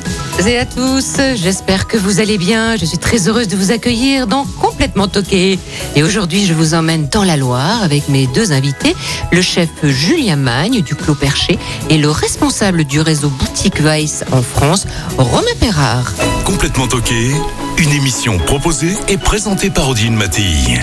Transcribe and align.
toutes 0.00 0.46
et 0.46 0.58
à 0.58 0.66
tous, 0.66 1.16
j'espère 1.34 1.86
que 1.86 1.96
vous 1.96 2.20
allez 2.20 2.38
bien. 2.38 2.76
Je 2.76 2.84
suis 2.84 2.98
très 2.98 3.28
heureuse 3.28 3.48
de 3.48 3.56
vous 3.56 3.70
accueillir 3.70 4.26
dans 4.26 4.44
Complètement 4.44 5.08
Toqué. 5.08 5.58
Et 5.96 6.02
aujourd'hui, 6.02 6.46
je 6.46 6.54
vous 6.54 6.74
emmène 6.74 7.08
dans 7.08 7.24
la 7.24 7.36
Loire 7.36 7.82
avec 7.82 8.08
mes 8.08 8.26
deux 8.28 8.52
invités, 8.52 8.96
le 9.32 9.42
chef 9.42 9.68
Julien 9.82 10.36
Magne 10.36 10.82
du 10.82 10.94
Clos 10.94 11.14
Perché 11.14 11.58
et 11.88 11.98
le 11.98 12.10
responsable 12.10 12.84
du 12.84 13.00
réseau 13.00 13.28
Boutique 13.28 13.80
Weiss 13.80 14.24
en 14.32 14.42
France, 14.42 14.86
Romain 15.18 15.54
Perrard. 15.58 16.12
Complètement 16.44 16.86
toqué, 16.86 17.32
une 17.78 17.90
émission 17.90 18.38
proposée 18.38 18.96
et 19.08 19.18
présentée 19.18 19.70
par 19.70 19.88
Odile 19.88 20.12
Mattei. 20.12 20.80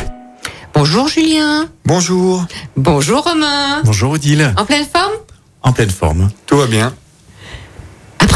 Bonjour 0.73 1.07
Julien. 1.07 1.67
Bonjour. 1.85 2.45
Bonjour 2.75 3.23
Romain. 3.23 3.81
Bonjour 3.83 4.11
Odile. 4.11 4.53
En 4.57 4.65
pleine 4.65 4.85
forme? 4.85 5.13
En 5.63 5.73
pleine 5.73 5.89
forme. 5.89 6.29
Tout 6.45 6.57
va 6.57 6.67
bien. 6.67 6.93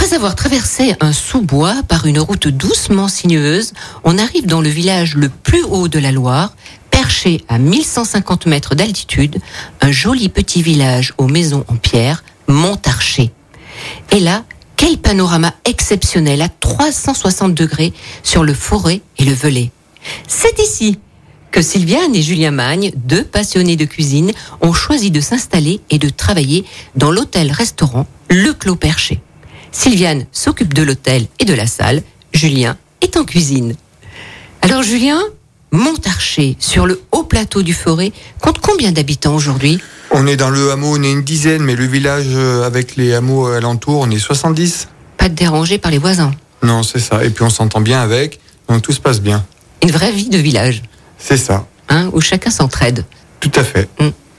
Après 0.01 0.15
avoir 0.15 0.33
traversé 0.33 0.95
un 0.99 1.13
sous-bois 1.13 1.83
par 1.87 2.07
une 2.07 2.17
route 2.17 2.47
doucement 2.47 3.07
sinueuse, 3.07 3.73
on 4.03 4.17
arrive 4.17 4.47
dans 4.47 4.59
le 4.59 4.67
village 4.67 5.13
le 5.13 5.29
plus 5.29 5.61
haut 5.61 5.87
de 5.87 5.99
la 5.99 6.11
Loire, 6.11 6.55
perché 6.89 7.45
à 7.47 7.59
1150 7.59 8.47
mètres 8.47 8.73
d'altitude, 8.73 9.37
un 9.79 9.91
joli 9.91 10.27
petit 10.29 10.63
village 10.63 11.13
aux 11.19 11.27
maisons 11.27 11.65
en 11.67 11.75
pierre, 11.75 12.23
Montarché. 12.47 13.29
Et 14.09 14.19
là, 14.19 14.43
quel 14.75 14.97
panorama 14.97 15.53
exceptionnel 15.65 16.41
à 16.41 16.49
360 16.49 17.53
degrés 17.53 17.93
sur 18.23 18.43
le 18.43 18.55
forêt 18.55 19.01
et 19.19 19.23
le 19.23 19.33
Velay. 19.33 19.69
C'est 20.27 20.57
ici 20.57 20.97
que 21.51 21.61
Sylviane 21.61 22.15
et 22.15 22.23
Julien 22.23 22.49
Magne, 22.49 22.91
deux 22.95 23.23
passionnés 23.23 23.75
de 23.75 23.85
cuisine, 23.85 24.31
ont 24.61 24.73
choisi 24.73 25.11
de 25.11 25.21
s'installer 25.21 25.79
et 25.91 25.99
de 25.99 26.09
travailler 26.09 26.65
dans 26.95 27.11
l'hôtel-restaurant 27.11 28.07
Le 28.31 28.51
Clos 28.53 28.77
Perché. 28.77 29.21
Sylviane 29.71 30.25
s'occupe 30.31 30.73
de 30.73 30.83
l'hôtel 30.83 31.27
et 31.39 31.45
de 31.45 31.53
la 31.53 31.67
salle. 31.67 32.01
Julien 32.33 32.77
est 33.01 33.17
en 33.17 33.23
cuisine. 33.23 33.75
Alors 34.61 34.83
Julien, 34.83 35.19
Montarché, 35.71 36.55
sur 36.59 36.85
le 36.85 37.01
haut 37.11 37.23
plateau 37.23 37.61
du 37.61 37.73
Forêt, 37.73 38.11
compte 38.41 38.59
combien 38.59 38.91
d'habitants 38.91 39.35
aujourd'hui? 39.35 39.81
On 40.11 40.27
est 40.27 40.35
dans 40.35 40.49
le 40.49 40.71
hameau, 40.71 40.97
on 40.97 41.03
est 41.03 41.11
une 41.11 41.23
dizaine, 41.23 41.63
mais 41.63 41.75
le 41.75 41.85
village 41.85 42.25
euh, 42.27 42.63
avec 42.65 42.97
les 42.97 43.13
hameaux 43.13 43.45
alentours, 43.47 44.01
on 44.01 44.09
est 44.11 44.19
70. 44.19 44.89
Pas 45.17 45.29
de 45.29 45.33
dérangé 45.35 45.77
par 45.77 45.89
les 45.91 45.97
voisins? 45.97 46.31
Non, 46.61 46.83
c'est 46.83 46.99
ça. 46.99 47.23
Et 47.23 47.29
puis 47.29 47.43
on 47.45 47.49
s'entend 47.49 47.79
bien 47.79 48.01
avec, 48.01 48.39
donc 48.67 48.81
tout 48.81 48.91
se 48.91 48.99
passe 48.99 49.21
bien. 49.21 49.45
Une 49.81 49.91
vraie 49.91 50.11
vie 50.11 50.29
de 50.29 50.37
village, 50.37 50.81
C'est 51.17 51.37
ça. 51.37 51.65
hein, 51.89 52.09
où 52.13 52.19
chacun 52.21 52.51
s'entraide. 52.51 53.05
Tout 53.39 53.51
à 53.55 53.63
fait. 53.63 53.87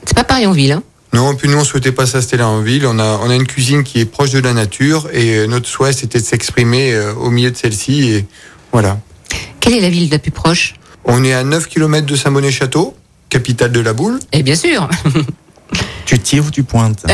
C'est 0.04 0.14
pas 0.14 0.24
pareil 0.24 0.46
en 0.46 0.52
ville. 0.52 0.72
Hein? 0.72 0.82
Non, 1.12 1.34
puis 1.34 1.48
nous, 1.48 1.58
on 1.58 1.64
souhaitait 1.64 1.92
pas 1.92 2.06
s'installer 2.06 2.42
en 2.42 2.60
ville. 2.60 2.86
On 2.86 2.98
a, 2.98 3.18
on 3.22 3.28
a 3.28 3.34
une 3.34 3.46
cuisine 3.46 3.84
qui 3.84 4.00
est 4.00 4.06
proche 4.06 4.30
de 4.30 4.38
la 4.38 4.54
nature 4.54 5.08
et 5.12 5.36
euh, 5.36 5.46
notre 5.46 5.68
souhait, 5.68 5.92
c'était 5.92 6.20
de 6.20 6.24
s'exprimer 6.24 6.94
euh, 6.94 7.12
au 7.14 7.30
milieu 7.30 7.50
de 7.50 7.56
celle-ci. 7.56 8.08
Et 8.10 8.26
voilà. 8.72 8.98
Quelle 9.60 9.74
est 9.74 9.80
la 9.80 9.90
ville 9.90 10.10
la 10.10 10.18
plus 10.18 10.30
proche? 10.30 10.74
On 11.04 11.22
est 11.22 11.34
à 11.34 11.44
9 11.44 11.66
km 11.68 12.06
de 12.06 12.16
Saint-Bonnet-Château, 12.16 12.96
capitale 13.28 13.72
de 13.72 13.80
la 13.80 13.92
boule. 13.92 14.20
Eh 14.32 14.42
bien 14.42 14.54
sûr 14.54 14.88
Tu 16.06 16.18
tires 16.18 16.46
ou 16.46 16.50
tu 16.50 16.62
pointes? 16.62 17.04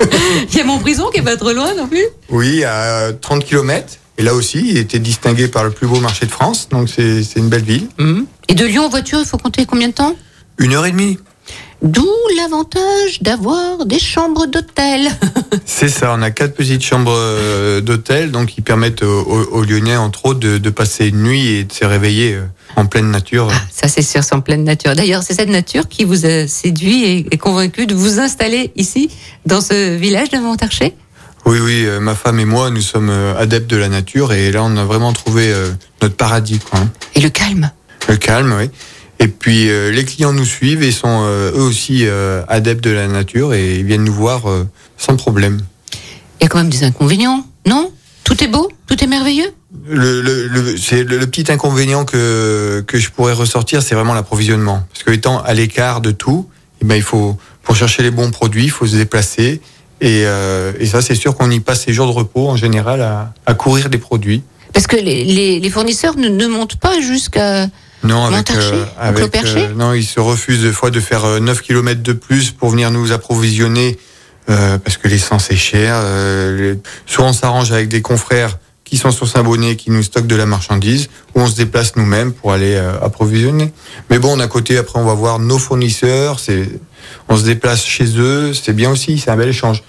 Il 0.52 0.58
y 0.58 0.60
a 0.60 0.64
Montbrison 0.64 1.10
qui 1.10 1.20
est 1.20 1.22
pas 1.22 1.36
trop 1.36 1.52
loin 1.52 1.74
non 1.74 1.86
plus? 1.86 2.04
Oui, 2.30 2.64
à 2.64 3.12
30 3.20 3.44
km. 3.44 3.98
Et 4.18 4.22
là 4.22 4.34
aussi, 4.34 4.62
il 4.64 4.76
était 4.76 4.98
distingué 4.98 5.48
par 5.48 5.64
le 5.64 5.70
plus 5.70 5.86
beau 5.86 6.00
marché 6.00 6.26
de 6.26 6.30
France. 6.30 6.68
Donc 6.70 6.88
c'est 6.88 7.22
c'est 7.22 7.38
une 7.38 7.48
belle 7.48 7.62
ville. 7.64 7.88
Mhm. 7.98 8.26
Et 8.48 8.54
de 8.54 8.64
Lyon 8.66 8.84
en 8.84 8.88
voiture, 8.88 9.20
il 9.20 9.26
faut 9.26 9.38
compter 9.38 9.64
combien 9.64 9.88
de 9.88 9.94
temps? 9.94 10.16
Une 10.58 10.74
heure 10.74 10.84
et 10.84 10.90
demie. 10.90 11.18
D'où 11.82 12.08
l'avantage 12.36 13.22
d'avoir 13.22 13.84
des 13.86 13.98
chambres 13.98 14.46
d'hôtel. 14.46 15.08
C'est 15.66 15.88
ça, 15.88 16.14
on 16.16 16.22
a 16.22 16.30
quatre 16.30 16.54
petites 16.54 16.82
chambres 16.84 17.12
euh, 17.14 17.80
d'hôtel, 17.80 18.30
donc 18.30 18.50
qui 18.50 18.60
permettent 18.60 19.02
aux, 19.02 19.20
aux- 19.50 19.64
Lyonnais, 19.64 19.96
entre 19.96 20.26
autres, 20.26 20.38
de, 20.38 20.58
de 20.58 20.70
passer 20.70 21.08
une 21.08 21.22
nuit 21.24 21.48
et 21.48 21.64
de 21.64 21.72
se 21.72 21.84
réveiller 21.84 22.34
euh, 22.34 22.44
en 22.76 22.86
pleine 22.86 23.10
nature. 23.10 23.48
Ah, 23.52 23.60
ça 23.72 23.88
c'est 23.88 24.02
sûr, 24.02 24.22
c'est 24.22 24.34
en 24.34 24.40
pleine 24.40 24.62
nature. 24.62 24.94
D'ailleurs, 24.94 25.24
c'est 25.24 25.34
cette 25.34 25.48
nature 25.48 25.88
qui 25.88 26.04
vous 26.04 26.24
a 26.24 26.46
séduit 26.46 27.02
et, 27.04 27.26
et 27.32 27.36
convaincu 27.38 27.86
de 27.86 27.94
vous 27.96 28.20
installer 28.20 28.70
ici, 28.76 29.10
dans 29.44 29.60
ce 29.60 29.96
village 29.96 30.30
de 30.30 30.38
Montarché 30.38 30.94
Oui, 31.46 31.58
oui, 31.60 31.84
euh, 31.84 31.98
ma 31.98 32.14
femme 32.14 32.38
et 32.38 32.44
moi, 32.44 32.70
nous 32.70 32.80
sommes 32.80 33.10
euh, 33.10 33.36
adeptes 33.36 33.68
de 33.68 33.76
la 33.76 33.88
nature 33.88 34.32
et 34.32 34.52
là, 34.52 34.62
on 34.62 34.76
a 34.76 34.84
vraiment 34.84 35.12
trouvé 35.12 35.52
euh, 35.52 35.70
notre 36.00 36.14
paradis. 36.14 36.60
Quoi, 36.60 36.78
hein. 36.78 36.90
Et 37.16 37.20
le 37.20 37.28
calme? 37.30 37.72
Le 38.08 38.16
calme, 38.16 38.54
oui. 38.56 38.70
Et 39.22 39.28
puis, 39.28 39.70
euh, 39.70 39.92
les 39.92 40.04
clients 40.04 40.32
nous 40.32 40.44
suivent 40.44 40.82
et 40.82 40.90
sont 40.90 41.22
euh, 41.24 41.52
eux 41.52 41.62
aussi 41.62 42.00
euh, 42.06 42.42
adeptes 42.48 42.82
de 42.82 42.90
la 42.90 43.06
nature 43.06 43.54
et 43.54 43.76
ils 43.76 43.84
viennent 43.84 44.02
nous 44.02 44.12
voir 44.12 44.42
sans 44.98 45.14
problème. 45.14 45.60
Il 46.40 46.42
y 46.42 46.46
a 46.46 46.48
quand 46.48 46.58
même 46.58 46.70
des 46.70 46.82
inconvénients, 46.82 47.46
non? 47.64 47.92
Tout 48.24 48.42
est 48.42 48.48
beau? 48.48 48.68
Tout 48.88 49.02
est 49.02 49.06
merveilleux? 49.06 49.52
Le, 49.86 50.20
le, 50.22 50.48
le- 50.48 50.76
c'est 50.76 51.04
le, 51.04 51.18
le 51.18 51.26
petit 51.28 51.52
inconvénient 51.52 52.04
que, 52.04 52.82
que 52.84 52.98
je 52.98 53.10
pourrais 53.10 53.32
ressortir, 53.32 53.80
c'est 53.80 53.94
vraiment 53.94 54.14
l'approvisionnement. 54.14 54.82
Parce 54.92 55.04
que 55.04 55.12
étant 55.12 55.40
à 55.40 55.54
l'écart 55.54 56.00
de 56.00 56.10
tout, 56.10 56.48
eh 56.80 56.84
ben, 56.84 56.96
il 56.96 57.02
faut, 57.02 57.38
pour 57.62 57.76
chercher 57.76 58.02
les 58.02 58.10
bons 58.10 58.32
produits, 58.32 58.64
il 58.64 58.70
faut 58.70 58.86
se 58.88 58.96
déplacer. 58.96 59.60
Et, 60.00 60.22
euh, 60.26 60.72
et 60.80 60.86
ça, 60.86 61.00
c'est 61.00 61.14
sûr 61.14 61.36
qu'on 61.36 61.48
y 61.48 61.60
passe 61.60 61.84
ses 61.84 61.92
jours 61.92 62.06
de 62.08 62.12
repos 62.12 62.48
en 62.48 62.56
général 62.56 63.02
à, 63.02 63.32
à 63.46 63.54
courir 63.54 63.88
des 63.88 63.98
produits. 63.98 64.42
Parce 64.72 64.88
que 64.88 64.96
les, 64.96 65.24
les- 65.24 65.60
les 65.60 65.70
fournisseurs 65.70 66.16
ne, 66.16 66.28
ne 66.28 66.46
montent 66.48 66.76
pas 66.76 67.00
jusqu'à... 67.00 67.68
Non, 68.04 68.24
avec, 68.26 68.50
euh, 68.50 68.84
Clos 69.14 69.28
Perché 69.28 69.68
non, 69.76 69.92
ils 69.94 70.04
se 70.04 70.18
refusent 70.20 70.62
des 70.62 70.72
fois 70.72 70.90
de 70.90 71.00
faire 71.00 71.24
euh, 71.24 71.40
9 71.40 71.60
km 71.62 72.02
de 72.02 72.12
plus 72.12 72.50
pour 72.50 72.70
venir 72.70 72.90
nous 72.90 73.12
approvisionner 73.12 73.98
euh, 74.50 74.78
parce 74.78 74.96
que 74.96 75.06
l'essence 75.08 75.50
est 75.50 75.56
chère. 75.56 75.94
Euh, 75.96 76.74
les- 76.74 76.80
Soit 77.06 77.24
on 77.24 77.32
s'arrange 77.32 77.70
avec 77.72 77.88
des 77.88 78.02
confrères 78.02 78.58
qui 78.84 78.96
sont 78.98 79.10
sur 79.10 79.26
Saint-Bonnet, 79.28 79.76
qui 79.76 79.90
nous 79.90 80.02
stockent 80.02 80.26
de 80.26 80.36
la 80.36 80.44
marchandise, 80.46 81.08
ou 81.34 81.40
on 81.40 81.46
se 81.46 81.54
déplace 81.56 81.96
nous-mêmes 81.96 82.32
pour 82.32 82.52
aller 82.52 82.74
euh, 82.74 83.00
approvisionner. 83.00 83.72
Mais 84.10 84.18
bon, 84.18 84.36
d'un 84.36 84.48
côté, 84.48 84.76
après, 84.76 84.98
on 84.98 85.04
va 85.04 85.14
voir 85.14 85.38
nos 85.38 85.58
fournisseurs. 85.58 86.40
C'est, 86.40 86.68
on 87.28 87.36
se 87.36 87.44
déplace 87.44 87.84
chez 87.86 88.04
eux, 88.18 88.52
c'est 88.52 88.74
bien 88.74 88.90
aussi, 88.90 89.18
c'est 89.18 89.30
un 89.30 89.36
bel 89.36 89.48
échange. 89.48 89.82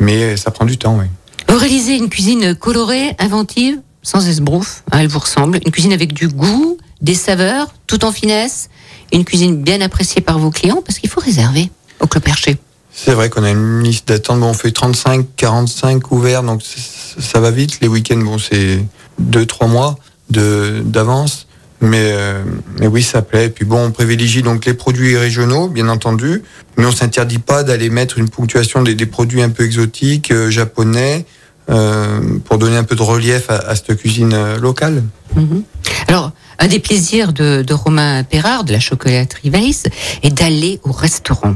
Mais 0.00 0.36
ça 0.36 0.50
prend 0.50 0.64
du 0.64 0.78
temps, 0.78 0.96
oui. 0.98 1.06
Vous 1.48 1.58
réalisez 1.58 1.96
une 1.96 2.08
cuisine 2.08 2.54
colorée, 2.56 3.14
inventive, 3.20 3.78
sans 4.02 4.26
esbrouf, 4.26 4.82
hein, 4.90 4.98
elle 5.00 5.08
vous 5.08 5.18
ressemble. 5.18 5.60
Une 5.64 5.70
cuisine 5.72 5.92
avec 5.92 6.12
du 6.12 6.26
goût, 6.26 6.78
des 7.00 7.14
saveurs, 7.14 7.74
tout 7.86 8.04
en 8.04 8.12
finesse. 8.12 8.68
Une 9.12 9.24
cuisine 9.24 9.62
bien 9.62 9.80
appréciée 9.80 10.20
par 10.20 10.38
vos 10.38 10.50
clients, 10.50 10.82
parce 10.84 10.98
qu'il 10.98 11.10
faut 11.10 11.20
réserver 11.20 11.70
au 12.00 12.06
Clos 12.06 12.20
Perché. 12.20 12.58
C'est 12.92 13.14
vrai 13.14 13.30
qu'on 13.30 13.44
a 13.44 13.50
une 13.50 13.82
liste 13.82 14.08
d'attente. 14.08 14.40
Bon, 14.40 14.46
on 14.46 14.54
fait 14.54 14.72
35, 14.72 15.26
45 15.36 16.10
ouverts, 16.12 16.42
donc 16.42 16.62
ça 16.62 17.40
va 17.40 17.50
vite. 17.50 17.80
Les 17.80 17.88
week-ends, 17.88 18.18
bon, 18.18 18.38
c'est 18.38 18.84
2-3 19.22 19.68
mois 19.68 19.98
d'avance. 20.28 21.46
Mais, 21.82 22.12
euh, 22.12 22.42
mais 22.78 22.86
oui, 22.86 23.02
ça 23.02 23.22
plaît. 23.22 23.46
Et 23.46 23.48
puis 23.48 23.64
bon, 23.64 23.86
on 23.86 23.90
privilégie 23.90 24.42
donc 24.42 24.66
les 24.66 24.74
produits 24.74 25.16
régionaux, 25.16 25.68
bien 25.68 25.88
entendu. 25.88 26.42
Mais 26.76 26.84
on 26.84 26.92
s'interdit 26.92 27.38
pas 27.38 27.62
d'aller 27.62 27.88
mettre 27.88 28.18
une 28.18 28.28
ponctuation 28.28 28.82
des, 28.82 28.94
des 28.94 29.06
produits 29.06 29.40
un 29.40 29.48
peu 29.48 29.64
exotiques, 29.64 30.30
euh, 30.30 30.50
japonais, 30.50 31.24
euh, 31.70 32.20
pour 32.44 32.58
donner 32.58 32.76
un 32.76 32.84
peu 32.84 32.96
de 32.96 33.02
relief 33.02 33.48
à, 33.48 33.56
à 33.56 33.76
cette 33.76 33.96
cuisine 33.96 34.56
locale. 34.56 35.04
Mhm. 35.34 35.62
Alors, 36.08 36.32
un 36.60 36.68
des 36.68 36.78
plaisirs 36.78 37.32
de, 37.32 37.62
de 37.62 37.74
Romain 37.74 38.22
Perrard, 38.22 38.64
de 38.64 38.72
la 38.72 38.80
chocolaterie 38.80 39.50
Weiss, 39.50 39.84
est 40.22 40.30
d'aller 40.30 40.78
au 40.84 40.92
restaurant. 40.92 41.54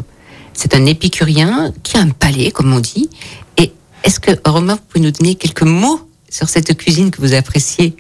C'est 0.54 0.74
un 0.74 0.86
épicurien 0.86 1.72
qui 1.82 1.96
a 1.96 2.00
un 2.00 2.08
palais, 2.08 2.50
comme 2.50 2.72
on 2.72 2.80
dit. 2.80 3.10
Et 3.58 3.72
est-ce 4.02 4.18
que, 4.18 4.30
Romain, 4.44 4.74
vous 4.74 4.80
pouvez 4.88 5.04
nous 5.04 5.10
donner 5.10 5.34
quelques 5.34 5.62
mots 5.62 6.00
sur 6.30 6.48
cette 6.48 6.76
cuisine 6.76 7.10
que 7.10 7.20
vous 7.20 7.34
appréciez? 7.34 7.96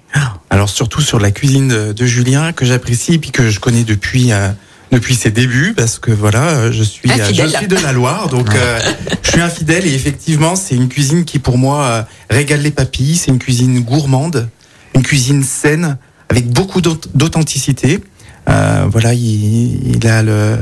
Alors 0.50 0.68
surtout 0.68 1.02
sur 1.02 1.20
la 1.20 1.30
cuisine 1.30 1.68
de, 1.68 1.92
de 1.92 2.06
Julien 2.06 2.52
que 2.52 2.64
j'apprécie 2.64 3.14
et 3.14 3.18
puis 3.18 3.30
que 3.30 3.50
je 3.50 3.60
connais 3.60 3.84
depuis 3.84 4.32
euh, 4.32 4.50
depuis 4.92 5.14
ses 5.14 5.30
débuts 5.30 5.74
parce 5.76 5.98
que 5.98 6.10
voilà 6.10 6.48
euh, 6.50 6.72
je 6.72 6.82
suis 6.82 7.10
euh, 7.10 7.32
je 7.32 7.46
suis 7.48 7.66
de 7.66 7.76
la 7.76 7.92
Loire 7.92 8.28
donc 8.28 8.54
euh, 8.54 8.80
je 9.22 9.30
suis 9.32 9.40
infidèle 9.40 9.86
et 9.86 9.92
effectivement 9.92 10.54
c'est 10.54 10.76
une 10.76 10.88
cuisine 10.88 11.24
qui 11.24 11.40
pour 11.40 11.58
moi 11.58 11.84
euh, 11.84 12.02
régale 12.30 12.60
les 12.60 12.70
papilles 12.70 13.16
c'est 13.16 13.30
une 13.30 13.38
cuisine 13.38 13.80
gourmande 13.80 14.48
une 14.94 15.02
cuisine 15.02 15.42
saine 15.42 15.98
avec 16.34 16.50
beaucoup 16.50 16.80
d'aut- 16.80 17.00
d'authenticité 17.14 18.00
Euh, 18.46 18.84
voilà 18.92 19.14
il, 19.14 19.96
il 19.96 20.06
a 20.06 20.22
le 20.22 20.58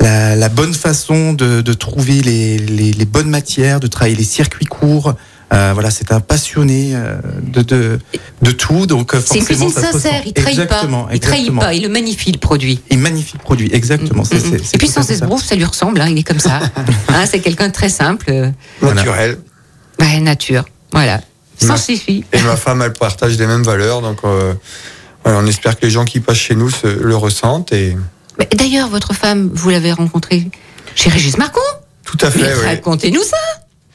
la, 0.00 0.36
la 0.36 0.48
bonne 0.50 0.74
façon 0.74 1.32
de, 1.32 1.62
de 1.62 1.72
trouver 1.72 2.20
les, 2.20 2.58
les, 2.58 2.92
les 2.92 3.04
bonnes 3.06 3.30
matières, 3.30 3.80
de 3.80 3.86
travailler 3.86 4.16
les 4.16 4.30
circuits 4.38 4.66
courts, 4.66 5.14
Euh, 5.54 5.70
voilà, 5.72 5.90
c'est 5.92 6.10
un 6.10 6.18
passionné 6.20 6.80
euh, 6.94 7.16
de, 7.56 7.62
de, 7.62 7.98
de 8.42 8.50
tout. 8.50 8.84
Donc 8.86 9.14
C'est 9.24 9.38
une 9.38 9.44
cuisine 9.44 9.70
sincère, 9.70 10.20
il 10.26 10.32
trahit 10.32 10.56
pas. 10.56 10.62
Exactement, 10.64 11.06
Il 11.12 11.20
trahit 11.20 11.38
exactement. 11.46 11.60
pas, 11.62 11.72
il 11.72 11.82
le 11.84 11.88
magnifie 11.88 12.32
le 12.32 12.38
produit. 12.48 12.80
Il 12.90 12.98
magnifique 12.98 13.40
produit, 13.48 13.70
exactement. 13.72 14.24
c'est- 14.24 14.44
Mm, 14.44 14.54
mm. 14.56 14.58
c'est 14.64 14.74
Et 14.74 14.78
puis 14.78 14.88
sans 14.88 15.08
esbrouf, 15.08 15.42
ça 15.44 15.54
lui 15.54 15.64
ressemble, 15.64 16.00
hein, 16.02 16.08
il 16.10 16.18
est 16.18 16.24
comme 16.30 16.40
ça. 16.50 16.58
Hein, 17.14 17.24
c'est 17.30 17.38
quelqu'un 17.46 17.68
de 17.68 17.72
très 17.80 17.88
simple, 18.02 18.26
Voilà. 18.80 18.96
Naturel. 19.02 19.38
ouais, 20.00 20.18
nature. 20.20 20.64
Voilà. 20.92 21.20
Ça 21.58 21.76
suffit. 21.78 22.24
Et 22.34 22.42
ma 22.42 22.56
femme, 22.56 22.82
elle 22.82 22.92
partage 22.92 23.38
les 23.38 23.46
mêmes 23.46 23.62
valeurs. 23.72 24.02
Donc, 24.02 24.18
euh, 24.24 24.52
voilà, 25.26 25.40
on 25.42 25.46
espère 25.46 25.78
que 25.78 25.84
les 25.84 25.90
gens 25.90 26.04
qui 26.04 26.20
passent 26.20 26.36
chez 26.38 26.54
nous 26.54 26.70
se, 26.70 26.86
le 26.86 27.16
ressentent. 27.16 27.72
Et 27.72 27.96
Mais 28.38 28.48
D'ailleurs, 28.54 28.88
votre 28.88 29.12
femme, 29.12 29.50
vous 29.52 29.70
l'avez 29.70 29.92
rencontrée 29.92 30.48
chez 30.94 31.10
Régis 31.10 31.36
Marcon 31.36 31.60
tout 32.04 32.18
à 32.24 32.30
fait, 32.30 32.54
oui. 32.54 32.64
Racontez-nous 32.66 33.22
ça. 33.24 33.36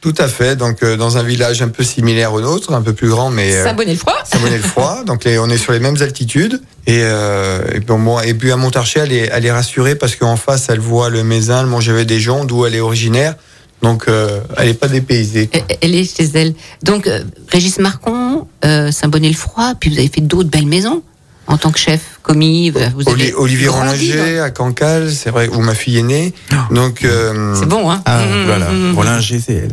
Tout 0.02 0.14
à 0.18 0.28
fait. 0.28 0.54
Donc, 0.54 0.82
euh, 0.82 0.98
dans 0.98 1.16
un 1.16 1.22
village 1.22 1.62
un 1.62 1.68
peu 1.68 1.82
similaire 1.82 2.34
au 2.34 2.42
nôtre, 2.42 2.70
un 2.74 2.82
peu 2.82 2.92
plus 2.92 3.08
grand, 3.08 3.30
mais 3.30 3.54
euh, 3.54 3.64
Saint-Bonnet-le-Froid 3.64 4.18
Saint-Bonnet-le-Froid. 4.24 5.04
Donc, 5.04 5.24
les- 5.24 5.38
on 5.38 5.48
est 5.48 5.56
sur 5.56 5.72
les 5.72 5.78
mêmes 5.80 5.96
altitudes. 6.02 6.60
Et, 6.86 6.98
euh, 7.04 7.62
et, 7.72 7.80
puis, 7.80 7.96
moi, 7.96 8.26
et 8.26 8.34
puis 8.34 8.52
à 8.52 8.56
Montarché, 8.56 9.00
elle 9.00 9.12
est, 9.12 9.30
elle 9.32 9.46
est 9.46 9.50
rassurée 9.50 9.94
parce 9.94 10.14
qu'en 10.16 10.36
face, 10.36 10.66
elle 10.68 10.80
voit 10.80 11.08
le 11.08 11.24
Mézin, 11.24 11.62
le 11.62 11.68
Montgevet 11.70 12.04
des 12.04 12.20
Joncs, 12.20 12.46
d'où 12.46 12.66
elle 12.66 12.74
est 12.74 12.80
originaire. 12.80 13.34
Donc, 13.80 14.04
euh, 14.08 14.40
elle 14.58 14.66
n'est 14.68 14.74
pas 14.74 14.88
dépaysée. 14.88 15.46
quoi. 15.46 15.60
Elle- 15.70 15.78
Elle 15.80 15.94
est 15.94 16.16
chez 16.16 16.28
elle. 16.34 16.52
Donc, 16.82 17.06
euh, 17.06 17.24
Régis 17.48 17.78
Marcon, 17.78 18.46
euh, 18.66 18.90
Saint-Bonnet-le-Froid, 18.92 19.72
puis 19.80 19.88
vous 19.88 19.98
avez 19.98 20.10
fait 20.14 20.20
d'autres 20.20 20.50
belles 20.50 20.66
maisons 20.66 21.02
en 21.46 21.56
tant 21.58 21.70
que 21.70 21.78
chef, 21.78 22.00
commis. 22.22 22.70
Vous 22.70 22.80
Oli- 23.06 23.22
avez 23.24 23.34
Olivier 23.34 23.66
grandi 23.66 24.12
Rollinger 24.12 24.40
à 24.40 24.50
Cancale, 24.50 25.10
c'est 25.12 25.30
vrai, 25.30 25.48
où 25.48 25.60
ma 25.60 25.74
fille 25.74 25.98
est 25.98 26.02
née. 26.02 26.32
Donc, 26.70 27.04
euh, 27.04 27.54
C'est 27.58 27.66
bon, 27.68 27.90
hein 27.90 28.00
Ah, 28.06 28.22
Mmh, 28.24 28.44
voilà. 28.46 28.70
mmh. 28.70 28.94
Rollinger, 28.94 29.40
c'est 29.44 29.68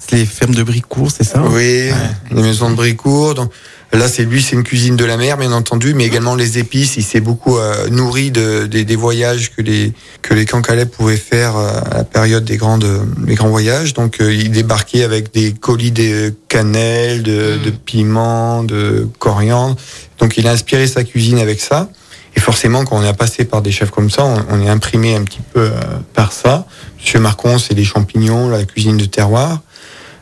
c'est 0.00 0.16
les 0.16 0.26
fermes 0.26 0.54
de 0.54 0.62
Bricourt, 0.62 1.10
c'est 1.10 1.24
ça 1.24 1.42
Oui, 1.50 1.90
les 2.30 2.42
maisons 2.42 2.70
de 2.70 2.74
Bricourt. 2.76 3.34
Donc, 3.34 3.50
là, 3.92 4.06
c'est 4.08 4.24
lui, 4.24 4.42
c'est 4.42 4.54
une 4.56 4.62
cuisine 4.64 4.96
de 4.96 5.04
la 5.04 5.16
mer, 5.16 5.36
bien 5.36 5.52
entendu, 5.52 5.94
mais 5.94 6.04
également 6.04 6.34
les 6.34 6.58
épices. 6.58 6.96
Il 6.96 7.02
s'est 7.04 7.20
beaucoup 7.20 7.58
euh, 7.58 7.88
nourri 7.90 8.30
de, 8.30 8.66
des- 8.66 8.84
des 8.84 8.96
voyages 8.96 9.50
que 9.54 9.62
les 9.62 9.92
que 10.22 10.34
les 10.34 10.44
Cancalais 10.46 10.86
pouvaient 10.86 11.16
faire 11.16 11.56
euh, 11.56 11.68
à 11.90 11.96
la 11.98 12.04
période 12.04 12.44
des 12.44 12.56
grandes 12.58 12.86
des 13.18 13.34
grands 13.34 13.48
voyages. 13.48 13.92
Donc, 13.94 14.20
euh, 14.20 14.32
il 14.32 14.50
débarquait 14.50 15.02
avec 15.04 15.32
des 15.34 15.52
colis 15.52 15.90
de 15.92 16.32
cannelle, 16.48 17.22
de, 17.22 17.58
Mm. 17.58 17.64
de 17.64 17.70
piment, 17.70 18.62
de 18.62 19.08
coriandre. 19.18 19.76
Donc, 20.22 20.38
il 20.38 20.46
a 20.46 20.52
inspiré 20.52 20.86
sa 20.86 21.04
cuisine 21.04 21.38
avec 21.38 21.60
ça. 21.60 21.90
Et 22.34 22.40
forcément, 22.40 22.84
quand 22.84 22.96
on 22.96 23.04
est 23.04 23.12
passé 23.12 23.44
par 23.44 23.60
des 23.60 23.70
chefs 23.70 23.90
comme 23.90 24.08
ça, 24.08 24.24
on, 24.24 24.62
est 24.62 24.68
imprimé 24.68 25.14
un 25.14 25.24
petit 25.24 25.42
peu 25.52 25.60
euh, 25.60 25.70
par 26.14 26.32
ça. 26.32 26.66
Monsieur 26.98 27.20
Marcon, 27.20 27.58
c'est 27.58 27.74
les 27.74 27.84
champignons, 27.84 28.48
la 28.48 28.64
cuisine 28.64 28.96
de 28.96 29.04
terroir. 29.04 29.60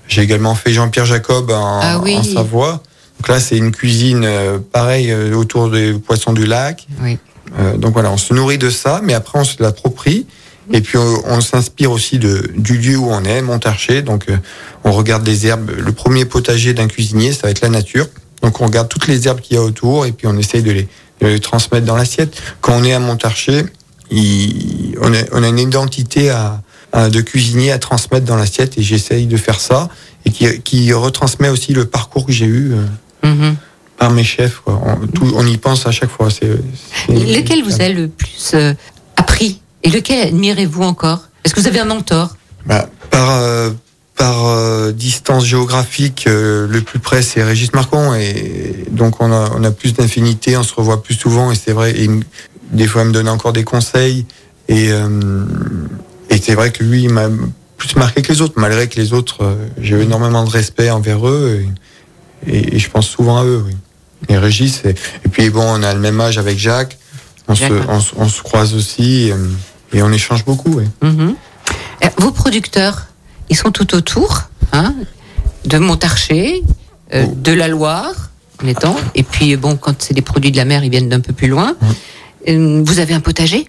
J'ai 0.08 0.23
également 0.23 0.56
fait 0.56 0.73
Jean-Pierre 0.73 1.06
Jacob 1.06 1.50
en, 1.52 1.81
Ah 1.81 2.00
oui. 2.02 2.17
en 2.17 2.25
Savoie. 2.25 2.82
Donc 3.19 3.29
là, 3.29 3.38
c'est 3.38 3.56
une 3.56 3.70
cuisine 3.70 4.25
euh, 4.25 4.58
pareil 4.58 5.12
euh, 5.12 5.35
autour 5.35 5.70
des 5.70 5.93
poissons 5.93 6.32
du 6.32 6.46
lac. 6.46 6.87
Oui. 7.00 7.19
Euh, 7.58 7.76
donc 7.76 7.93
voilà, 7.93 8.11
on 8.11 8.17
se 8.17 8.32
nourrit 8.35 8.58
de 8.58 8.70
ça, 8.70 9.00
mais 9.05 9.14
après 9.14 9.38
on 9.38 9.44
se 9.44 9.62
l'approprie. 9.62 10.26
Et 10.73 10.81
puis 10.81 10.99
on, 10.99 11.23
on 11.26 11.41
s'inspire 11.41 11.91
aussi 11.91 12.19
de, 12.19 12.50
du 12.56 12.79
lieu 12.79 12.96
où 12.96 13.11
on 13.11 13.25
est, 13.25 13.43
Montarché. 13.43 14.03
Donc 14.03 14.29
euh, 14.29 14.37
on 14.85 14.93
regarde 14.93 15.26
les 15.26 15.46
herbes. 15.46 15.70
Le 15.76 15.93
premier 15.93 16.25
potager 16.25 16.75
d'un 16.75 16.87
cuisinier, 16.88 17.32
ça 17.32 17.43
va 17.44 17.50
être 17.50 17.61
la 17.61 17.69
nature. 17.69 18.06
Donc 18.43 18.61
on 18.61 18.67
regarde 18.67 18.89
toutes 18.89 19.07
les 19.07 19.27
herbes 19.27 19.41
qu'il 19.41 19.57
y 19.57 19.59
a 19.59 19.63
autour 19.63 20.07
et 20.07 20.13
puis 20.13 20.27
on 20.27 20.37
essaye 20.39 20.63
de 20.63 20.71
les, 20.73 20.89
de 21.21 21.27
les 21.27 21.41
transmettre 21.41 21.87
dans 21.87 21.97
l'assiette. 21.97 22.41
Quand 22.61 22.75
on 22.79 22.85
est 22.85 22.93
à 22.93 22.99
Montarché, 22.99 23.65
il- 24.11 24.97
on, 25.01 25.13
a, 25.13 25.19
on 25.33 25.43
a 25.43 25.49
une 25.49 25.59
identité 25.59 26.31
à, 26.31 26.63
à- 26.93 27.09
de 27.11 27.21
cuisinier 27.21 27.71
à 27.73 27.79
transmettre 27.79 28.27
dans 28.27 28.37
l'assiette 28.37 28.79
et 28.79 28.83
j'essaye 28.83 29.27
de 29.27 29.37
faire 29.37 29.61
ça 29.61 29.89
et 30.25 30.31
qui, 30.31 30.61
qui 30.63 30.93
retransmet 30.93 31.49
aussi 31.49 31.73
le 31.73 31.85
parcours 31.87 32.27
que 32.27 32.33
j'ai 32.33 32.47
eu 32.47 32.73
euh, 32.73 32.87
Mhm. 33.23 33.57
par 33.99 34.11
mes 34.11 34.25
chefs. 34.25 34.61
quoi. 34.65 34.81
On, 34.85 35.07
tout- 35.07 35.33
on 35.37 35.47
y 35.47 35.59
pense 35.59 35.87
à 35.87 35.91
chaque 35.93 36.09
fois. 36.11 36.29
Lequel 37.09 37.63
vous 37.63 37.83
a 37.83 37.89
le 37.91 38.09
plus 38.09 38.53
euh, 38.55 38.73
appris 39.17 39.61
Et 39.83 39.91
lequel 39.91 40.29
admirez-vous 40.29 40.83
encore? 40.83 41.21
Est-ce 41.45 41.55
que 41.55 41.61
vous 41.61 41.67
avez 41.67 41.81
un 41.81 41.85
mentor? 41.85 42.37
Bah, 42.67 42.89
par 43.11 43.31
euh, 43.31 43.71
par 44.20 44.44
euh, 44.44 44.93
distance 44.93 45.46
géographique, 45.46 46.26
euh, 46.28 46.67
le 46.69 46.82
plus 46.82 46.99
près 46.99 47.22
c'est 47.22 47.43
Régis 47.43 47.72
Marcon 47.72 48.12
et 48.12 48.84
donc 48.90 49.22
on 49.22 49.32
a 49.32 49.50
on 49.56 49.64
a 49.64 49.70
plus 49.70 49.94
d'infinité, 49.94 50.58
on 50.58 50.62
se 50.62 50.75
revoit 50.75 51.02
plus 51.02 51.14
souvent 51.14 51.50
et 51.50 51.55
c'est 51.55 51.72
vrai. 51.72 51.99
Et 51.99 52.11
des 52.70 52.87
fois 52.87 53.00
il 53.00 53.08
me 53.08 53.12
donne 53.12 53.31
encore 53.31 53.55
des 53.55 53.64
conseils 53.64 54.26
et 54.69 54.93
euh, 54.93 55.08
et 56.28 56.37
c'est 56.37 56.55
vrai 56.55 56.70
que 56.70 56.84
lui 56.84 57.05
il 57.05 57.11
m'a 57.11 57.28
plus 57.78 57.96
marqué 57.96 58.20
que 58.20 58.31
les 58.31 58.43
autres, 58.43 58.52
malgré 58.58 58.88
que 58.88 58.96
les 59.00 59.14
autres 59.14 59.56
j'ai 59.81 59.96
eu 59.96 60.02
énormément 60.02 60.44
de 60.44 60.50
respect 60.50 60.90
envers 60.90 61.26
eux 61.26 61.64
et, 62.46 62.52
et- 62.52 62.76
et 62.76 62.78
je 62.78 62.90
pense 62.90 63.08
souvent 63.08 63.38
à 63.38 63.44
eux. 63.46 63.62
Oui. 63.67 63.75
Et 64.28 64.37
Régis 64.37 64.82
et, 64.84 64.90
et 65.25 65.28
puis 65.32 65.49
bon 65.49 65.64
on 65.67 65.82
a 65.82 65.94
le 65.94 66.00
même 66.00 66.20
âge 66.20 66.37
avec 66.37 66.58
Jacques, 66.58 66.99
on 67.49 67.55
se 67.55 67.61
Jacques. 67.61 67.72
on, 67.88 68.00
se- 68.00 68.12
on 68.19 68.28
se 68.28 68.43
croise 68.43 68.75
aussi 68.75 69.32
et, 69.94 70.02
on 70.02 70.12
échange 70.12 70.44
beaucoup. 70.44 70.75
Oui. 70.75 70.84
Euh, 71.02 72.08
Vos 72.19 72.32
producteurs, 72.32 73.06
ils 73.50 73.56
sont 73.56 73.70
tout 73.70 73.94
autour, 73.94 74.44
hein, 74.73 74.94
de 75.67 75.79
Montarché, 75.79 76.62
euh, 77.12 77.25
Oh. 77.29 77.35
de 77.37 77.52
la 77.52 77.69
Loire, 77.69 78.31
en 78.62 78.67
étant. 78.67 78.97
Et 79.14 79.23
puis, 79.23 79.56
bon, 79.56 79.76
quand 79.76 80.00
c'est 80.02 80.14
des 80.14 80.23
produits 80.23 80.52
de 80.52 80.56
la 80.56 80.64
mer, 80.64 80.82
ils 80.85 80.91
viennent 80.91 81.08
d'un 81.08 81.20
peu 81.20 81.32
plus 81.32 81.49
loin. 81.49 81.75
Euh, 82.49 82.82
Vous 82.87 82.99
avez 82.99 83.14
un 83.14 83.20
potager 83.20 83.69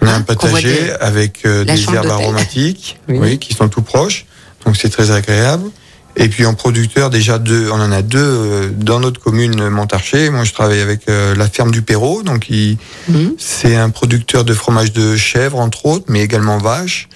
On 0.00 0.06
a 0.06 0.10
Hein, 0.10 0.14
un 0.14 0.18
voit 0.22 0.34
potager 0.36 0.74
des- 0.84 0.90
avec 1.00 1.44
euh, 1.46 1.64
des 1.64 1.80
herbes 1.84 2.06
aromatiques, 2.10 2.98
Oui. 3.08 3.18
oui. 3.20 3.38
qui 3.38 3.54
sont 3.54 3.68
tout 3.68 3.82
proches, 3.82 4.26
donc 4.66 4.76
c'est 4.76 4.88
très 4.90 5.12
agréable. 5.12 5.70
Et 6.16 6.28
puis 6.28 6.44
en 6.44 6.52
producteur, 6.54 7.08
déjà 7.10 7.38
deux, 7.38 7.70
on 7.70 7.80
en 7.80 7.90
a 7.92 8.02
deux 8.02 8.70
dans 8.76 9.00
notre 9.00 9.20
commune 9.20 9.68
Montarché. 9.70 10.28
Moi, 10.30 10.44
je 10.44 10.52
travaille 10.52 10.80
avec 10.80 11.08
euh, 11.08 11.34
la 11.36 11.48
ferme 11.48 11.70
du 11.70 11.80
Perrault, 11.82 12.22
donc 12.22 12.50
il- 12.50 12.76
Mhm. 13.08 13.34
c'est 13.38 13.76
un 13.76 13.88
producteur 13.90 14.44
de 14.44 14.52
fromage 14.52 14.92
de 14.92 15.16
chèvre 15.16 15.58
entre 15.60 15.86
autres, 15.86 16.06
mais 16.08 16.20
également 16.22 16.58
vache, 16.58 17.08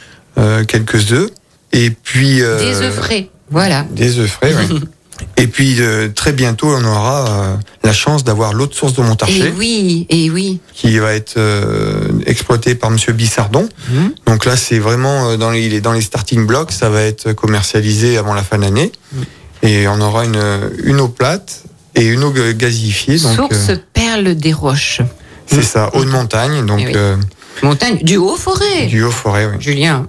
quelques 0.69 1.13
œufs, 1.13 1.31
et 1.73 1.91
puis 1.91 2.43
euh, 2.43 2.59
Des 2.59 2.81
œufs 2.87 2.95
frais. 2.95 3.29
Voilà. 3.51 3.85
des 3.91 4.19
œufs 4.19 4.31
frais. 4.31 4.55
oui. 4.71 4.81
Et 5.39 5.47
puis 5.47 5.77
euh, 5.81 6.09
très 6.15 6.33
bientôt, 6.33 6.69
on 6.69 6.85
aura 6.85 7.27
euh, 7.29 7.57
la 7.85 7.95
chance 7.95 8.23
d'avoir 8.23 8.53
l'autre 8.53 8.77
source 8.77 8.93
de 8.95 9.01
Et 9.03 9.05
Montarché 9.07 9.55
oui, 9.57 10.07
et 10.11 10.29
oui. 10.31 10.61
qui 10.75 10.99
va 10.99 11.15
être 11.15 11.39
euh, 11.39 12.09
exploité 12.27 12.75
par 12.75 12.91
Monsieur 12.91 13.15
Bissardon. 13.15 13.67
Mhm. 13.91 14.13
Donc 14.27 14.45
là, 14.45 14.57
c'est 14.57 14.79
vraiment 14.79 15.31
euh, 15.31 15.37
dans 15.39 15.51
les, 15.51 15.63
il 15.65 15.73
est 15.73 15.81
dans 15.81 15.93
les 15.95 16.03
starting 16.03 16.47
blocks. 16.47 16.71
Ça 16.71 16.91
va 16.91 17.01
être 17.03 17.33
commercialisé 17.33 18.19
avant 18.19 18.35
la 18.35 18.43
fin 18.43 18.59
de 18.59 18.65
l'année. 18.65 18.93
Et 19.63 19.89
on 19.89 20.01
aura 20.03 20.27
une, 20.27 20.43
une 20.85 21.01
eau 21.01 21.09
plate 21.09 21.63
et 21.95 22.05
une 22.05 22.23
eau 22.23 22.31
ga- 22.31 22.53
gazifiée. 22.53 23.19
Donc 23.19 23.37
Source 23.37 23.71
euh, 23.71 23.77
perle 23.95 24.35
des 24.35 24.53
roches. 24.53 25.01
c'est 25.47 25.63
ça, 25.63 25.91
eau 25.95 26.05
de 26.05 26.11
montagne. 26.11 26.65
Donc 26.67 26.81
Eh 26.83 26.87
oui. 26.89 26.93
euh, 26.95 27.17
Montagne 27.63 27.99
du 28.03 28.19
Haut-Forêt. 28.19 28.85
du 28.87 29.03
haut 29.03 29.11
forêt. 29.11 29.47
Oui, 29.47 29.57
Julien. 29.61 30.07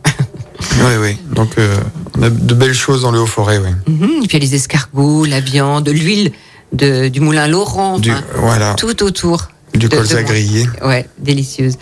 Oui, 0.60 0.94
oui. 1.00 1.18
Donc 1.34 1.58
euh, 1.58 1.76
on 2.18 2.24
a 2.24 2.30
de 2.30 2.54
belles 2.54 2.74
choses 2.74 3.02
dans 3.02 3.12
le 3.12 3.20
haut 3.20 3.26
forêt. 3.26 3.60
Oui. 3.60 3.70
Mhm. 3.94 4.24
Et 4.24 4.28
puis 4.28 4.38
il 4.38 4.44
y 4.44 4.48
a 4.48 4.50
les 4.50 4.56
escargots, 4.56 5.26
la 5.26 5.40
viande, 5.40 5.88
l'huile 5.90 6.32
de- 6.74 7.08
du 7.08 7.20
moulin 7.20 7.48
Laurent. 7.48 8.00
Du, 8.00 8.12
voilà, 8.36 8.74
tout 8.76 9.04
autour. 9.04 9.50
du 9.74 9.88
de- 9.90 9.96
colza 9.96 10.22
de- 10.22 10.28
grillé. 10.28 10.68
Ouais, 10.84 11.08
délicieuse. 11.20 11.76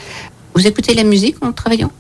Vous 0.53 0.65
écoutez 0.67 0.93
la 0.93 1.03
musique 1.03 1.35
en 1.41 1.51
travaillant 1.51 1.91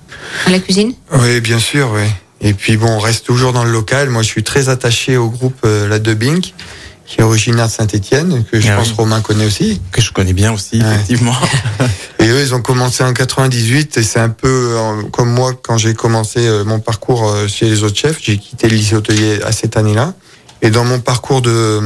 à 0.45 0.49
la 0.49 0.59
cuisine? 0.59 0.93
Oui, 1.13 1.41
bien 1.41 1.59
sûr, 1.59 1.89
oui. 1.93 2.03
Et 2.41 2.53
puis 2.53 2.77
bon, 2.77 2.87
on 2.87 2.99
reste 2.99 3.25
toujours 3.25 3.53
dans 3.53 3.63
le 3.63 3.71
local. 3.71 4.09
Moi, 4.09 4.21
je 4.21 4.27
suis 4.27 4.43
très 4.43 4.69
attaché 4.69 5.17
au 5.17 5.29
groupe 5.29 5.55
euh, 5.65 5.87
La 5.87 5.99
Debink, 5.99 6.53
qui 7.05 7.19
est 7.19 7.23
originaire 7.23 7.67
de 7.67 7.71
Saint-Étienne, 7.71 8.43
que 8.51 8.59
je 8.59 8.67
Ah 8.71 8.77
pense 8.77 8.89
oui. 8.89 8.95
Romain 8.97 9.21
connaît 9.21 9.45
aussi. 9.45 9.79
Que 9.91 10.01
je 10.01 10.11
connais 10.11 10.33
bien 10.33 10.51
aussi, 10.53 10.77
Ouais. 10.81 10.95
effectivement. 10.95 11.35
Et 12.19 12.27
eux, 12.27 12.41
ils 12.41 12.55
ont 12.55 12.61
commencé 12.61 13.03
en 13.03 13.13
98 13.13 13.97
et 13.97 14.03
c'est 14.03 14.19
un 14.19 14.29
peu 14.29 14.47
euh, 14.75 15.03
comme 15.11 15.29
moi 15.29 15.51
quand 15.61 15.77
j'ai 15.77 15.93
commencé 15.93 16.39
euh, 16.47 16.63
mon 16.63 16.79
parcours 16.79 17.29
euh, 17.29 17.47
chez 17.47 17.69
les 17.69 17.83
autres 17.83 17.97
chefs. 17.97 18.17
J'ai 18.21 18.37
quitté 18.37 18.67
le 18.67 18.75
lycée 18.75 18.95
hôtelier 18.95 19.41
à 19.43 19.51
cette 19.51 19.77
année-là. 19.77 20.13
Et 20.63 20.71
dans 20.71 20.85
mon 20.85 20.99
parcours 20.99 21.41
de, 21.43 21.81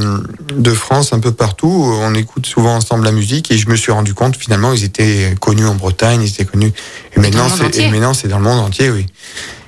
de 0.56 0.70
France, 0.72 1.12
un 1.12 1.18
peu 1.18 1.32
partout, 1.32 1.68
on 2.00 2.14
écoute 2.14 2.46
souvent 2.46 2.76
ensemble 2.76 3.04
la 3.04 3.12
musique 3.12 3.50
et 3.50 3.58
je 3.58 3.68
me 3.68 3.76
suis 3.76 3.92
rendu 3.92 4.14
compte 4.14 4.36
finalement 4.36 4.72
ils 4.72 4.84
étaient 4.84 5.34
connus 5.38 5.66
en 5.66 5.74
Bretagne, 5.74 6.22
ils 6.22 6.28
étaient 6.28 6.46
connus. 6.46 6.72
Et 7.14 7.20
maintenant, 7.20 7.48
c'est 7.50 7.76
et 7.76 8.28
dans 8.28 8.38
le 8.38 8.44
monde 8.44 8.60
entier, 8.60 8.88
oui. 8.88 9.04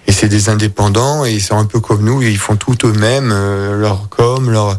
Et 0.06 0.12
c'est 0.12 0.28
des 0.28 0.48
indépendants 0.48 1.26
et 1.26 1.32
ils 1.32 1.42
sont 1.42 1.58
un 1.58 1.66
peu 1.66 1.80
comme 1.80 2.02
nous, 2.04 2.22
ils 2.22 2.38
font 2.38 2.56
tout 2.56 2.76
eux-mêmes, 2.84 3.28
leur 3.78 4.08
com, 4.08 4.50
leur 4.50 4.78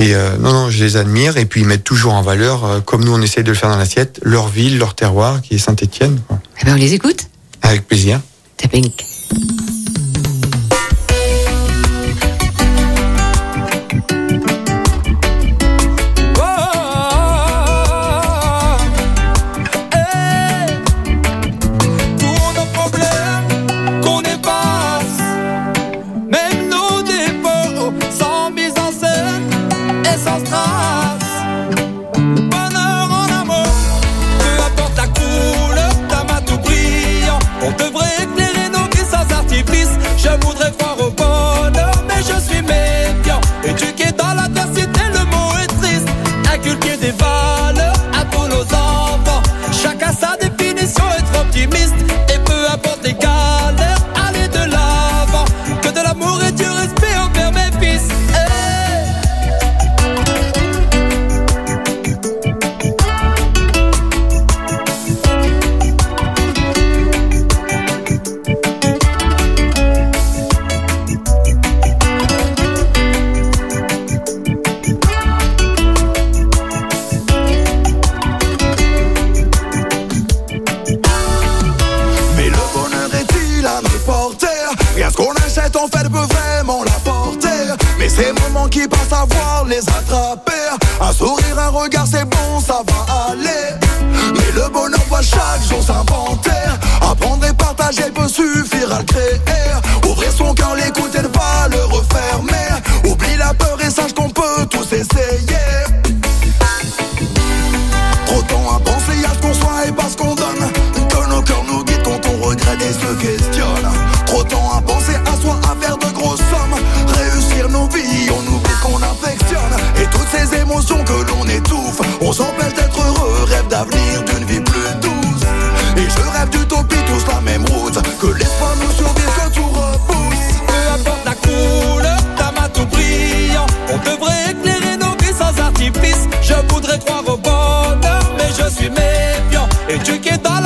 et 0.00 0.14
euh, 0.14 0.38
non 0.38 0.52
non, 0.54 0.70
je 0.70 0.82
les 0.82 0.96
admire 0.96 1.36
et 1.36 1.44
puis 1.44 1.60
ils 1.60 1.66
mettent 1.66 1.84
toujours 1.84 2.14
en 2.14 2.22
valeur, 2.22 2.64
euh, 2.64 2.80
comme 2.80 3.04
nous 3.04 3.12
on 3.12 3.20
essaye 3.20 3.44
de 3.44 3.50
le 3.50 3.54
faire 3.54 3.68
dans 3.68 3.76
l'assiette, 3.76 4.18
leur 4.22 4.48
ville, 4.48 4.78
leur 4.78 4.94
terroir 4.94 5.42
qui 5.42 5.56
est 5.56 5.58
Saint-Étienne. 5.58 6.18
Eh 6.62 6.64
ben, 6.64 6.72
on 6.72 6.76
les 6.76 6.94
écoute. 6.94 7.26
Avec 7.60 7.86
plaisir. 7.86 8.18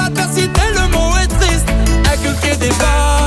Éduqué 0.05 0.21
dans 0.21 0.23
l'adversité, 0.23 0.61
le 0.75 0.89
mot 0.89 1.17
est 1.17 1.29
triste. 1.29 1.69
Inculquer 2.13 2.57
des 2.57 2.69
valeurs 2.71 3.24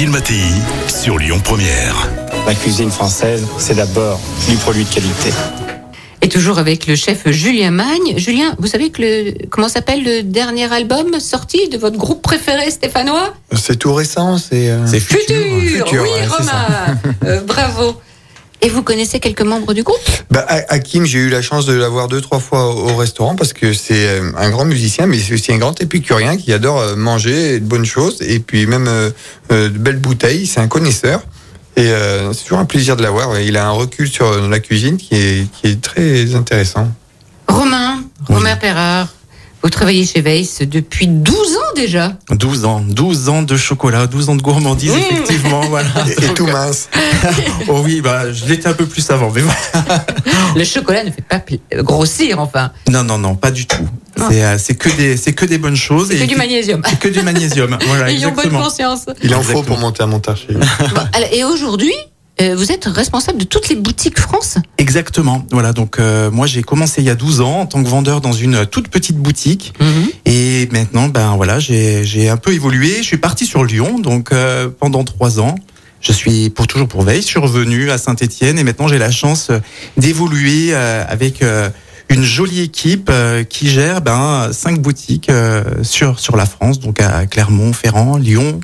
Odile 0.00 0.12
Mattei 0.12 0.40
sur 0.88 1.18
Lyon 1.18 1.40
Première. 1.44 2.08
La 2.46 2.54
cuisine 2.54 2.90
française, 2.90 3.44
c'est 3.58 3.74
d'abord 3.74 4.18
du 4.48 4.56
produit 4.56 4.84
de 4.84 4.88
qualité. 4.88 5.28
Et 6.22 6.28
toujours 6.30 6.58
avec 6.58 6.86
le 6.86 6.96
chef 6.96 7.28
Julien 7.30 7.70
Magne. 7.70 8.16
Julien, 8.16 8.54
vous 8.58 8.66
savez 8.66 8.88
que 8.88 9.02
le 9.02 9.34
comment 9.50 9.68
s'appelle 9.68 10.02
le 10.02 10.22
dernier 10.22 10.72
album 10.72 11.20
sorti 11.20 11.68
de 11.68 11.76
votre 11.76 11.98
groupe 11.98 12.22
préféré 12.22 12.70
stéphanois? 12.70 13.34
C'est 13.54 13.78
tout 13.78 13.92
récent, 13.92 14.38
c'est. 14.38 14.70
euh, 14.70 14.86
C'est 14.86 15.00
Futur. 15.00 15.36
Futur, 15.84 16.02
oui, 16.02 16.08
ouais. 16.08 16.26
Romain. 16.28 16.98
Euh, 17.26 17.42
bravo. 17.42 18.00
Et 18.62 18.68
vous 18.68 18.82
connaissez 18.82 19.20
quelques 19.20 19.42
membres 19.42 19.72
du 19.72 19.82
groupe? 19.82 19.98
Bah, 20.30 20.44
Ha- 20.48 20.64
Hakim, 20.68 21.04
j'ai 21.06 21.18
eu 21.18 21.28
la 21.30 21.40
chance 21.40 21.64
de 21.66 21.72
l'avoir 21.72 22.08
deux, 22.08 22.20
trois 22.20 22.40
fois 22.40 22.66
au 22.74 22.90
au 22.90 22.96
restaurant 22.96 23.34
parce 23.34 23.52
que 23.52 23.72
c'est 23.72 24.06
euh, 24.06 24.32
un 24.36 24.50
grand 24.50 24.64
musicien, 24.66 25.06
mais 25.06 25.18
c'est 25.18 25.32
aussi 25.34 25.52
un 25.52 25.58
grand 25.58 25.80
épicurien 25.80 26.36
qui 26.36 26.52
adore 26.52 26.78
euh, 26.80 26.96
manger 26.96 27.58
de 27.60 27.64
bonnes 27.64 27.86
choses 27.86 28.18
et 28.20 28.38
puis 28.40 28.66
même 28.66 28.86
euh, 28.88 29.10
de 29.50 29.68
belles 29.78 29.98
bouteilles. 29.98 30.46
C'est 30.46 30.60
un 30.60 30.68
connaisseur. 30.68 31.22
Et 31.76 31.86
euh, 31.88 32.32
c'est 32.34 32.42
toujours 32.42 32.58
un 32.58 32.64
plaisir 32.66 32.96
de 32.96 33.02
l'avoir. 33.02 33.38
Il 33.40 33.56
a 33.56 33.66
un 33.66 33.70
recul 33.70 34.08
sur 34.10 34.48
la 34.48 34.58
cuisine 34.60 34.96
qui 34.98 35.14
est, 35.14 35.46
qui 35.52 35.68
est 35.68 35.80
très 35.80 36.34
intéressant. 36.34 36.88
Romain, 37.48 38.02
Romain 38.28 38.56
Perrard. 38.56 39.08
Vous 39.62 39.68
travaillez 39.68 40.06
chez 40.06 40.22
Weiss 40.22 40.60
depuis 40.62 41.06
12 41.06 41.36
ans 41.56 41.74
déjà. 41.76 42.12
12 42.30 42.64
ans, 42.64 42.80
12 42.80 43.28
ans 43.28 43.42
de 43.42 43.56
chocolat, 43.56 44.06
12 44.06 44.30
ans 44.30 44.36
de 44.36 44.42
gourmandise, 44.42 44.92
Mmh. 44.92 44.98
effectivement, 44.98 45.60
voilà. 45.68 45.88
Et, 46.06 46.34
tout 46.34 46.46
mince. 46.46 46.88
Oh 47.68 47.82
oui, 47.84 48.00
bah, 48.00 48.32
je 48.32 48.46
l'étais 48.46 48.68
un 48.68 48.72
peu 48.72 48.86
plus 48.86 49.08
avant, 49.10 49.30
mais 49.30 49.42
voilà. 49.42 50.04
Le 50.56 50.64
chocolat 50.64 51.04
ne 51.04 51.10
fait 51.10 51.22
pas 51.22 51.42
grossir, 51.82 52.40
enfin. 52.40 52.72
Non, 52.88 53.04
non, 53.04 53.18
non, 53.18 53.34
pas 53.36 53.50
du 53.50 53.66
tout. 53.66 53.86
C'est 54.28 54.42
euh, 54.42 54.58
c'est 54.58 54.74
que 54.74 54.88
des, 54.88 55.16
c'est 55.16 55.32
que 55.32 55.44
des 55.44 55.58
bonnes 55.58 55.76
choses. 55.76 56.08
C'est 56.08 56.18
que 56.18 56.24
du 56.24 56.36
magnésium. 56.36 56.82
C'est 56.88 56.98
que 56.98 57.08
du 57.08 57.22
magnésium. 57.22 57.78
Voilà, 57.86 58.10
Ayons 58.10 58.32
bonne 58.32 58.50
conscience. 58.50 59.06
Il 59.22 59.34
en 59.34 59.42
faut 59.42 59.62
pour 59.62 59.78
monter 59.78 60.02
chez 60.36 60.54
lui. 60.54 60.60
Bon, 60.94 61.02
et 61.32 61.44
aujourd'hui, 61.44 61.92
vous 62.54 62.72
êtes 62.72 62.86
responsable 62.86 63.38
de 63.38 63.44
toutes 63.44 63.68
les 63.68 63.76
boutiques 63.76 64.18
France 64.18 64.56
Exactement. 64.78 65.44
Voilà, 65.50 65.72
donc 65.72 65.98
euh, 65.98 66.30
moi 66.30 66.46
j'ai 66.46 66.62
commencé 66.62 67.02
il 67.02 67.04
y 67.04 67.10
a 67.10 67.14
12 67.14 67.40
ans 67.42 67.60
en 67.60 67.66
tant 67.66 67.82
que 67.82 67.88
vendeur 67.88 68.20
dans 68.20 68.32
une 68.32 68.64
toute 68.66 68.88
petite 68.88 69.16
boutique. 69.16 69.74
Et 70.24 70.68
maintenant, 70.72 71.08
ben 71.08 71.36
voilà, 71.36 71.58
j'ai 71.58 72.28
un 72.28 72.36
peu 72.36 72.52
évolué. 72.52 72.96
Je 72.98 73.02
suis 73.02 73.18
parti 73.18 73.46
sur 73.46 73.64
Lyon, 73.64 73.98
donc 73.98 74.32
euh, 74.32 74.68
pendant 74.68 75.04
trois 75.04 75.40
ans. 75.40 75.54
Je 76.00 76.12
suis 76.12 76.48
pour 76.48 76.66
toujours 76.66 76.88
pour 76.88 77.02
Veille. 77.02 77.20
Je 77.20 77.26
suis 77.26 77.38
revenu 77.38 77.90
à 77.90 77.98
Saint-Étienne 77.98 78.58
et 78.58 78.64
maintenant 78.64 78.88
j'ai 78.88 78.98
la 78.98 79.10
chance 79.10 79.48
euh, 79.50 79.58
d'évoluer 79.98 80.68
euh, 80.70 81.04
avec 81.06 81.42
euh, 81.42 81.68
une 82.08 82.22
jolie 82.22 82.62
équipe 82.62 83.10
euh, 83.10 83.44
qui 83.44 83.68
gère 83.68 84.00
ben 84.00 84.48
cinq 84.52 84.80
boutiques 84.80 85.28
euh, 85.28 85.62
sur 85.82 86.18
sur 86.18 86.36
la 86.36 86.46
France, 86.46 86.80
donc 86.80 87.00
à 87.00 87.26
Clermont-Ferrand, 87.26 88.16
Lyon. 88.16 88.60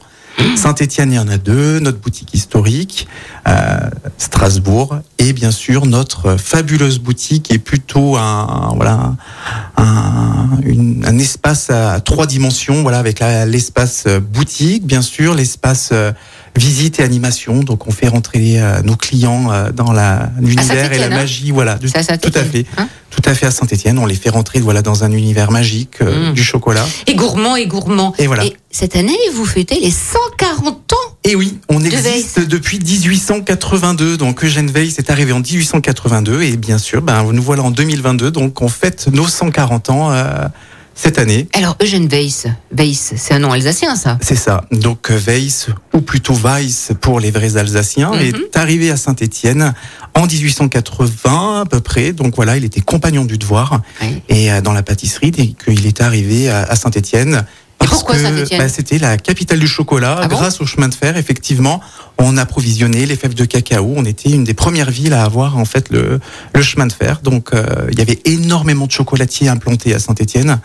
Saint-Étienne, 0.57 1.13
il 1.13 1.17
y 1.17 1.19
en 1.19 1.29
a 1.29 1.39
deux, 1.39 1.81
notre 1.81 1.99
boutique 1.99 2.35
historique, 2.35 3.09
euh, 3.47 3.79
Strasbourg, 4.19 4.99
et 5.19 5.33
bien 5.33 5.51
sûr 5.51 5.87
notre 5.87 6.37
fabuleuse 6.37 6.99
boutique 6.99 7.51
est 7.53 7.59
plutôt 7.59 8.17
un 8.17 8.73
voilà 8.75 9.15
un, 9.77 11.19
espace 11.19 11.71
à 11.71 12.01
trois 12.01 12.27
dimensions, 12.27 12.83
voilà 12.83 12.99
avec 12.99 13.21
l'espace 13.21 14.07
boutique, 14.07 14.87
bien 14.87 15.03
sûr, 15.03 15.35
l'espace 15.35 15.91
euh, 15.93 16.13
visite 16.57 17.01
et 17.01 17.03
animation. 17.03 17.61
Donc 17.61 17.87
on 17.87 17.91
fait 17.91 18.09
rentrer 18.09 18.61
euh, 18.61 18.83
nos 18.83 18.97
clients 18.97 19.51
euh, 19.53 19.71
dans 19.73 19.93
l'univers 20.41 20.93
et 20.93 20.99
la 20.99 21.07
hein 21.07 21.11
magie, 21.11 21.51
voilà, 21.51 21.77
du- 21.77 21.89
C'est 21.89 22.11
à 22.11 22.19
tout 22.19 22.33
à 22.35 22.43
fait, 22.45 22.67
hein 22.79 22.89
tout 23.11 23.23
à 23.25 23.35
fait 23.35 23.47
à 23.47 23.51
Saint-Étienne. 23.51 23.99
On 23.99 24.07
les 24.07 24.15
fait 24.15 24.31
rentrer 24.31 24.61
voilà 24.61 24.83
dans 24.83 25.05
un 25.05 25.13
univers 25.13 25.51
magique 25.51 26.01
euh, 26.03 26.31
Mm. 26.31 26.35
du 26.35 26.43
chocolat. 26.45 26.85
Et 27.07 27.15
gourmand 27.15 27.57
et 27.57 27.67
gourmand. 27.67 28.15
Et 28.19 28.27
voilà. 28.27 28.45
cette 28.71 28.97
année, 28.97 29.17
vous 29.35 29.45
fêtez 29.47 29.81
les 29.81 29.91
140 29.91 30.93
ans. 30.93 30.97
Et 31.25 31.35
oui, 31.35 31.59
on 31.69 31.81
De 31.81 31.87
existe 31.87 32.41
depuis 32.47 32.79
1882. 32.79 34.17
Donc 34.17 34.45
Eugène 34.45 34.71
Weiss 34.71 34.99
est 34.99 35.11
arrivé 35.11 35.33
en 35.33 35.41
1882 35.41 36.43
et 36.43 36.57
bien 36.57 36.79
sûr, 36.79 37.03
ben 37.03 37.23
nous 37.33 37.43
voilà 37.43 37.63
en 37.63 37.71
2022. 37.71 38.31
Donc 38.31 38.63
on 38.63 38.69
fête 38.69 39.09
nos 39.13 39.27
140 39.27 39.91
ans 39.91 40.13
euh, 40.13 40.47
cette 40.99 41.19
année. 41.19 41.47
Alors, 41.53 41.77
Eugène 41.83 42.09
Weiss, 42.09 42.47
Weiss, 42.73 43.13
c'est 43.17 43.35
un 43.35 43.39
nom 43.39 43.53
alsacien, 43.53 43.95
ça 43.97 44.19
C'est 44.23 44.35
ça. 44.35 44.65
Donc 44.73 45.11
Weiss 45.11 45.69
ou 45.93 46.01
plutôt 46.01 46.33
Weiss 46.35 46.91
pour 47.01 47.21
les 47.21 47.31
vrais 47.31 47.57
Alsaciens 47.59 48.11
Mhm. 48.13 48.21
est 48.23 48.57
arrivé 48.57 48.91
à 48.91 48.97
Saint-Étienne 48.97 49.75
en 50.15 50.27
1880 50.27 51.61
à 51.61 51.65
peu 51.67 51.81
près. 51.81 52.13
Donc 52.13 52.35
voilà, 52.37 52.57
il 52.57 52.65
était 52.65 52.81
compagnon 52.81 53.25
du 53.25 53.39
devoir 53.39 53.81
Oui. 54.03 54.23
et 54.29 54.51
euh, 54.51 54.61
dans 54.61 54.73
la 54.73 54.83
pâtisserie 54.83 55.31
dès 55.31 55.49
qu'il 55.49 55.87
est 55.87 56.01
arrivé 56.01 56.49
à, 56.49 56.63
à 56.63 56.77
Saint-Étienne. 56.77 57.45
Et 57.83 57.87
pourquoi 57.87 58.17
Saint-Étienne 58.17 58.59
bah, 58.61 58.69
C'était 58.71 58.99
la 58.99 59.19
capitale 59.19 59.59
du 59.59 59.69
chocolat. 59.69 60.19
Ah 60.23 60.29
bon 60.29 60.37
Grâce 60.37 60.63
au 60.63 60.67
chemin 60.67 60.89
de 60.89 60.95
fer, 60.95 61.19
effectivement, 61.19 61.81
on 62.17 62.39
approvisionnait 62.39 63.05
les 63.05 63.17
fèves 63.17 63.35
de 63.35 63.45
cacao. 63.45 63.93
On 63.97 64.05
était 64.07 64.31
une 64.31 64.45
des 64.45 64.55
premières 64.55 64.91
villes 64.91 65.13
à 65.13 65.25
avoir 65.25 65.59
en 65.59 65.67
fait 65.67 65.91
le, 65.91 66.19
le 66.55 66.63
chemin 66.63 66.87
de 66.87 66.93
fer. 66.93 67.21
Donc 67.23 67.51
euh, 67.53 67.67
il 67.93 67.99
y 67.99 68.03
avait 68.03 68.19
énormément 68.25 68.87
de 68.87 68.93
chocolatiers 68.93 69.49
implantés 69.49 69.93
à 69.95 69.99
Saint-Étienne, 69.99 70.59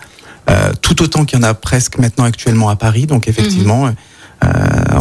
euh, 0.49 0.71
tout 0.81 1.01
autant 1.01 1.25
qu'il 1.25 1.39
y 1.39 1.41
en 1.41 1.43
a 1.43 1.53
presque 1.53 1.97
maintenant 1.97 2.25
actuellement 2.25 2.69
à 2.69 2.75
Paris. 2.75 3.05
Donc 3.07 3.27
effectivement. 3.27 3.87
Euh, 4.43 4.47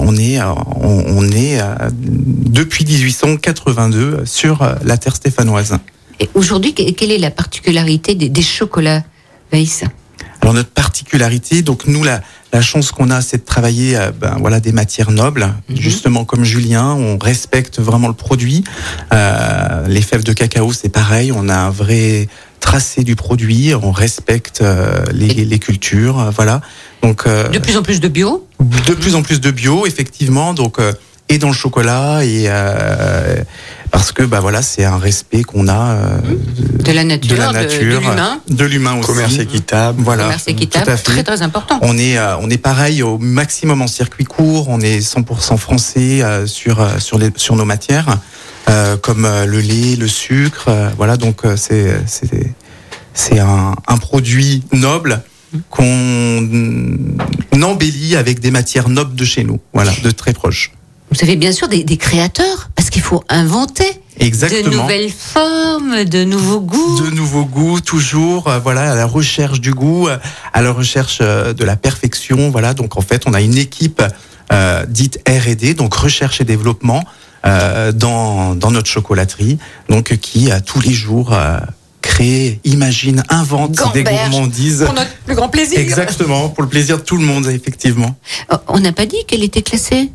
on 0.03 0.17
est, 0.19 0.39
euh, 0.39 0.53
on, 0.77 1.05
on 1.17 1.25
est 1.31 1.59
euh, 1.63 1.65
depuis 1.95 2.85
1882 2.85 4.25
sur 4.27 4.63
la 4.85 4.99
terre 4.99 5.17
stéphanoise. 5.17 5.79
Et 6.19 6.29
aujourd'hui, 6.35 6.75
que- 6.75 6.91
quelle 6.93 7.11
est 7.11 7.17
la 7.19 7.31
particularité 7.31 8.15
des, 8.15 8.29
des 8.29 8.43
chocolats 8.43 9.03
Weiss 9.51 9.85
Alors 10.43 10.53
notre 10.53 10.69
particularité, 10.69 11.63
donc 11.63 11.87
nous 11.87 12.05
la, 12.05 12.21
la 12.53 12.61
chance 12.61 12.93
qu'on 12.93 13.11
a, 13.11 13.23
c'est 13.23 13.39
de 13.39 13.45
travailler 13.45 13.99
ben, 14.21 14.37
voilà 14.41 14.61
des 14.61 14.73
matières 14.73 15.11
nobles. 15.11 15.55
Mhm. 15.71 15.77
Justement 15.77 16.25
comme 16.27 16.45
Julien, 16.45 16.89
on 16.93 17.17
respecte 17.17 17.81
vraiment 17.81 18.09
le 18.09 18.15
produit. 18.15 18.63
Euh, 19.15 19.87
les 19.89 20.03
fèves 20.03 20.23
de 20.25 20.35
cacao, 20.35 20.73
c'est 20.75 20.91
pareil. 20.91 21.33
On 21.33 21.49
a 21.49 21.57
un 21.57 21.71
vrai 21.71 22.29
tracé 22.61 23.03
du 23.05 23.17
produit. 23.17 23.73
On 23.75 23.91
respecte 23.93 24.61
euh, 24.61 25.05
les, 25.13 25.29
les 25.45 25.59
cultures. 25.59 26.19
euh, 26.21 26.31
voilà. 26.31 26.61
Donc 27.03 27.27
euh, 27.27 27.49
De 27.49 27.59
plus 27.59 27.77
en 27.77 27.83
plus 27.83 28.01
de 28.01 28.09
bio. 28.09 28.47
de 28.61 28.95
plus 28.95 29.15
en 29.15 29.23
plus 29.23 29.41
de 29.41 29.51
bio, 29.51 29.87
effectivement. 29.87 30.55
Donc 30.55 30.79
euh, 30.79 30.93
et 31.33 31.39
dans 31.39 31.47
le 31.49 31.55
chocolat 31.55 32.25
et 32.25 32.47
euh, 32.49 33.37
parce 33.93 34.11
que 34.11 34.25
bah 34.25 34.41
voilà, 34.41 34.63
c'est 34.63 34.85
un 34.85 34.99
respect 34.99 35.43
qu'on 35.45 35.69
a 35.69 35.93
euh, 35.95 36.19
De 36.85 36.91
la 36.93 37.05
nature, 37.05 37.31
de 37.37 37.41
la 37.41 37.53
nature, 37.53 38.01
l'humain. 38.01 38.41
de 38.49 38.65
l'humain 38.65 38.95
aussi. 38.99 39.07
Commerce 39.07 39.39
équitable. 39.39 40.03
Voilà, 40.03 40.25
Commerce 40.25 40.45
tout 40.47 40.51
équitable, 40.51 40.91
à 40.91 40.97
fait. 40.97 41.05
très 41.13 41.23
très 41.23 41.43
important. 41.43 41.79
On 41.83 41.97
est, 41.99 42.19
euh, 42.19 42.37
on 42.41 42.51
est 42.51 42.59
pareil 42.59 43.03
au 43.05 43.17
maximum 43.19 43.81
en 43.81 43.87
circuit 43.87 44.25
court. 44.25 44.69
On 44.69 44.81
est 44.81 44.99
100% 44.99 45.57
français 45.57 46.23
euh, 46.23 46.47
sur 46.49 46.81
euh, 46.81 46.99
sur 46.99 47.17
les 47.17 47.31
sur 47.37 47.55
nos 47.55 47.65
matières, 47.65 48.19
comme 49.03 49.25
euh, 49.25 49.47
le 49.47 49.61
lait, 49.61 49.97
le 49.97 50.07
sucre. 50.09 50.67
euh, 50.69 50.91
voilà, 50.97 51.17
donc 51.17 51.45
euh, 51.45 51.57
c'est 51.57 52.01
c'est 52.07 52.55
c'est 53.15 53.39
un, 53.41 53.75
un 53.89 53.97
produit 53.99 54.63
noble 54.73 55.23
qu'on 55.71 56.49
embellit 57.63 58.17
avec 58.17 58.41
des 58.41 58.51
matières 58.51 58.89
nobles 58.89 59.15
de 59.17 59.25
chez 59.25 59.45
nous. 59.45 59.59
Voilà, 59.73 59.93
de 60.03 60.11
très 60.11 60.33
proches. 60.33 60.73
Vous 61.13 61.19
avez 61.25 61.35
bien 61.37 61.51
sûr 61.51 61.67
des, 61.67 61.83
des 61.83 61.97
créateurs, 61.97 62.71
parce 62.77 62.89
qu'il 62.89 63.03
faut 63.03 63.25
inventer 63.29 63.85
de 64.21 64.25
Exactement. 64.25 64.83
nouvelles 64.83 65.11
formes, 65.11 66.05
de 66.05 66.23
nouveaux 66.23 66.61
goûts. 66.61 67.01
de 67.05 67.11
nouveaux 67.11 67.45
goûts 67.47 67.81
toujours 67.81 68.47
euh, 68.49 68.59
voilà 68.61 68.93
à 68.93 68.95
la 68.95 69.07
recherche 69.07 69.61
du 69.61 69.73
goût 69.73 70.07
euh, 70.09 70.19
à 70.53 70.63
la 70.63 70.71
recherche 70.73 71.19
euh, 71.23 71.53
de 71.55 71.65
la 71.65 71.75
perfection 71.77 72.51
voilà 72.51 72.75
donc 72.75 72.97
en 72.99 73.01
fait 73.01 73.23
on 73.27 73.33
a 73.35 73.41
une 73.41 73.57
équipe 73.57 74.03
euh, 74.53 74.85
dite 74.87 75.19
R&D 75.27 75.73
donc 75.75 75.95
recherche 75.95 76.41
et 76.43 76.45
développement 76.45 77.03
euh, 77.47 77.93
dans 77.93 78.55
dans 78.55 78.71
notre 78.71 78.89
chocolaterie 78.89 79.59
donc 79.89 80.17
qui 80.19 80.51
euh, 80.51 80.61
tous 80.65 80.81
les 80.81 80.93
jours 80.93 81.33
euh, 81.33 81.59
crée 82.03 82.61
imagine 82.65 83.23
invente 83.29 83.73
des 83.95 84.03
Gamberge 84.05 84.31
gourmandises 84.31 84.83
Pour 84.85 84.95
notre 84.95 85.11
plus 85.27 85.35
grand 85.35 85.49
plaisir. 85.49 85.79
exactement 85.79 86.49
pour 86.51 86.63
le 86.63 86.69
plaisir 86.69 86.97
de 86.99 87.03
tout 87.03 87.17
le 87.17 87.25
monde 87.25 87.47
effectivement 87.47 88.15
Oh, 88.53 88.57
On 88.69 88.81
n'a 88.81 88.93
pas 88.93 89.07
dit 89.07 89.25
qu'elle 89.27 89.43
était 89.45 89.63
classée 89.63 90.11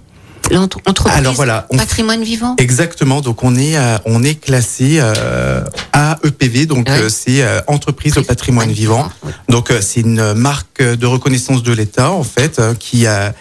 l'entre- 0.51 0.79
entreprise 0.85 1.17
Alors 1.17 1.33
voilà, 1.33 1.65
on- 1.71 1.77
patrimoine 1.77 2.23
vivant. 2.23 2.55
Exactement. 2.59 3.21
Donc 3.21 3.43
on 3.43 3.55
est 3.55 3.77
euh, 3.77 3.97
on 4.05 4.23
est 4.23 4.35
classé 4.35 4.99
euh, 4.99 5.63
AEPV, 5.93 6.67
donc 6.67 6.87
Ouais. 6.87 6.99
euh, 7.01 7.09
c'est 7.09 7.41
euh, 7.41 7.61
entreprise 7.67 8.15
au 8.19 8.21
patrimoine 8.23 8.71
vivant. 8.71 9.09
Oui. 9.23 9.31
Donc 9.49 9.73
c'est 9.81 10.01
une 10.01 10.33
marque 10.33 10.83
de 10.83 11.05
reconnaissance 11.07 11.63
de 11.63 11.73
l'État 11.73 12.11
en 12.11 12.23
fait 12.23 12.61
qui 12.79 13.07
a 13.07 13.33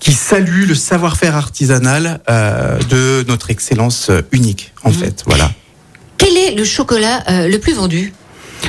qui 0.00 0.12
salue 0.12 0.66
le 0.66 0.74
savoir-faire 0.74 1.36
artisanal 1.36 2.20
euh, 2.28 2.78
de 2.88 3.24
notre 3.28 3.50
excellence 3.50 4.08
euh, 4.10 4.22
unique 4.32 4.72
en 4.82 4.88
Mhm. 4.90 4.94
fait. 4.96 5.22
Voilà. 5.26 5.50
Quel 6.18 6.36
est 6.36 6.54
le 6.54 6.64
chocolat 6.64 7.22
euh, 7.30 7.48
le 7.48 7.58
plus 7.58 7.74
vendu? 7.74 8.12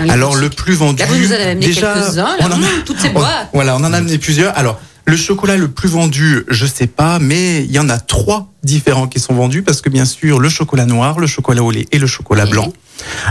Alors 0.09 0.35
le 0.35 0.49
plus 0.49 0.73
vendu. 0.73 1.01
Là, 1.01 1.07
vous 1.09 1.15
nous 1.17 1.29
en 1.31 1.35
avez 1.35 1.43
amené 1.43 1.65
déjà, 1.65 1.93
quelques-uns, 1.93 2.37
là. 2.37 2.47
on 2.47 2.51
en 2.51 2.61
a- 2.63 2.81
toutes 2.85 2.99
ces 2.99 3.09
boîtes. 3.09 3.49
Voilà, 3.53 3.75
on 3.75 3.83
en 3.83 3.91
a 3.91 3.97
amené 3.97 4.17
plusieurs. 4.17 4.57
Alors 4.57 4.79
le 5.05 5.15
chocolat 5.17 5.57
le 5.57 5.67
plus 5.69 5.89
vendu, 5.89 6.43
je 6.47 6.65
sais 6.65 6.87
pas, 6.87 7.19
mais 7.19 7.63
il 7.63 7.71
y 7.71 7.79
en 7.79 7.89
a 7.89 7.97
trois 7.99 8.51
différents 8.63 9.07
qui 9.07 9.19
sont 9.19 9.33
vendus 9.33 9.63
parce 9.63 9.81
que 9.81 9.89
bien 9.89 10.05
sûr 10.05 10.39
le 10.39 10.47
chocolat 10.49 10.85
noir, 10.85 11.19
le 11.19 11.27
chocolat 11.27 11.63
au 11.63 11.71
lait 11.71 11.87
et 11.91 11.97
le 11.99 12.07
chocolat 12.07 12.45
Oui. 12.45 12.51
blanc. 12.51 12.73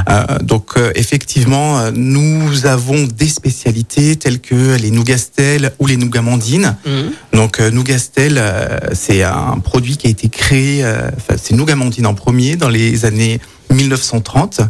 Euh, 0.08 0.38
donc 0.40 0.72
euh, 0.76 0.90
effectivement, 0.96 1.78
euh, 1.78 1.90
nous 1.94 2.66
avons 2.66 3.04
des 3.04 3.28
spécialités 3.28 4.16
telles 4.16 4.40
que 4.40 4.76
les 4.76 4.90
nougatelles 4.90 5.72
ou 5.78 5.86
les 5.86 5.96
nougamandines. 5.96 6.76
Mhm. 6.84 7.12
Donc 7.34 7.60
euh, 7.60 7.70
nougastel, 7.70 8.34
euh, 8.38 8.78
c'est 8.92 9.22
un 9.22 9.58
produit 9.62 9.96
qui 9.96 10.08
a 10.08 10.10
été 10.10 10.28
créé, 10.28 10.84
euh, 10.84 11.08
enfin 11.16 11.36
c'est 11.40 11.54
nougamandine 11.54 12.06
en 12.06 12.14
premier 12.14 12.56
dans 12.56 12.68
les 12.68 13.04
années 13.04 13.38
1930. 13.70 14.60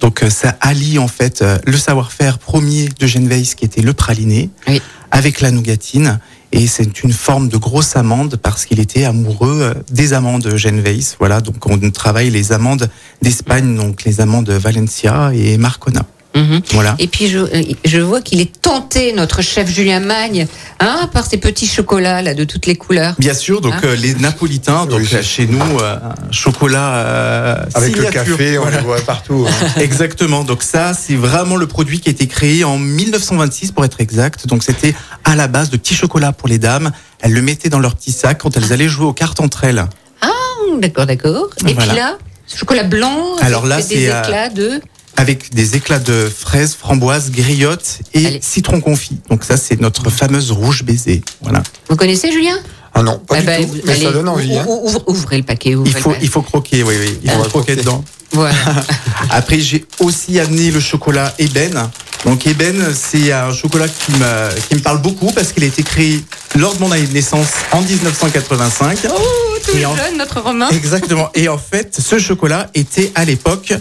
Donc 0.00 0.24
ça 0.30 0.56
allie 0.60 0.98
en 0.98 1.08
fait 1.08 1.42
euh, 1.42 1.58
le 1.66 1.76
savoir-faire 1.76 2.38
premier 2.38 2.88
de 2.98 3.06
Genveis 3.06 3.54
qui 3.56 3.64
était 3.66 3.82
le 3.82 3.92
praliné 3.92 4.50
Oui. 4.66 4.80
avec 5.10 5.40
la 5.40 5.50
nougatine 5.52 6.18
et 6.52 6.66
c'est 6.66 7.02
une 7.02 7.12
forme 7.12 7.48
de 7.48 7.56
grosse 7.56 7.96
amande 7.96 8.36
parce 8.36 8.64
qu'il 8.64 8.80
était 8.80 9.04
amoureux 9.04 9.60
euh, 9.62 9.74
des 9.90 10.12
amandes 10.12 10.56
Genveis. 10.56 11.16
Voilà, 11.18 11.40
donc 11.40 11.66
on 11.66 11.90
travaille 11.90 12.30
les 12.30 12.52
amandes 12.52 12.88
d'Espagne, 13.22 13.76
donc 13.76 14.04
les 14.04 14.20
amandes 14.20 14.50
Valencia 14.50 15.32
et 15.34 15.56
Marcona. 15.58 16.04
Mhm. 16.34 16.60
Voilà. 16.72 16.94
Et 17.00 17.08
puis 17.08 17.28
je, 17.28 17.38
euh, 17.38 17.62
je 17.84 17.98
vois 17.98 18.20
qu'il 18.20 18.40
est 18.40 18.60
tenté, 18.62 19.12
notre 19.12 19.42
chef 19.42 19.68
Julien 19.68 19.98
Magne, 19.98 20.46
hein, 20.78 21.08
par 21.12 21.26
ces 21.26 21.38
petits 21.38 21.66
chocolats 21.66 22.22
là 22.22 22.34
de 22.34 22.44
toutes 22.44 22.66
les 22.66 22.76
couleurs. 22.76 23.14
Bien 23.18 23.34
sûr, 23.34 23.60
donc 23.60 23.74
Hein 23.74 23.80
euh, 23.84 23.96
les 23.96 24.14
napolitains, 24.14 24.86
donc 24.86 25.00
Oui, 25.00 25.08
là, 25.12 25.22
chez 25.22 25.46
nous, 25.48 25.60
euh, 25.80 25.96
un 25.96 26.32
chocolat 26.32 26.94
euh, 26.98 27.64
Avec 27.74 27.96
le 27.96 28.04
café, 28.04 28.58
on 28.58 28.62
Voilà. 28.62 28.78
le 28.78 28.84
voit 28.84 29.00
partout. 29.00 29.44
hein. 29.48 29.66
Exactement. 29.80 30.44
Donc 30.44 30.62
ça, 30.62 30.94
c'est 30.94 31.16
vraiment 31.16 31.56
le 31.56 31.66
produit 31.66 31.98
qui 32.00 32.08
a 32.08 32.12
été 32.12 32.28
créé 32.28 32.62
en 32.62 32.78
1926 32.78 33.72
pour 33.72 33.84
être 33.84 34.00
exact. 34.00 34.46
Donc 34.46 34.62
c'était 34.62 34.94
à 35.24 35.34
la 35.34 35.48
base 35.48 35.70
de 35.70 35.76
petits 35.76 35.94
chocolats 35.94 36.32
pour 36.32 36.48
les 36.48 36.58
dames. 36.58 36.92
Elles 37.20 37.32
le 37.32 37.42
mettaient 37.42 37.68
dans 37.70 37.80
leur 37.80 37.96
petit 37.96 38.12
sac 38.12 38.38
quand 38.38 38.56
elles 38.56 38.72
allaient 38.72 38.88
jouer 38.88 39.06
aux 39.06 39.12
cartes 39.12 39.40
entre 39.40 39.64
elles. 39.64 39.84
Hum, 40.22 40.80
D'accord, 40.80 41.06
d'accord. 41.06 41.48
Et 41.66 41.74
Voilà. 41.74 41.88
puis 41.88 41.96
là, 41.98 42.18
ce 42.46 42.56
chocolat 42.58 42.84
blanc, 42.84 43.34
avec 43.34 43.44
Alors 43.46 43.66
là, 43.66 43.76
des 43.78 43.82
c'est, 43.82 44.10
euh, 44.12 44.22
éclats 44.22 44.48
de. 44.48 44.80
Avec 45.16 45.52
des 45.54 45.76
éclats 45.76 45.98
de 45.98 46.30
fraises, 46.34 46.74
framboises, 46.74 47.30
griottes 47.30 47.98
et 48.14 48.26
Allez. 48.26 48.40
citron 48.42 48.80
confit. 48.80 49.20
Donc 49.28 49.44
ça, 49.44 49.56
c'est 49.56 49.80
notre 49.80 50.08
fameuse 50.08 50.50
rouge 50.50 50.82
baiser. 50.82 51.22
Voilà. 51.42 51.62
Vous 51.88 51.96
connaissez 51.96 52.32
Julien? 52.32 52.58
Ah 52.94 53.02
non, 53.02 53.18
pas 53.18 53.36
Eh 53.36 53.40
du 53.40 53.46
ben, 53.46 53.66
tout. 53.66 53.76
Mais 53.84 53.92
allez, 53.92 54.04
ça 54.04 54.12
donne 54.12 54.28
envie. 54.28 54.50
ou- 54.52 54.58
hein. 54.58 54.64
ou- 54.66 54.86
ouvre- 54.88 55.04
ouvrez 55.08 55.36
le 55.36 55.42
paquet. 55.42 55.74
ouvrez 55.74 55.90
Il 55.90 55.94
le 55.94 56.00
faut, 56.00 56.10
paquet. 56.10 56.24
il 56.24 56.28
faut 56.30 56.42
croquer, 56.42 56.82
oui, 56.82 56.94
oui. 56.98 57.18
Il 57.22 57.30
On 57.30 57.34
faut 57.34 57.42
va 57.42 57.48
croquer 57.48 57.66
croquer. 57.74 57.76
dedans. 57.76 58.04
Voilà. 58.32 58.54
Après, 59.30 59.60
j'ai 59.60 59.84
aussi 60.00 60.38
amené 60.40 60.70
le 60.70 60.80
chocolat 60.80 61.34
Eben. 61.38 61.88
Donc 62.24 62.46
Eben, 62.46 62.92
c'est 62.94 63.32
un 63.32 63.52
chocolat 63.52 63.88
qui 63.88 64.12
me, 64.12 64.60
qui 64.68 64.74
me 64.74 64.80
parle 64.80 65.00
beaucoup 65.02 65.32
parce 65.32 65.52
qu'il 65.52 65.64
a 65.64 65.66
été 65.66 65.82
créé 65.82 66.22
lors 66.56 66.74
de 66.74 66.80
mon 66.80 66.90
année 66.92 67.06
de 67.06 67.12
naissance 67.12 67.48
en 67.72 67.80
1985. 67.82 68.98
oh, 69.08 69.18
tout 69.64 69.76
Et 69.76 69.86
en- 69.86 69.96
jeune, 69.96 70.16
notre 70.18 70.40
Romain. 70.40 70.68
Exactement. 70.70 71.30
Et 71.34 71.48
en 71.48 71.58
fait, 71.58 71.96
ce 72.00 72.18
chocolat 72.18 72.68
était 72.74 73.10
à 73.14 73.24
l'époque 73.24 73.72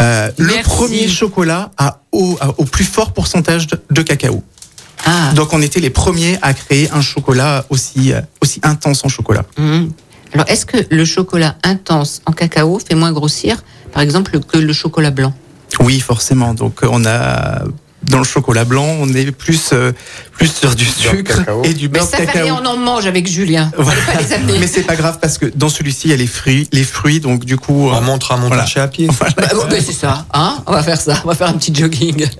euh, 0.00 0.30
le 0.38 0.62
premier 0.62 1.08
chocolat 1.08 1.70
à 1.76 2.00
au, 2.12 2.36
à- 2.40 2.54
au 2.58 2.64
plus 2.64 2.84
fort 2.84 3.12
pourcentage 3.12 3.66
de, 3.66 3.80
de 3.90 4.02
cacao. 4.02 4.42
Ah. 5.06 5.32
Donc 5.34 5.52
on 5.52 5.62
était 5.62 5.80
les 5.80 5.90
premiers 5.90 6.38
à 6.42 6.52
créer 6.54 6.90
un 6.92 7.00
chocolat 7.02 7.64
aussi 7.70 8.12
euh, 8.12 8.20
aussi 8.42 8.60
intense 8.62 9.04
en 9.04 9.08
chocolat. 9.08 9.44
Hum. 9.58 9.92
Alors, 10.32 10.48
est-ce 10.48 10.64
que 10.64 10.76
le 10.90 11.04
chocolat 11.04 11.56
intense 11.64 12.22
en 12.24 12.32
cacao 12.32 12.78
fait 12.78 12.94
moins 12.94 13.10
grossir, 13.12 13.64
par 13.92 14.00
exemple, 14.02 14.38
que 14.40 14.58
le 14.58 14.72
chocolat 14.72 15.10
blanc? 15.10 15.34
Oui, 15.80 15.98
forcément. 15.98 16.54
Donc 16.54 16.80
on 16.82 17.04
a 17.04 17.62
dans 18.04 18.18
le 18.18 18.24
chocolat 18.24 18.64
blanc, 18.64 18.86
on 19.00 19.08
est 19.14 19.30
plus 19.30 19.70
euh, 19.72 19.92
plus 20.32 20.48
sur 20.52 20.74
du 20.74 20.84
sucre 20.84 21.38
cacao. 21.38 21.62
et 21.64 21.74
du 21.74 21.88
Mais 21.88 21.98
beurre 21.98 22.06
de 22.06 22.10
ça 22.10 22.16
fait 22.18 22.26
cacao. 22.26 22.42
rien, 22.44 22.60
on 22.62 22.66
en 22.66 22.76
mange 22.76 23.06
avec 23.06 23.28
Julien. 23.28 23.70
On 23.76 23.82
Voilà. 23.82 24.00
pas 24.02 24.20
les 24.20 24.32
amener. 24.32 24.58
Mais 24.58 24.66
c'est 24.66 24.82
pas 24.82 24.96
grave 24.96 25.18
parce 25.20 25.38
que 25.38 25.46
dans 25.54 25.68
celui-ci 25.68 26.08
il 26.08 26.10
y 26.10 26.14
a 26.14 26.16
les 26.16 26.26
fruits, 26.26 26.68
les 26.72 26.84
fruits 26.84 27.20
donc 27.20 27.44
du 27.44 27.56
coup 27.56 27.88
On 27.90 27.96
euh, 27.96 28.00
montre 28.00 28.32
à 28.32 28.36
mon 28.36 28.46
Voilà. 28.48 28.62
marché 28.62 28.80
à 28.80 28.88
pied. 28.88 29.06
Bah, 29.06 29.26
bon, 29.54 29.64
ben, 29.68 29.82
c'est 29.84 29.92
ça, 29.92 30.26
hein 30.32 30.58
On 30.66 30.72
va 30.72 30.82
faire 30.82 31.00
ça, 31.00 31.20
on 31.24 31.28
va 31.28 31.34
faire 31.34 31.48
un 31.48 31.54
petit 31.54 31.74
jogging. 31.74 32.26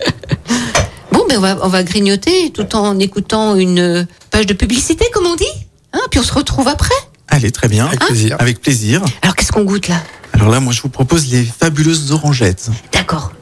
Bon, 1.12 1.24
ben 1.28 1.38
on 1.38 1.40
va, 1.40 1.58
on 1.62 1.68
va 1.68 1.82
grignoter 1.82 2.50
tout 2.52 2.76
en 2.76 2.98
écoutant 3.00 3.56
une 3.56 4.06
page 4.30 4.46
de 4.46 4.54
publicité, 4.54 5.04
comme 5.12 5.26
on 5.26 5.34
dit. 5.34 5.44
Hein 5.92 5.98
Puis 6.10 6.20
on 6.20 6.22
se 6.22 6.32
retrouve 6.32 6.68
après. 6.68 6.94
allez 7.28 7.50
très 7.50 7.66
bien, 7.68 7.86
Avec 7.86 7.98
plaisir. 8.00 8.36
avec 8.38 8.60
plaisir. 8.60 9.02
Alors 9.22 9.34
qu'est-ce 9.34 9.50
qu'on 9.50 9.64
goûte 9.64 9.88
là? 9.88 9.96
Alors 10.34 10.48
là, 10.50 10.60
moi 10.60 10.72
je 10.72 10.80
vous 10.80 10.88
propose 10.88 11.28
les 11.32 11.42
fabuleuses 11.44 12.12
orangettes. 12.12 12.70
D'accord. 12.92 13.32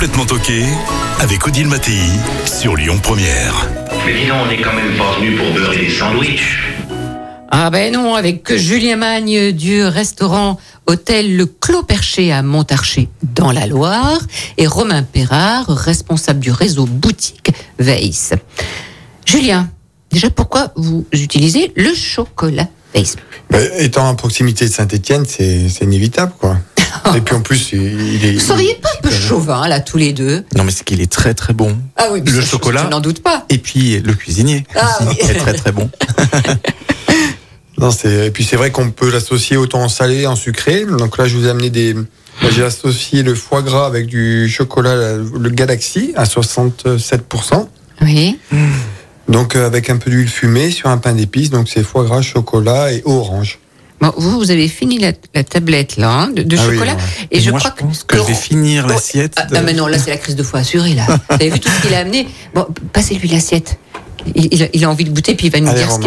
Complètement 0.00 0.24
toqué 0.24 0.64
avec 1.18 1.46
Odile 1.46 1.66
Mattei 1.66 2.00
sur 2.46 2.74
Lyon 2.74 2.98
Première. 3.02 3.68
Mais 4.06 4.14
dis 4.14 4.26
donc, 4.28 4.38
on 4.44 4.46
n'est 4.46 4.62
quand 4.62 4.72
même 4.72 4.96
pas 4.96 5.18
venu 5.18 5.36
pour 5.36 5.52
beurrer 5.52 5.76
des 5.76 5.90
sandwichs. 5.90 6.58
Ah 7.50 7.68
ben 7.68 7.92
non, 7.92 8.14
avec 8.14 8.56
Julien 8.56 8.96
Magne 8.96 9.52
du 9.52 9.84
restaurant 9.84 10.58
Hôtel 10.86 11.36
Le 11.36 11.44
Clos 11.44 11.82
Perché 11.82 12.32
à 12.32 12.42
Montarché 12.42 13.10
dans 13.34 13.52
la 13.52 13.66
Loire 13.66 14.20
et 14.56 14.66
Romain 14.66 15.02
Perrard, 15.02 15.68
responsable 15.68 16.40
du 16.40 16.50
réseau 16.50 16.86
boutique 16.86 17.50
Weiss. 17.78 18.32
Julien, 19.26 19.68
déjà 20.10 20.30
pourquoi 20.30 20.72
vous 20.76 21.04
utilisez 21.12 21.72
le 21.76 21.92
chocolat 21.92 22.68
Weiss? 22.94 23.16
Bah, 23.50 23.58
étant 23.76 24.08
à 24.08 24.14
proximité 24.14 24.64
de 24.66 24.72
Saint-Etienne, 24.72 25.24
c'est 25.28 25.68
c'est 25.68 25.84
inévitable, 25.84 26.32
quoi. 26.38 26.56
Et 27.16 27.20
puis 27.20 27.34
en 27.34 27.40
plus, 27.40 27.72
il 27.72 28.24
est. 28.24 28.32
Vous 28.34 28.40
seriez 28.40 28.74
pas 28.76 28.88
un 28.98 29.02
peu 29.02 29.10
chauvin 29.10 29.68
là 29.68 29.80
tous 29.80 29.96
les 29.98 30.12
deux? 30.12 30.44
Non 30.56 30.64
mais 30.64 30.70
c'est 30.72 30.84
qu'il 30.84 31.00
est 31.00 31.10
très 31.10 31.34
très 31.34 31.52
bon. 31.52 31.76
Ah 31.96 32.06
oui, 32.12 32.22
Le 32.24 32.40
ça, 32.40 32.46
chocolat. 32.46 32.84
Je 32.84 32.90
n'en 32.90 33.00
doute 33.00 33.22
pas. 33.22 33.44
Et 33.48 33.58
puis 33.58 34.00
le 34.00 34.14
cuisinier 34.14 34.64
Ah 34.74 34.98
oui. 35.02 35.16
est 35.20 35.34
très 35.34 35.52
très 35.54 35.72
bon. 35.72 35.90
Non, 37.78 37.90
c'est 37.90 38.26
et 38.26 38.30
puis 38.30 38.44
c'est 38.44 38.56
vrai 38.56 38.70
qu'on 38.70 38.90
peut 38.90 39.10
l'associer 39.10 39.56
autant 39.56 39.82
en 39.82 39.88
salé, 39.88 40.26
en 40.26 40.36
sucré. 40.36 40.84
Donc 40.84 41.16
là, 41.16 41.26
je 41.26 41.34
vous 41.36 41.46
ai 41.46 41.50
amené 41.50 41.70
des. 41.70 41.96
J'ai 42.50 42.62
associé 42.62 43.22
le 43.22 43.34
foie 43.34 43.62
gras 43.62 43.86
avec 43.86 44.06
du 44.06 44.50
chocolat, 44.50 45.16
le 45.16 45.48
Galaxy 45.48 46.12
à 46.14 46.24
67%. 46.24 47.68
Oui. 48.02 48.38
Donc 49.28 49.56
euh, 49.56 49.66
avec 49.66 49.88
un 49.88 49.96
peu 49.96 50.10
d'huile 50.10 50.28
fumée 50.28 50.70
sur 50.70 50.88
un 50.90 50.98
pain 50.98 51.12
d'épices. 51.14 51.48
Donc 51.48 51.68
c'est 51.72 51.82
foie 51.82 52.04
gras, 52.04 52.20
chocolat 52.20 52.92
et 52.92 53.02
orange. 53.06 53.58
Bon, 54.00 54.12
vous, 54.16 54.38
vous 54.38 54.50
avez 54.50 54.66
fini 54.68 54.98
la, 54.98 55.12
la 55.34 55.44
tablette 55.44 55.96
là 55.96 56.10
hein, 56.10 56.30
de, 56.34 56.42
de 56.42 56.56
Ah 56.58 56.62
oui, 56.68 56.74
chocolat. 56.74 56.94
ouais. 56.94 57.00
Et, 57.30 57.40
je 57.40 57.50
moi, 57.50 57.58
crois 57.60 57.74
je 57.78 57.82
pense 57.84 58.02
que 58.04 58.16
je 58.16 58.22
vais 58.22 58.34
finir 58.34 58.86
Bon, 58.86 58.94
l'assiette. 58.94 59.34
Ah, 59.36 59.44
de- 59.44 59.56
ah, 59.56 59.62
mais 59.62 59.72
non, 59.74 59.86
là 59.86 59.98
c'est 59.98 60.10
la 60.10 60.16
crise 60.16 60.36
de 60.36 60.42
foie 60.42 60.60
assurée 60.60 60.94
là. 60.94 61.06
Vous 61.28 61.34
avez 61.34 61.50
vu 61.50 61.60
tout 61.60 61.68
ce 61.70 61.82
qu'il 61.86 61.94
a 61.94 61.98
amené 61.98 62.26
Bon, 62.54 62.66
passez-lui 62.92 63.28
l'assiette. 63.28 63.78
Il, 64.34 64.48
il 64.52 64.62
a, 64.62 64.66
il 64.72 64.84
a 64.84 64.90
envie 64.90 65.04
de 65.04 65.10
goûter 65.10 65.34
puis 65.34 65.46
il 65.48 65.52
va 65.52 65.60
nous 65.60 65.68
Allez, 65.68 65.80
dire 65.80 65.90
ce 65.92 65.98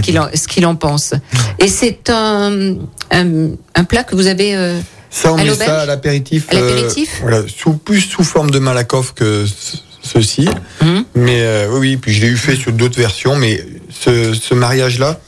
qu'il 0.00 0.18
Romain. 0.18 0.30
ce 0.34 0.46
qu'il 0.48 0.66
en, 0.66 0.76
pense. 0.76 1.14
Et 1.58 1.68
c'est 1.68 2.08
un, 2.10 2.74
un, 3.10 3.26
un 3.74 3.84
plat 3.84 4.04
que 4.04 4.14
vous 4.14 4.26
avez. 4.26 4.54
euh, 4.56 4.78
Ça, 5.10 5.32
on 5.32 5.38
À 5.38 5.44
met 5.44 5.54
ça 5.54 5.82
à 5.82 5.86
l'apéritif. 5.86 6.46
À 6.50 6.54
l'apéritif 6.54 7.18
voilà, 7.22 7.42
sous, 7.48 7.72
plus 7.74 8.00
sous 8.00 8.24
forme 8.24 8.50
de 8.50 8.58
malakoff 8.58 9.12
que 9.14 9.46
ce- 9.46 9.76
ceci. 10.02 10.48
hum, 10.80 11.04
Mais 11.14 11.40
euh, 11.42 11.68
oui, 11.72 11.78
oui, 11.80 11.96
puis 11.96 12.12
je 12.12 12.20
l'ai 12.22 12.28
eu 12.28 12.36
fait 12.36 12.56
sur 12.56 12.72
d'autres 12.72 12.98
versions. 12.98 13.36
Mais 13.36 13.62
ce, 13.90 14.34
ce 14.34 14.52
mariage-là, 14.54 15.18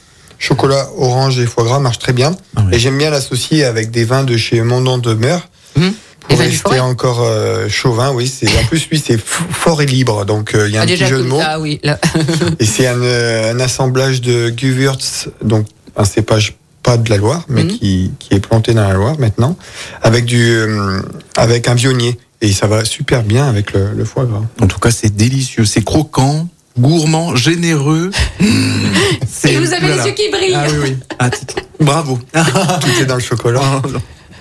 chocolat, 0.45 0.89
orange 0.97 1.39
et 1.39 1.47
foie 1.47 1.65
gras, 1.65 1.79
marche 1.81 1.99
très 1.99 2.13
bien. 2.13 2.37
Ah 2.57 2.63
oui. 2.67 2.75
Et 2.75 2.79
j'aime 2.79 2.99
bien 2.99 3.11
l'associer 3.11 3.65
avec 3.65 3.91
des 3.91 4.05
vins 4.05 4.25
de 4.25 4.37
chez 4.37 4.61
Mondon 4.63 4.99
de 4.99 5.15
Meur. 5.15 5.49
hum. 5.77 5.93
Pour 6.29 6.39
Les 6.39 6.47
rester 6.47 6.81
encore 6.81 7.21
euh, 7.23 7.69
chauvin, 7.69 8.11
oui. 8.13 8.27
C'est 8.35 8.49
en 8.59 8.65
plus 8.65 8.89
lui, 8.89 8.99
c'est 8.99 9.21
fort 9.21 9.83
et 9.83 9.87
libre, 9.87 10.25
donc 10.25 10.55
euh, 10.55 10.67
il 10.69 10.75
y 10.75 10.79
a 10.79 10.81
un 10.81 10.85
Ah, 10.85 10.87
petit 10.87 10.95
déjà, 10.95 11.07
jeu 11.09 11.19
de 11.19 11.25
mots. 11.25 11.39
ah 11.45 11.61
oui, 11.61 11.81
là. 11.83 11.99
Et 12.59 12.65
c'est 12.65 12.87
un, 12.87 12.99
euh, 13.03 13.53
un 13.53 13.61
assemblage 13.61 14.23
de 14.23 14.51
Gewürz, 14.57 15.29
donc 15.43 15.67
un 15.97 16.05
cépage 16.07 16.57
pas 16.83 16.97
de 16.97 17.11
la 17.11 17.19
Loire, 17.19 17.45
mais 17.51 17.65
Mhm. 17.65 17.69
qui, 17.79 18.11
qui 18.19 18.35
est 18.35 18.41
planté 18.41 18.73
dans 18.73 18.89
la 18.89 18.95
Loire 18.95 19.17
maintenant, 19.19 19.55
avec 20.03 20.25
du, 20.25 20.51
euh, 20.51 21.03
avec 21.37 21.69
un 21.69 21.75
vionnier. 21.75 22.19
Et 22.41 22.53
ça 22.53 22.67
va 22.69 22.85
super 22.87 23.23
bien 23.23 23.47
avec 23.47 23.73
le, 23.75 23.91
le 23.95 24.05
foie 24.07 24.25
gras. 24.25 24.43
En 24.63 24.67
tout 24.67 24.79
cas, 24.79 24.91
c'est 24.91 25.15
délicieux, 25.15 25.67
c'est 25.67 25.85
croquant, 25.85 26.49
gourmand, 26.79 27.37
généreux. 27.37 28.11
Et 28.41 29.57
vous 29.59 29.73
avez 29.73 29.87
voilà. 29.87 29.97
les 29.97 30.09
yeux 30.09 30.15
qui 30.15 30.31
brillent. 30.31 30.55
Ah 30.55 30.67
oui, 30.71 30.77
oui. 30.83 30.97
Ah, 31.19 31.31
titre. 31.31 31.57
Bravo. 31.81 32.19
Tout 32.33 33.01
est 33.01 33.07
dans 33.07 33.17
le 33.17 33.21
chocolat. 33.21 33.83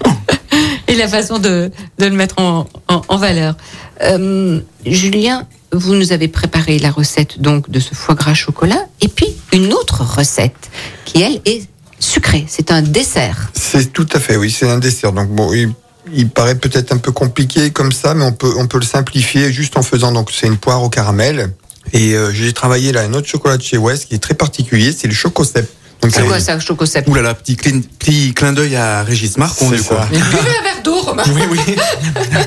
et 0.88 0.96
la 0.96 1.08
façon 1.08 1.39
de, 1.39 1.72
de 2.00 2.06
le 2.06 2.12
mettre 2.15 2.39
en, 2.39 2.67
en, 2.88 3.02
en 3.08 3.17
valeur. 3.17 3.56
Euh, 4.02 4.60
Julien, 4.86 5.48
vous 5.72 5.96
nous 5.96 6.12
avez 6.12 6.28
préparé 6.28 6.80
la 6.80 6.91
recette 6.91 7.41
donc 7.41 7.69
de 7.69 7.80
ce 7.80 7.96
foie 7.96 8.15
gras 8.15 8.34
chocolat 8.34 8.86
et 9.02 9.08
puis 9.08 9.28
une 9.54 9.74
autre 9.74 10.04
recette 10.04 10.69
qui 11.06 11.22
elle 11.22 11.41
est 11.46 11.67
sucrée. 12.00 12.46
C'est 12.48 12.72
un 12.72 12.82
dessert. 12.82 13.52
C'est 13.54 13.91
tout 13.93 14.08
à 14.13 14.19
fait, 14.19 14.36
oui, 14.36 14.52
c'est 14.52 14.69
un 14.69 14.78
dessert. 14.80 15.13
Donc 15.13 15.30
bon, 15.30 15.52
il, 15.54 15.72
il 16.13 16.30
paraît 16.30 16.56
peut-être 16.56 16.91
un 16.93 16.98
peu 16.98 17.12
compliqué 17.12 17.72
comme 17.72 17.91
ça, 17.91 18.13
mais 18.13 18.26
on 18.26 18.34
peut, 18.34 18.54
on 18.58 18.67
peut 18.67 18.80
le 18.80 18.86
simplifier 18.86 19.52
juste 19.52 19.78
en 19.78 19.84
faisant. 19.84 20.12
Donc 20.12 20.32
c'est 20.32 20.48
une 20.48 20.58
poire 20.58 20.84
au 20.84 20.89
caramel. 20.89 21.52
Et 21.91 22.13
euh, 22.13 22.32
j'ai 22.32 22.54
travaillé 22.54 22.91
là 22.91 23.02
un 23.02 23.13
autre 23.13 23.28
chocolat 23.28 23.58
de 23.58 23.63
chez 23.63 23.78
West 23.78 24.08
qui 24.08 24.15
est 24.15 24.19
très 24.19 24.34
particulier, 24.34 24.93
c'est 24.98 25.08
le 25.08 25.13
chocosep. 25.13 25.69
C'est 26.10 26.26
quoi 26.26 26.39
ça, 26.39 26.60
chocosep 26.60 27.08
Ouh 27.08 27.15
là 27.15 27.22
là, 27.22 27.34
petit 27.34 27.56
clin, 27.56 27.80
petit 27.98 28.34
clin 28.34 28.52
d'œil 28.52 28.76
à 28.76 29.04
Régis 29.04 29.38
Marcon, 29.38 29.69
du 29.69 29.82
coup. 29.82 29.93
Buvez 30.10 30.19
un 30.19 30.63
verre 30.63 30.84
d'eau, 30.84 31.00
Romain. 31.00 31.24
Oui, 31.34 31.41
oui. 31.50 31.60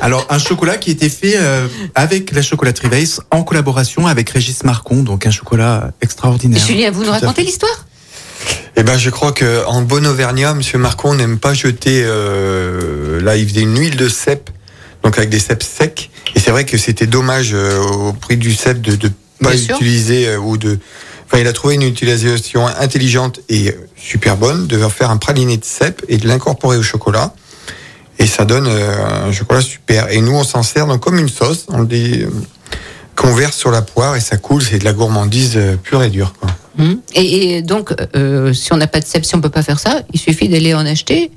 Alors, 0.03 0.27
un 0.29 0.39
chocolat 0.39 0.77
qui 0.77 0.91
était 0.91 1.09
fait 1.09 1.37
euh, 1.37 1.67
avec 1.95 2.33
la 2.33 2.43
chocolaterie 2.43 2.89
Weiss 2.89 3.21
en 3.31 3.45
collaboration 3.45 4.07
avec 4.07 4.29
Régis 4.29 4.63
Marcon, 4.65 5.03
donc 5.03 5.27
un 5.27 5.31
chocolat 5.31 5.93
extraordinaire. 6.03 6.63
Julien, 6.67 6.91
vous 6.91 7.05
nous 7.05 7.11
racontez 7.11 7.45
l'histoire? 7.45 7.87
Eh 8.77 8.83
ben, 8.83 8.99
je 8.99 9.09
crois 9.09 9.33
que 9.33 9.65
en 9.65 9.81
bon 9.81 10.07
Auvergnat, 10.07 10.53
Monsieur 10.53 10.77
Marcon 10.77 11.15
n'aime 11.15 11.39
pas 11.39 11.55
jeter. 11.55 12.03
euh, 12.05 13.23
là, 13.23 13.37
il 13.37 13.49
faisait 13.49 13.63
une 13.63 13.79
huile 13.79 13.97
de 13.97 14.09
cèpe, 14.11 14.51
donc 15.03 15.17
avec 15.17 15.31
des 15.31 15.39
cèpes 15.39 15.63
secs. 15.63 16.11
Et 16.35 16.41
c'est 16.41 16.51
vrai 16.51 16.67
que 16.67 16.77
c'était 16.77 17.07
dommage 17.07 17.53
euh, 17.55 17.81
au 17.81 18.13
prix 18.13 18.37
du 18.37 18.55
cèpe 18.55 18.83
de 18.83 18.97
de 18.97 19.11
pas 19.43 19.55
utiliser 19.55 20.29
euh, 20.29 20.39
ou 20.39 20.57
de. 20.57 20.79
Enfin, 21.27 21.39
il 21.41 21.47
a 21.47 21.53
trouvé 21.53 21.75
une 21.75 21.83
utilisation 21.83 22.67
intelligente 22.67 23.41
et 23.49 23.71
euh, 23.71 23.89
super 23.97 24.37
bonne 24.37 24.67
de 24.67 24.79
faire 24.89 25.11
un 25.11 25.17
praliné 25.17 25.57
de 25.57 25.65
cèpe 25.65 26.03
et 26.09 26.19
de 26.19 26.29
l'incorporer 26.29 26.77
au 26.77 26.83
chocolat. 26.83 27.35
Et 28.19 28.27
ça 28.27 28.45
donne 28.45 28.67
euh, 28.67 29.27
un 29.29 29.33
chocolat 29.33 29.61
super. 29.61 30.11
Et 30.11 30.21
nous, 30.21 30.33
on 30.33 30.45
s'en 30.45 30.63
sert 30.63 30.87
donc 30.87 31.01
comme 31.01 31.19
une 31.19 31.29
sauce, 31.29 31.67
on 31.69 31.81
le 31.81 31.89
euh, 31.93 32.31
qu'on 33.15 33.35
verse 33.35 33.57
sur 33.57 33.71
la 33.71 33.83
poire 33.83 34.17
et 34.17 34.21
ça 34.21 34.37
coule. 34.37 34.63
C'est 34.63 34.79
de 34.79 34.85
la 34.85 34.93
gourmandise 34.93 35.57
euh, 35.57 35.77
pure 35.77 36.03
et 36.03 36.11
dure. 36.11 36.33
Quoi. 36.39 36.51
Hum. 36.79 37.01
et, 37.15 37.57
et 37.57 37.63
donc, 37.63 37.95
euh, 38.15 38.53
si 38.53 38.73
on 38.73 38.77
n'a 38.77 38.87
pas 38.87 39.01
de 39.01 39.07
cèpe, 39.07 39.25
si 39.25 39.35
on 39.35 39.41
peut 39.41 39.51
pas 39.51 39.63
faire 39.63 39.79
ça, 39.79 40.03
il 40.13 40.21
suffit 40.21 40.49
d'aller 40.49 40.75
en 40.75 40.85
acheter, 40.85 41.31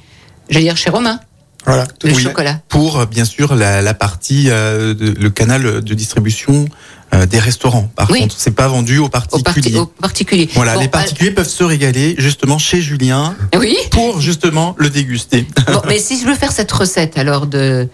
j'allais 0.49 0.65
dire 0.65 0.77
chez 0.77 0.89
Romain, 0.89 1.19
Voilà. 1.65 1.85
le 2.03 2.13
Oui. 2.13 2.21
chocolat. 2.21 2.61
Pour, 2.69 2.99
euh, 2.99 3.05
bien 3.05 3.25
sûr, 3.25 3.53
la, 3.55 3.81
la 3.81 3.93
partie, 3.93 4.45
euh, 4.49 4.93
de- 4.93 5.11
le 5.19 5.29
canal 5.29 5.81
de 5.83 5.93
distribution 5.93 6.67
euh, 7.13 7.25
des 7.25 7.39
restaurants. 7.39 7.89
Par 7.95 8.09
Oui. 8.11 8.19
contre, 8.21 8.35
c'est 8.37 8.51
pas 8.55 8.67
vendu 8.67 8.99
aux 8.99 9.05
Au, 9.05 9.09
parti- 9.09 9.41
particuliers. 9.41 9.77
au 9.79 9.85
particulier. 9.87 10.47
Voilà, 10.53 10.75
Bon, 10.75 10.81
les 10.81 10.87
particuliers 10.87 11.31
peuvent 11.31 11.47
se 11.49 11.63
régaler 11.63 12.13
justement 12.19 12.59
chez 12.59 12.81
Julien 12.81 13.35
oui. 13.57 13.75
pour 13.91 14.21
justement 14.21 14.75
le 14.77 14.89
déguster. 14.91 15.47
Bon, 15.67 15.81
mais 15.87 15.97
si 15.99 16.19
je 16.21 16.25
veux 16.27 16.35
faire 16.35 16.51
cette 16.51 16.71
recette, 16.71 17.17
alors 17.17 17.47
de 17.47 17.87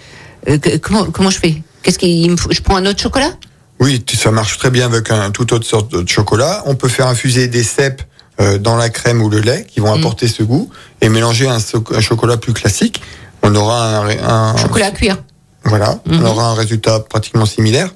euh, 0.49 0.57
que- 0.57 0.77
comment 0.77 1.05
comment 1.05 1.29
je 1.29 1.39
fais? 1.39 1.61
Qu'est-ce 1.81 1.97
qu'il 1.97 2.29
me 2.29 2.35
faut 2.37 2.51
Je 2.51 2.61
prends 2.61 2.75
un 2.75 2.85
autre 2.85 3.01
chocolat? 3.01 3.31
Oui, 3.79 4.03
ça 4.17 4.31
marche 4.31 4.57
très 4.57 4.69
bien 4.69 4.85
avec 4.85 5.09
un 5.11 5.31
tout 5.31 5.53
autre 5.53 5.65
sorte 5.65 5.91
de 5.95 6.07
chocolat. 6.09 6.63
On 6.65 6.75
peut 6.75 6.89
faire 6.89 7.07
infuser 7.07 7.47
des 7.47 7.63
cèpes 7.63 8.01
euh, 8.41 8.57
dans 8.57 8.75
la 8.75 8.89
crème 8.89 9.21
ou 9.21 9.29
le 9.29 9.39
lait 9.39 9.65
qui 9.69 9.79
vont 9.79 9.95
Mm. 9.95 9.99
apporter 9.99 10.27
ce 10.27 10.43
goût 10.43 10.69
et 11.01 11.07
mélanger 11.09 11.47
un 11.47 12.01
chocolat 12.01 12.35
plus 12.37 12.51
classique. 12.53 13.01
On 13.47 13.55
aura 13.55 13.99
un, 13.99 14.57
Chocolat 14.57 14.87
à 14.87 14.91
cuire. 14.91 15.17
Voilà, 15.65 15.99
Mhm. 16.05 16.21
on 16.21 16.25
aura 16.25 16.45
un 16.49 16.53
résultat 16.55 16.99
pratiquement 16.99 17.45
similaire. 17.45 17.89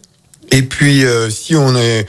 Et 0.52 0.64
puis 0.64 1.06
euh, 1.06 1.30
si 1.30 1.56
on 1.56 1.76
est 1.76 2.08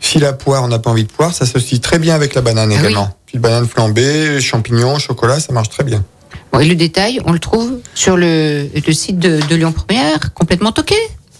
si 0.00 0.18
la 0.18 0.32
poire, 0.32 0.62
on 0.62 0.68
n'a 0.68 0.78
pas 0.78 0.90
envie 0.90 1.04
de 1.04 1.12
poire, 1.12 1.32
ça 1.34 1.44
s'associe 1.46 1.80
très 1.80 1.98
bien 1.98 2.14
avec 2.14 2.34
la 2.34 2.40
banane 2.40 2.70
Ah 2.72 2.74
oui. 2.76 2.80
également. 2.80 3.16
Puis 3.26 3.38
banane 3.38 3.66
flambée, 3.66 4.40
champignons, 4.40 4.98
chocolat, 4.98 5.40
ça 5.40 5.52
marche 5.52 5.68
très 5.70 5.84
bien. 5.84 6.02
Bon, 6.52 6.60
et 6.60 6.66
le 6.66 6.74
détail, 6.74 7.20
on 7.26 7.32
le 7.32 7.38
trouve 7.38 7.78
sur 7.94 8.16
le, 8.16 8.68
le 8.74 8.92
site 8.92 9.18
de, 9.18 9.40
de 9.48 9.54
Lyon 9.56 9.72
Première, 9.72 10.32
complètement 10.34 10.72
toqué. 10.72 10.96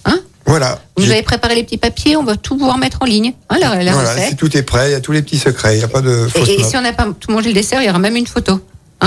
Hein? 0.06 0.18
Voilà. 0.46 0.80
Vous 0.96 1.10
avez 1.10 1.22
préparé 1.22 1.54
les 1.54 1.64
petits 1.64 1.78
papiers, 1.78 2.16
on 2.16 2.24
va 2.24 2.36
tout 2.36 2.56
pouvoir 2.56 2.76
mettre 2.78 2.98
en 3.02 3.06
ligne, 3.06 3.32
hein, 3.50 3.56
la, 3.60 3.82
la 3.82 3.92
voilà, 3.92 4.26
si 4.28 4.36
tout 4.36 4.54
est 4.56 4.62
prêt, 4.62 4.88
il 4.90 4.92
y 4.92 4.94
a 4.94 5.00
tous 5.00 5.12
les 5.12 5.22
petits 5.22 5.38
secrets, 5.38 5.74
il 5.74 5.78
n'y 5.78 5.84
a 5.84 5.88
pas 5.88 6.00
de 6.00 6.28
Et, 6.34 6.60
et 6.60 6.64
si 6.64 6.76
on 6.76 6.82
n'a 6.82 6.92
pas 6.92 7.06
tout 7.18 7.30
mangé 7.30 7.48
le 7.48 7.54
dessert, 7.54 7.80
il 7.82 7.86
y 7.86 7.90
aura 7.90 7.98
même 7.98 8.16
une 8.16 8.26
photo. 8.26 8.60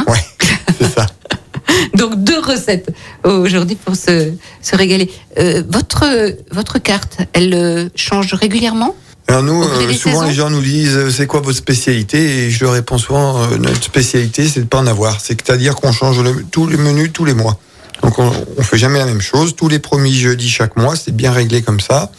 Ouais, 0.08 0.26
c'est 0.80 0.90
ça. 0.94 1.06
Donc 1.96 2.24
deux 2.24 2.40
recettes 2.40 2.90
aujourd'hui 3.24 3.76
pour 3.76 3.96
se, 3.96 4.32
se 4.62 4.76
régaler. 4.76 5.12
Euh, 5.40 5.64
votre 5.70 6.04
votre 6.52 6.80
carte, 6.80 7.18
elle 7.34 7.54
euh, 7.54 7.90
change 7.96 8.34
régulièrement? 8.34 8.96
Alors 9.28 9.42
nous, 9.44 9.64
euh, 9.64 9.94
souvent 9.94 10.22
les 10.24 10.34
gens 10.34 10.50
nous 10.52 10.62
disent 10.62 10.96
euh, 10.96 11.10
c'est 11.10 11.26
quoi 11.26 11.42
votre 11.42 11.58
spécialité? 11.58 12.46
Et 12.46 12.52
je 12.52 12.64
réponds 12.66 12.98
souvent 13.00 13.42
euh, 13.42 13.58
notre 13.58 13.84
spécialité 13.84 14.48
c'est 14.48 14.60
de 14.62 14.66
pas 14.66 14.78
en 14.80 14.88
avoir. 14.88 15.20
C'est-à-dire 15.20 15.76
qu'on 15.76 15.92
change 15.92 16.20
le- 16.22 16.46
tous 16.52 16.68
les 16.68 16.78
menus 16.78 17.12
tous 17.12 17.26
les 17.26 17.34
mois. 17.34 17.58
Donc 18.04 18.20
on, 18.20 18.32
on 18.58 18.62
fait 18.62 18.78
jamais 18.78 19.00
la 19.00 19.06
même 19.06 19.22
chose. 19.22 19.56
Tous 19.56 19.68
les 19.68 19.80
premiers 19.80 20.12
jeudis 20.12 20.50
chaque 20.50 20.76
mois, 20.78 20.96
c'est 20.96 21.16
bien 21.16 21.32
réglé 21.32 21.64
comme 21.64 21.80
ça. 21.80 22.12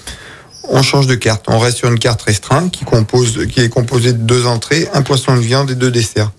On 0.69 0.83
change 0.83 1.07
de 1.07 1.15
carte. 1.15 1.45
On 1.47 1.61
reste 1.61 1.79
sur 1.79 1.89
une 1.89 1.99
carte 2.01 2.23
restreinte 2.23 2.73
qui 2.73 2.85
compose, 2.85 3.47
qui 3.53 3.61
est 3.61 3.69
composée 3.69 4.13
de 4.13 4.19
deux 4.19 4.47
entrées, 4.47 4.89
un 4.95 5.03
poisson 5.03 5.37
de 5.37 5.41
viande 5.41 5.71
et 5.71 5.77
deux 5.77 5.93
desserts. 5.93 6.33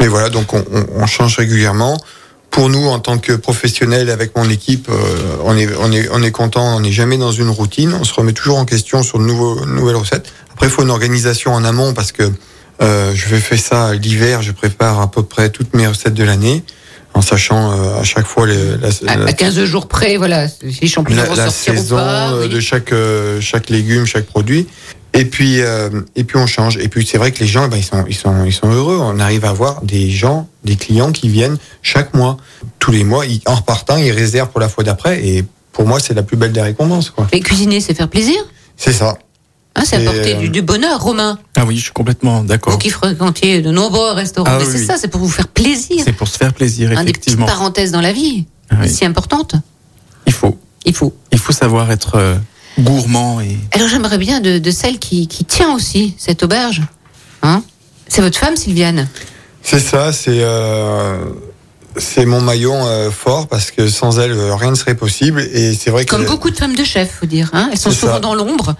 Mais 0.00 0.06
voilà, 0.08 0.28
donc 0.30 0.52
on, 0.54 0.64
on- 0.72 0.86
on 1.02 1.06
change 1.06 1.36
régulièrement. 1.38 1.98
Pour 2.50 2.70
nous, 2.70 2.86
en 2.88 2.98
tant 2.98 3.18
que 3.18 3.32
professionnels 3.34 4.08
avec 4.10 4.34
mon 4.36 4.48
équipe, 4.48 4.88
euh, 4.88 5.36
on 5.44 5.56
est 5.56 5.68
on 5.80 5.92
est 5.92 6.08
on 6.12 6.22
est 6.22 6.30
content. 6.30 6.76
On 6.76 6.80
n'est 6.80 6.92
jamais 6.92 7.18
dans 7.18 7.30
une 7.32 7.50
routine. 7.50 7.94
On 8.00 8.04
se 8.04 8.14
remet 8.14 8.32
toujours 8.32 8.56
en 8.58 8.64
question 8.64 9.02
sur 9.02 9.18
de 9.18 9.24
nouveaux 9.24 9.64
nouvelles 9.66 9.96
recettes. 9.96 10.32
Après, 10.52 10.66
il 10.66 10.70
faut 10.72 10.82
une 10.82 10.90
organisation 10.90 11.52
en 11.52 11.62
amont 11.64 11.92
parce 11.92 12.10
que 12.10 12.22
euh, 12.80 13.12
je 13.14 13.28
vais 13.28 13.38
faire 13.40 13.58
ça 13.58 13.94
l'hiver. 13.94 14.40
Je 14.42 14.52
prépare 14.52 15.00
à 15.00 15.10
peu 15.10 15.22
près 15.22 15.50
toutes 15.50 15.74
mes 15.74 15.86
recettes 15.86 16.14
de 16.14 16.24
l'année 16.24 16.64
en 17.14 17.20
sachant 17.20 17.72
euh, 17.72 18.00
à 18.00 18.04
chaque 18.04 18.26
fois 18.26 18.46
les, 18.46 18.56
la, 18.78 18.88
à, 19.12 19.16
la- 19.16 19.24
à 19.26 19.32
15 19.32 19.64
jours 19.64 19.86
près, 19.86 20.16
voilà, 20.16 20.46
les 20.62 20.86
champignons 20.88 21.22
la, 21.22 21.34
la 21.36 21.50
saison 21.50 21.96
ou 21.96 21.98
pas. 21.98 22.30
euh, 22.32 22.42
oui. 22.44 22.48
de 22.48 22.60
chaque 22.60 22.92
euh, 22.92 23.40
chaque 23.42 23.68
légume, 23.70 24.06
chaque 24.06 24.26
produit. 24.26 24.66
Et 25.14 25.24
puis 25.24 25.60
euh, 25.62 25.88
et 26.16 26.24
puis 26.24 26.36
on 26.36 26.46
change. 26.46 26.76
Et 26.78 26.88
puis 26.88 27.06
c'est 27.06 27.18
vrai 27.18 27.32
que 27.32 27.40
les 27.40 27.46
gens, 27.46 27.64
eh 27.66 27.68
ben, 27.68 27.76
ils 27.78 27.82
sont 27.84 28.04
ils 28.08 28.14
sont 28.14 28.44
ils 28.44 28.52
sont 28.52 28.70
heureux. 28.70 28.98
On 29.00 29.18
arrive 29.18 29.44
à 29.44 29.50
avoir 29.50 29.82
des 29.82 30.10
gens, 30.10 30.48
des 30.64 30.76
clients 30.76 31.12
qui 31.12 31.28
viennent 31.28 31.56
chaque 31.82 32.14
mois, 32.14 32.36
tous 32.78 32.92
les 32.92 33.04
mois. 33.04 33.24
Ils, 33.26 33.40
en 33.46 33.54
repartant, 33.56 33.96
ils 33.96 34.10
réservent 34.12 34.50
pour 34.50 34.60
la 34.60 34.68
fois 34.68 34.84
d'après. 34.84 35.26
Et 35.26 35.44
pour 35.72 35.86
moi, 35.86 35.98
c'est 35.98 36.14
la 36.14 36.22
plus 36.22 36.36
belle 36.36 36.52
des 36.52 36.60
récompenses. 36.60 37.10
Quoi. 37.10 37.26
Mais 37.32 37.40
cuisiner, 37.40 37.80
c'est 37.80 37.94
faire 37.94 38.08
plaisir? 38.08 38.36
C'est 38.76 38.92
ça. 38.92 39.16
Hein, 39.76 39.82
c'est 39.84 40.02
Et, 40.02 40.06
apporter 40.06 40.34
euh, 40.34 40.38
du, 40.40 40.48
du 40.50 40.62
bonheur, 40.62 41.00
Romain. 41.00 41.38
Ah 41.56 41.64
oui, 41.64 41.76
je 41.76 41.84
suis 41.84 41.92
complètement 41.92 42.40
Vous 42.40 42.46
d'accord. 42.46 42.78
qui 42.78 42.90
fréquentiez 42.90 43.62
de 43.62 43.70
nombreux 43.70 44.10
restaurants, 44.12 44.50
Ah 44.50 44.58
mais 44.58 44.64
oui, 44.66 44.70
c'est 44.72 44.80
oui. 44.80 44.86
ça, 44.86 44.96
c'est 44.98 45.08
pour 45.08 45.20
vous 45.20 45.28
faire 45.28 45.46
plaisir. 45.48 46.02
C'est 46.04 46.12
pour 46.12 46.26
se 46.28 46.36
faire 46.36 46.52
plaisir, 46.52 46.90
Hein, 46.90 47.04
des 47.04 47.12
petites 47.12 47.28
effectivement. 47.28 47.46
parenthèses 47.46 47.92
dans 47.92 48.00
la 48.00 48.12
vie, 48.12 48.46
Ah 48.70 48.76
oui. 48.82 48.88
si 48.90 49.04
importantes. 49.04 49.54
Il 50.26 50.32
faut, 50.32 50.58
Il 50.84 50.94
faut. 50.94 51.14
il 51.32 51.38
faut 51.38 51.52
savoir 51.52 51.90
être 51.92 52.16
euh, 52.16 52.34
gourmand 52.78 53.40
et 53.40 53.56
Alors 53.72 53.88
j'aimerais 53.88 54.18
bien 54.18 54.40
de, 54.40 54.58
de 54.58 54.70
celle 54.70 54.98
qui, 54.98 55.26
qui 55.28 55.44
tient 55.44 55.74
aussi 55.74 56.14
cette 56.18 56.42
auberge. 56.42 56.82
Hein 57.42 57.62
c'est 58.08 58.22
votre 58.22 58.38
femme, 58.38 58.56
Sylviane? 58.56 59.08
C'est 59.62 59.80
ça. 59.80 60.12
C'est 60.12 60.40
euh, 60.42 61.18
c'est 61.96 62.24
mon 62.26 62.40
maillon 62.40 62.86
euh, 62.86 63.10
fort 63.10 63.48
parce 63.48 63.70
que 63.70 63.88
sans 63.88 64.18
elle, 64.18 64.32
euh, 64.32 64.54
rien 64.54 64.70
ne 64.70 64.76
serait 64.76 64.94
possible. 64.94 65.40
Et 65.52 65.74
c'est 65.74 65.90
vrai 65.90 66.04
que 66.04 66.10
Comme 66.10 66.24
beaucoup 66.24 66.50
de 66.50 66.56
femmes 66.56 66.74
de 66.76 66.84
chef, 66.84 67.10
faut 67.20 67.26
dire. 67.26 67.50
Hein 67.52 67.68
Elles 67.72 67.78
sont 67.78 67.90
souvent 67.90 68.14
ça. 68.14 68.20
dans 68.20 68.34
l'ombre. 68.34 68.74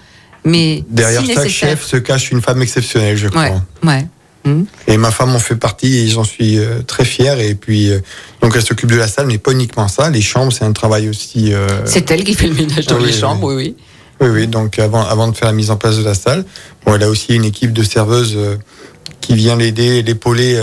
Mais 0.45 0.83
Derrière 0.89 1.21
si 1.21 1.27
chaque 1.27 1.37
nécessaire. 1.43 1.69
chef 1.71 1.85
se 1.85 1.97
cache 1.97 2.31
une 2.31 2.41
femme 2.41 2.61
exceptionnelle, 2.61 3.17
je 3.17 3.27
crois. 3.27 3.43
Ouais, 3.43 3.53
ouais. 3.83 4.07
Et 4.87 4.97
ma 4.97 5.11
femme 5.11 5.35
en 5.35 5.39
fait 5.39 5.55
partie 5.55 5.97
et 5.97 6.07
j'en 6.07 6.23
suis 6.23 6.57
euh, 6.59 6.81
très 6.85 7.05
fier. 7.05 7.39
Et 7.39 7.55
puis, 7.55 7.89
euh, 7.91 7.99
donc 8.41 8.53
elle 8.55 8.61
s'occupe 8.63 8.91
de 8.91 8.95
la 8.97 9.07
salle, 9.07 9.27
mais 9.27 9.37
pas 9.37 9.51
uniquement 9.51 9.87
ça. 9.87 10.09
Les 10.09 10.21
chambres, 10.21 10.51
c'est 10.51 10.65
un 10.65 10.73
travail 10.73 11.09
aussi. 11.09 11.53
euh, 11.53 11.67
C'est 11.85 12.09
elle 12.11 12.23
qui 12.23 12.33
fait 12.33 12.47
le 12.47 12.55
ménage 12.55 12.85
dans 12.87 12.95
Ah 12.95 12.99
oui, 13.01 13.07
les 13.07 13.13
chambres, 13.13 13.47
oui, 13.53 13.55
oui. 13.55 13.75
Oui, 14.21 14.27
oui. 14.29 14.47
Donc 14.47 14.79
avant, 14.79 15.05
avant 15.05 15.27
de 15.29 15.35
faire 15.35 15.47
la 15.47 15.53
mise 15.53 15.71
en 15.71 15.77
place 15.77 15.97
de 15.97 16.03
la 16.03 16.13
salle, 16.13 16.43
bon, 16.85 16.95
elle 16.95 17.03
a 17.03 17.09
aussi 17.09 17.35
une 17.35 17.45
équipe 17.45 17.73
de 17.73 17.83
serveuses 17.83 18.37
qui 19.21 19.35
vient 19.35 19.55
l'aider, 19.55 20.01
l'épauler 20.03 20.57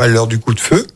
à 0.00 0.06
l'heure 0.06 0.26
du 0.26 0.38
coup 0.38 0.54
de 0.54 0.60
feu. 0.60 0.86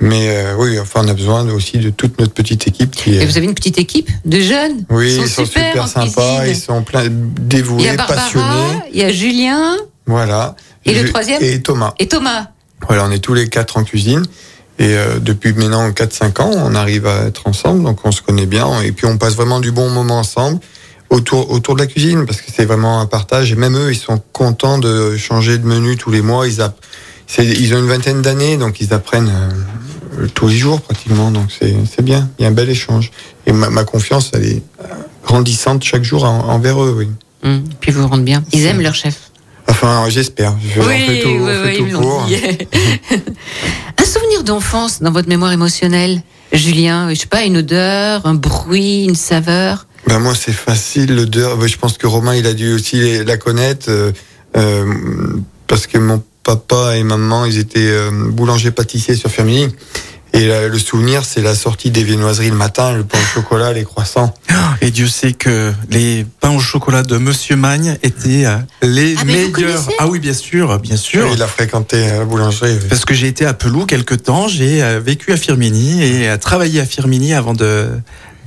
Mais 0.00 0.28
euh, 0.28 0.54
oui, 0.56 0.78
enfin, 0.78 1.00
on 1.04 1.08
a 1.08 1.14
besoin 1.14 1.44
aussi 1.50 1.78
de 1.78 1.90
toute 1.90 2.20
notre 2.20 2.32
petite 2.32 2.68
équipe 2.68 2.92
qui 2.92 3.16
Et 3.16 3.26
vous 3.26 3.36
avez 3.36 3.46
une 3.46 3.54
petite 3.54 3.78
équipe 3.78 4.08
de 4.24 4.38
jeunes? 4.38 4.84
Oui, 4.90 5.12
ils 5.16 5.22
ils 5.22 5.28
sont 5.28 5.44
super, 5.44 5.88
sympas, 5.88 6.46
ils 6.46 6.54
sont 6.54 6.82
plein 6.84 7.02
Il 7.04 7.10
y 7.10 7.10
dévoués, 7.40 7.88
a 7.88 7.96
Barbara, 7.96 8.20
passionnés. 8.22 8.78
il 8.92 8.98
y 9.00 9.02
a 9.02 9.10
Julien 9.10 9.76
Voilà. 10.08 10.56
Et 10.84 10.94
le 10.94 11.02
Je- 11.06 11.08
troisième 11.10 11.40
Et 11.42 11.60
Thomas. 11.62 11.94
et 12.00 12.08
Thomas. 12.08 12.48
Voilà, 12.88 13.04
on 13.04 13.10
est 13.12 13.18
tous 13.18 13.34
les 13.34 13.48
quatre 13.48 13.76
en 13.76 13.84
cuisine. 13.84 14.24
Et 14.80 14.94
euh, 14.96 15.18
depuis 15.20 15.52
maintenant 15.52 15.90
4-5 15.90 16.40
ans, 16.40 16.50
on 16.54 16.74
arrive 16.74 17.06
à 17.06 17.26
être 17.26 17.46
ensemble, 17.46 17.82
donc 17.84 18.00
on 18.04 18.12
se 18.12 18.22
connaît 18.22 18.46
bien. 18.46 18.80
Et 18.82 18.92
puis 18.92 19.06
on 19.06 19.18
passe 19.18 19.34
vraiment 19.34 19.60
du 19.60 19.70
bon 19.72 19.90
moment 19.90 20.18
ensemble 20.20 20.60
autour, 21.10 21.50
autour 21.50 21.74
de 21.74 21.80
la 21.80 21.86
cuisine, 21.86 22.24
parce 22.26 22.40
que 22.40 22.50
c'est 22.54 22.64
vraiment 22.64 23.00
un 23.00 23.06
partage. 23.06 23.52
Et 23.52 23.56
même 23.56 23.76
eux, 23.76 23.90
ils 23.92 23.96
sont 23.98 24.22
contents 24.32 24.78
de 24.78 25.16
changer 25.16 25.58
de 25.58 25.66
menu 25.66 25.96
tous 25.96 26.10
les 26.10 26.22
mois. 26.22 26.46
Ils, 26.46 26.60
ils 27.38 27.74
ont 27.74 27.78
une 27.78 27.88
vingtaine 27.88 28.22
d'années, 28.22 28.56
donc 28.56 28.80
ils 28.80 28.94
apprennent 28.94 29.30
euh, 30.20 30.26
tous 30.34 30.46
les 30.48 30.56
jours 30.56 30.80
pratiquement. 30.80 31.30
Donc 31.32 31.48
c'est 31.58 31.74
c'est 31.94 32.02
bien, 32.02 32.30
il 32.38 32.42
y 32.42 32.44
a 32.46 32.48
un 32.48 32.52
bel 32.52 32.70
échange. 32.70 33.10
Et 33.46 33.52
ma, 33.52 33.68
ma 33.70 33.82
confiance, 33.84 34.30
elle 34.32 34.44
est 34.46 34.62
grandissante 35.26 35.82
chaque 35.82 36.04
jour 36.04 36.24
en- 36.24 36.48
envers 36.50 36.82
eux, 36.82 36.94
oui. 36.96 37.08
Hmm, 37.42 37.64
Puis 37.80 37.90
vous 37.92 38.02
vous 38.02 38.08
rendez 38.08 38.22
bien. 38.24 38.44
Ils 38.52 38.64
aiment 38.66 38.80
leur 38.80 38.94
chef. 38.94 39.30
Enfin, 39.68 40.06
j'espère. 40.08 40.54
Je 40.62 40.80
tout, 40.80 40.86
on 40.86 40.88
oui, 40.88 41.06
fait 41.06 41.68
oui, 41.68 41.78
tout 41.78 41.84
ils 41.86 41.92
l'ont 41.92 42.00
pour. 42.00 42.24
dit. 42.24 42.36
un 43.98 44.04
souvenir 44.04 44.42
d'enfance 44.44 45.00
dans 45.02 45.10
votre 45.12 45.28
mémoire 45.28 45.52
émotionnelle, 45.52 46.22
Julien, 46.52 47.10
je 47.10 47.14
sais 47.20 47.26
pas, 47.26 47.42
une 47.44 47.58
odeur, 47.58 48.24
un 48.26 48.34
bruit, 48.34 49.04
une 49.04 49.14
saveur. 49.14 49.86
Ben 50.06 50.18
moi 50.20 50.32
c'est 50.34 50.52
facile 50.52 51.14
l'odeur. 51.14 51.56
Ben, 51.58 51.66
Je 51.66 51.76
pense 51.76 51.98
que 51.98 52.06
Romain 52.06 52.34
il 52.34 52.46
a 52.46 52.54
dû 52.54 52.72
aussi 52.72 53.22
la 53.24 53.36
connaître 53.36 53.86
euh, 53.90 54.12
euh, 54.56 54.86
parce 55.66 55.86
que 55.86 55.98
mon 55.98 56.22
papa 56.42 56.96
et 56.96 57.02
maman 57.02 57.44
ils 57.44 57.58
étaient 57.58 57.80
euh, 57.90 58.10
boulanger 58.30 58.70
pâtissier 58.70 59.16
sur 59.16 59.30
Firminy. 59.30 59.68
Et 60.38 60.46
là, 60.46 60.68
le 60.68 60.78
souvenir 60.78 61.24
c'est 61.24 61.42
la 61.42 61.56
sortie 61.56 61.90
des 61.90 62.04
viennoiseries 62.04 62.50
le 62.50 62.56
matin, 62.56 62.92
le 62.92 63.02
pain 63.02 63.18
au 63.18 63.34
chocolat, 63.34 63.72
les 63.72 63.82
croissants. 63.82 64.32
Et 64.80 64.92
Dieu 64.92 65.08
sait 65.08 65.32
que 65.32 65.72
les 65.90 66.24
pains 66.40 66.50
au 66.54 66.60
chocolat 66.60 67.02
de 67.02 67.18
Monsieur 67.18 67.56
Magne 67.56 67.98
étaient 68.04 68.46
euh, 68.46 68.56
les 68.82 69.16
Ah, 69.18 69.24
meilleurs. 69.24 69.82
Ah 69.98 70.06
oui, 70.06 70.20
bien 70.20 70.32
sûr, 70.32 70.78
bien 70.78 70.96
sûr. 70.96 71.26
Il 71.34 71.42
a 71.42 71.48
fréquenté 71.48 72.08
à 72.08 72.18
la 72.18 72.24
boulangerie. 72.24 72.74
oui. 72.80 72.86
Parce 72.88 73.04
que 73.04 73.14
j'ai 73.14 73.26
été 73.26 73.46
à 73.46 73.52
Pelou 73.52 73.84
quelque 73.84 74.14
temps, 74.14 74.46
j'ai 74.46 74.80
euh, 74.80 75.00
vécu 75.04 75.32
à 75.32 75.36
Firmini 75.36 76.04
et 76.04 76.28
euh, 76.28 76.36
travaillé 76.36 76.80
à 76.80 76.84
Firmini 76.86 77.34
avant 77.34 77.54
de 77.54 77.88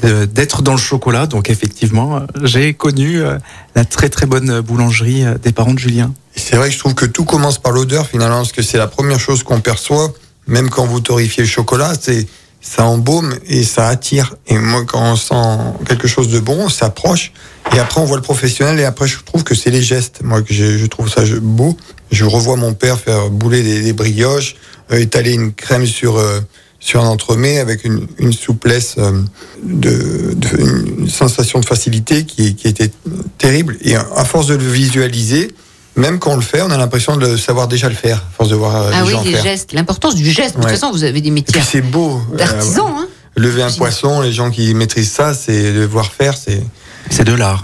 d'être 0.02 0.64
dans 0.64 0.72
le 0.72 0.80
chocolat. 0.80 1.28
Donc 1.28 1.52
effectivement, 1.52 2.16
euh, 2.18 2.20
j'ai 2.44 2.74
connu 2.74 3.22
euh, 3.22 3.38
la 3.76 3.86
très 3.86 4.10
très 4.10 4.26
bonne 4.26 4.62
boulangerie 4.62 5.24
euh, 5.26 5.38
des 5.38 5.52
parents 5.52 5.74
de 5.74 5.80
Julien. 5.80 6.12
C'est 6.36 6.56
vrai 6.56 6.70
que 6.70 6.74
je 6.74 6.80
trouve 6.80 6.96
que 6.96 7.06
tout 7.06 7.24
commence 7.24 7.60
par 7.60 7.72
l'odeur 7.72 8.08
finalement, 8.08 8.38
parce 8.38 8.52
que 8.52 8.64
c'est 8.64 8.80
la 8.80 8.88
première 8.88 9.20
chose 9.20 9.44
qu'on 9.44 9.60
perçoit, 9.62 10.12
même 10.48 10.70
quand 10.70 10.86
vous 10.86 11.00
torréfiez 11.00 11.44
le 11.44 11.50
chocolat, 11.50 11.94
c'est 12.00 12.26
ça 12.64 12.86
embaume 12.86 13.36
et 13.48 13.64
ça 13.64 13.88
attire. 13.88 14.36
Et 14.48 14.58
moi, 14.58 14.84
quand 14.86 15.02
on 15.14 15.16
sent 15.16 15.84
quelque 15.88 16.08
chose 16.08 16.30
de 16.30 16.40
bon, 16.40 16.66
on 16.66 16.70
s'approche. 16.70 17.32
Et 17.76 17.80
après, 17.80 18.00
on 18.02 18.06
voit 18.06 18.18
le 18.18 18.22
professionnel. 18.24 18.80
Et 18.80 18.86
après, 18.86 19.08
je 19.08 19.18
trouve 19.24 19.44
que 19.44 19.56
c'est 19.56 19.72
les 19.72 19.82
gestes. 19.82 20.20
Moi, 20.24 20.42
je, 20.48 20.86
trouve 20.86 21.10
ça 21.10 21.24
beau. 21.42 21.76
Je 22.12 22.24
revois 22.26 22.56
mon 22.58 22.74
père 22.74 23.00
faire 23.00 23.30
bouler 23.32 23.64
des, 23.64 23.82
des 23.82 23.94
brioches, 23.94 24.56
euh, 24.92 25.00
étaler 25.00 25.32
une 25.34 25.54
crème 25.54 25.86
sur 25.88 26.18
euh, 26.18 26.40
sur 26.80 27.04
un 27.04 27.08
entremets 27.08 27.60
avec 27.60 27.84
une, 27.86 28.08
une 28.18 28.34
souplesse, 28.34 28.96
euh, 28.98 29.22
de, 29.64 30.34
de- 30.36 30.60
une 31.00 31.08
sensation 31.10 31.60
de 31.60 31.66
facilité 31.66 32.26
qui, 32.26 32.56
qui 32.56 32.68
était 32.68 32.92
terrible. 33.38 33.78
Et 33.82 33.96
à 33.96 34.26
force 34.26 34.48
de 34.48 34.56
le 34.56 34.68
visualiser, 34.68 35.52
même 35.96 36.20
quand 36.20 36.32
on 36.32 36.36
le 36.36 36.42
fait, 36.42 36.62
on 36.62 36.72
a 36.72 36.78
l'impression 36.78 37.18
de 37.18 37.26
le 37.28 37.38
savoir 37.38 37.68
déjà 37.68 37.90
le 37.90 37.96
faire, 37.96 38.18
à 38.18 38.36
force 38.38 38.50
de 38.50 38.56
voir 38.56 38.76
euh, 38.76 38.92
ah 38.94 39.02
les 39.02 39.08
oui, 39.08 39.12
gens 39.12 39.24
les 39.24 39.32
faire. 39.34 39.44
gestes, 39.44 39.74
l'importance 39.74 40.16
du 40.16 40.30
geste. 40.30 40.56
De 40.58 40.62
toute 40.62 40.70
façon, 40.72 40.92
vous 40.92 41.04
avez 41.04 41.22
des 41.22 41.32
métiers 41.32 41.62
c'est 41.62 41.82
beau. 41.82 42.22
euh, 42.34 42.38
d'artisans. 42.38 42.86
Hein. 42.98 43.08
lever 43.36 43.64
un 43.64 43.72
poisson, 43.72 44.22
les 44.22 44.32
gens 44.32 44.52
qui 44.52 44.74
maîtrisent 44.74 45.12
ça, 45.12 45.34
c'est 45.34 45.72
le 45.72 45.86
voir 45.86 46.12
faire, 46.12 46.36
c'est 46.38 46.64
C'est 47.10 47.24
de 47.26 47.34
l'art. 47.34 47.64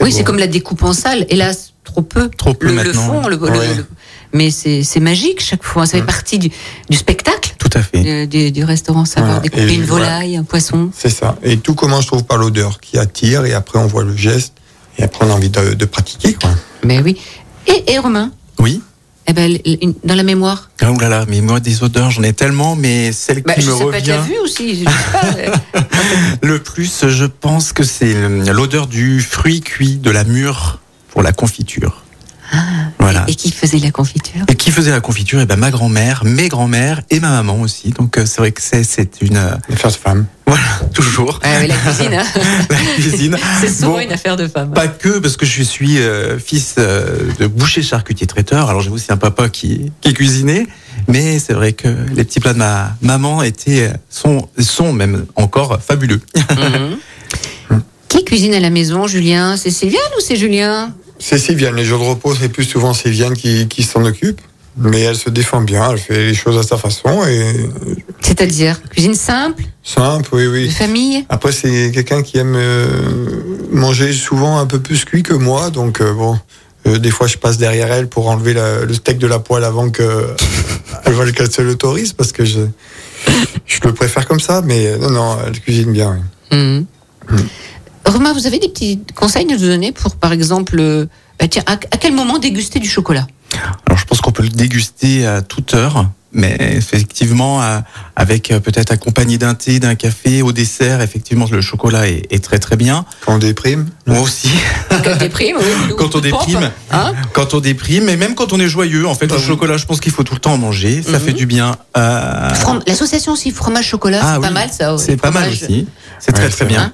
Oui, 0.00 0.12
c'est 0.12 0.24
comme 0.24 0.38
la 0.38 0.46
découpe 0.46 0.82
en 0.82 0.92
salle. 0.92 1.26
Hélas, 1.28 1.72
trop 1.84 2.02
peu. 2.02 2.28
Trop 2.36 2.54
peu 2.54 2.66
le, 2.66 2.72
le 2.74 2.82
maintenant, 2.84 3.22
fond, 3.22 3.28
le, 3.28 3.36
le- 3.36 3.42
Ouais. 3.42 3.74
le- 3.76 3.86
mais 4.32 4.50
c'est 4.50 4.82
c'est 4.82 4.98
magique 5.00 5.40
chaque 5.42 5.62
fois. 5.62 5.84
Ça 5.86 5.92
fait 5.98 6.02
Mm. 6.02 6.06
partie 6.06 6.38
du, 6.38 6.50
du 6.88 6.96
spectacle 6.96 7.54
Tout 7.58 7.68
à 7.74 7.82
fait. 7.82 8.00
du, 8.00 8.26
du- 8.26 8.50
du 8.52 8.64
restaurant. 8.64 9.04
Savoir 9.04 9.34
Voilà. 9.34 9.40
découper 9.42 9.72
Et 9.72 9.74
une 9.74 9.84
voilà. 9.84 10.06
volaille, 10.06 10.36
un 10.36 10.44
poisson. 10.44 10.90
C'est 10.96 11.10
ça. 11.10 11.36
Et 11.42 11.58
tout 11.58 11.74
commence, 11.74 12.02
je 12.02 12.06
trouve, 12.08 12.24
par 12.24 12.38
l'odeur 12.38 12.80
qui 12.80 12.98
attire, 12.98 13.44
et 13.44 13.52
après 13.52 13.78
on 13.78 13.86
voit 13.86 14.04
le 14.04 14.16
geste, 14.16 14.54
et 14.98 15.02
après 15.02 15.26
on 15.26 15.30
a 15.30 15.34
envie 15.34 15.50
de, 15.50 15.74
de 15.74 15.84
pratiquer, 15.84 16.32
quoi. 16.34 16.50
Mais 16.84 17.00
oui. 17.00 17.20
Et, 17.66 17.92
et 17.92 17.98
Romain, 17.98 18.30
Oui. 18.58 18.82
eh 19.26 19.32
ben, 19.32 19.58
dans 20.04 20.14
la 20.14 20.22
mémoire, 20.22 20.70
Ah 20.80 20.90
ouh 20.92 20.98
là 20.98 21.08
là, 21.08 21.24
mais 21.28 21.40
moi 21.40 21.60
des 21.60 21.82
odeurs, 21.82 22.10
j'en 22.10 22.22
ai 22.22 22.32
tellement, 22.32 22.74
mais 22.76 23.12
celle 23.12 23.42
bah, 23.42 23.54
qui 23.54 23.62
je 23.62 23.70
me 23.70 23.76
sais 23.76 23.84
pas, 23.90 24.00
tu 24.00 24.10
as 24.10 24.20
revient 24.20 24.32
vu 24.34 24.38
aussi. 24.40 24.74
Je 24.74 24.78
sais 24.80 25.50
pas, 25.72 25.80
le 26.42 26.58
plus, 26.58 27.06
je 27.08 27.24
pense 27.24 27.72
que 27.72 27.84
c'est 27.84 28.14
euh, 28.14 28.52
l'odeur 28.52 28.86
du 28.86 29.20
fruit 29.20 29.60
cuit 29.60 29.96
de 29.96 30.10
la 30.10 30.24
mûre 30.24 30.80
pour 31.10 31.22
la 31.22 31.32
confiture. 31.32 31.98
Voilà. 32.98 33.24
et 33.28 33.34
qui 33.34 33.50
faisait 33.50 33.78
la 33.78 33.90
confiture 33.90 34.42
Et 34.46 34.56
qui 34.56 34.70
faisait 34.72 34.90
la 34.90 35.00
confiture? 35.00 35.40
Eh 35.40 35.46
ben 35.46 35.56
ma 35.56 35.70
grand-mère, 35.70 36.22
mes 36.26 36.48
grands-mères 36.48 37.00
et 37.08 37.18
ma 37.18 37.30
maman 37.30 37.58
aussi. 37.62 37.90
Donc 37.92 38.18
euh, 38.18 38.26
c'est 38.26 38.38
vrai 38.42 38.52
que 38.52 38.60
c'est 38.60 38.84
c'est 38.84 39.22
une 39.22 39.38
euh, 39.38 39.54
de 39.70 39.76
femme. 39.76 40.26
Voilà 40.54 40.90
toujours 40.92 41.40
Ah 41.42 41.58
oui, 41.60 41.68
La 41.68 41.74
cuisine, 41.76 42.14
hein. 42.14 42.24
la 42.70 42.76
cuisine. 42.94 43.38
c'est 43.60 43.68
souvent 43.68 43.92
Bon, 43.92 44.00
une 44.00 44.12
affaire 44.12 44.36
de 44.36 44.46
femme. 44.48 44.72
Pas 44.72 44.88
que 44.88 45.18
parce 45.18 45.36
que 45.36 45.46
je 45.46 45.62
suis 45.62 45.98
euh, 45.98 46.38
fils 46.38 46.74
euh, 46.78 47.30
de 47.38 47.46
boucher 47.46 47.82
charcutier 47.82 48.26
traiteur. 48.26 48.68
Alors 48.68 48.82
j'ai 48.82 48.90
aussi 48.90 49.10
un 49.10 49.16
papa 49.16 49.48
qui 49.48 49.90
qui 50.00 50.12
cuisinait, 50.12 50.66
mais 51.08 51.38
c'est 51.38 51.54
vrai 51.54 51.72
que 51.72 51.88
les 52.14 52.24
petits 52.24 52.40
plats 52.40 52.52
de 52.52 52.58
ma 52.58 52.94
maman 53.00 53.42
étaient 53.42 53.88
euh, 53.88 53.92
sont 54.10 54.48
sont 54.58 54.92
même 54.92 55.26
encore 55.36 55.78
fabuleux. 55.80 56.20
Mhm. 57.70 57.82
Qui 58.08 58.24
cuisine 58.24 58.52
à 58.54 58.60
la 58.60 58.68
maison, 58.68 59.06
Julien? 59.06 59.56
C'est 59.56 59.70
Sylviane 59.70 60.02
ou 60.18 60.20
c'est 60.20 60.36
Julien? 60.36 60.92
C'est 61.18 61.38
Sylviane, 61.38 61.76
les 61.76 61.84
jours 61.84 62.00
de 62.00 62.04
repos, 62.10 62.34
c'est 62.38 62.50
plus 62.50 62.64
souvent 62.64 62.92
Sylviane 62.92 63.32
qui, 63.34 63.68
qui 63.68 63.82
s'en 63.84 64.04
occupe. 64.04 64.40
Mais 64.76 65.00
elle 65.02 65.16
se 65.16 65.28
défend 65.28 65.60
bien, 65.60 65.90
elle 65.92 65.98
fait 65.98 66.16
les 66.28 66.34
choses 66.34 66.56
à 66.56 66.62
sa 66.62 66.78
façon 66.78 67.24
et 67.26 67.68
C'est-à-dire 68.22 68.80
cuisine 68.88 69.14
simple, 69.14 69.64
simple, 69.82 70.30
oui, 70.32 70.44
de 70.44 70.48
oui. 70.50 70.70
famille? 70.70 71.26
Après, 71.28 71.52
c'est 71.52 71.90
quelqu'un 71.92 72.22
qui 72.22 72.38
aime 72.38 72.54
euh, 72.56 72.86
manger 73.70 74.12
souvent 74.14 74.58
un 74.58 74.66
peu 74.66 74.80
plus 74.80 75.04
cuit 75.04 75.22
que 75.22 75.34
moi, 75.34 75.68
donc 75.70 76.00
euh, 76.00 76.14
bon, 76.14 76.38
euh, 76.86 76.98
des 76.98 77.10
fois 77.10 77.26
je 77.26 77.36
passe 77.36 77.58
derrière 77.58 77.92
elle 77.92 78.08
pour 78.08 78.28
enlever 78.30 78.54
la- 78.54 78.84
le 78.86 78.94
steak 78.94 79.18
de 79.18 79.26
la 79.26 79.38
poêle 79.40 79.64
avant 79.64 79.90
que 79.90 80.28
elle 81.04 81.32
qu'elle 81.32 81.50
se 81.52 81.60
l'autorise, 81.60 82.14
parce 82.14 82.32
que 82.32 82.44
je, 82.46 82.60
je 83.66 83.78
le 83.84 83.92
préfère 83.92 84.26
comme 84.26 84.40
ça, 84.40 84.62
mais 84.64 84.96
non, 84.96 85.10
non, 85.10 85.36
elle 85.46 85.60
cuisine 85.60 85.92
bien. 85.92 86.18
oui. 86.50 86.56
Mhm. 86.58 86.86
Romain, 88.06 88.32
vous 88.32 88.46
avez 88.46 88.58
des 88.58 88.68
petits 88.68 89.00
conseils 89.14 89.44
à 89.48 89.52
nous 89.54 89.60
donner 89.60 89.92
pour, 89.92 90.16
par 90.16 90.32
exemple, 90.32 91.06
bah, 91.38 91.46
tiens, 91.48 91.62
à, 91.66 91.72
à 91.74 91.96
quel 92.00 92.12
moment 92.14 92.38
déguster 92.38 92.78
du 92.80 92.88
chocolat? 92.88 93.26
Alors 93.86 93.98
je 93.98 94.04
pense 94.04 94.20
qu'on 94.20 94.32
peut 94.32 94.42
le 94.42 94.48
déguster 94.48 95.26
à 95.26 95.42
toute 95.42 95.74
heure, 95.74 96.06
mais 96.32 96.56
effectivement 96.58 97.60
avec 98.16 98.50
euh, 98.50 98.60
peut-être 98.60 98.90
accompagné 98.92 99.36
d'un 99.38 99.54
thé, 99.54 99.80
d'un 99.80 99.94
café 99.94 100.40
au 100.42 100.52
dessert, 100.52 101.00
effectivement 101.02 101.46
le 101.50 101.60
chocolat 101.60 102.08
est, 102.08 102.26
est 102.30 102.42
très 102.42 102.58
très 102.58 102.76
bien. 102.76 103.04
Quand 103.26 103.34
on 103.34 103.38
déprime, 103.38 103.88
Moi 104.06 104.20
aussi, 104.20 104.48
Quand 104.88 105.02
on 105.12 105.16
déprime, 105.16 105.56
oui, 105.58 105.94
quand 105.98 106.14
on 106.14 106.20
déprime, 106.20 106.70
hein 106.90 107.12
quand 107.34 107.54
on 107.54 107.60
déprime, 107.60 108.04
mais 108.04 108.16
même 108.16 108.34
quand 108.34 108.52
on 108.52 108.60
est 108.60 108.68
joyeux, 108.68 109.06
en 109.06 109.14
fait 109.14 109.26
le 109.26 109.34
Ah 109.34 109.38
oui. 109.38 109.46
chocolat, 109.46 109.76
je 109.76 109.84
pense 109.86 110.00
qu'il 110.00 110.12
faut 110.12 110.22
tout 110.24 110.34
le 110.34 110.40
temps 110.40 110.54
en 110.54 110.58
manger, 110.58 111.02
ça 111.02 111.12
Mhm. 111.18 111.20
fait 111.20 111.32
du 111.34 111.46
bien. 111.46 111.76
euh, 111.96 112.50
L'association 112.86 113.32
aussi 113.32 113.50
fromage-chocolat, 113.50 114.20
ah 114.22 114.34
c'est 114.36 114.40
pas 114.40 114.50
mal 114.50 114.70
ça. 114.72 114.96
C'est 114.98 115.16
pas 115.16 115.30
mal 115.30 115.44
fromage, 115.44 115.62
aussi. 115.64 115.86
C'est 116.18 116.32
très 116.32 116.44
Ouais, 116.44 116.50
très 116.50 116.64
bien. 116.66 116.82
hein, 116.82 116.92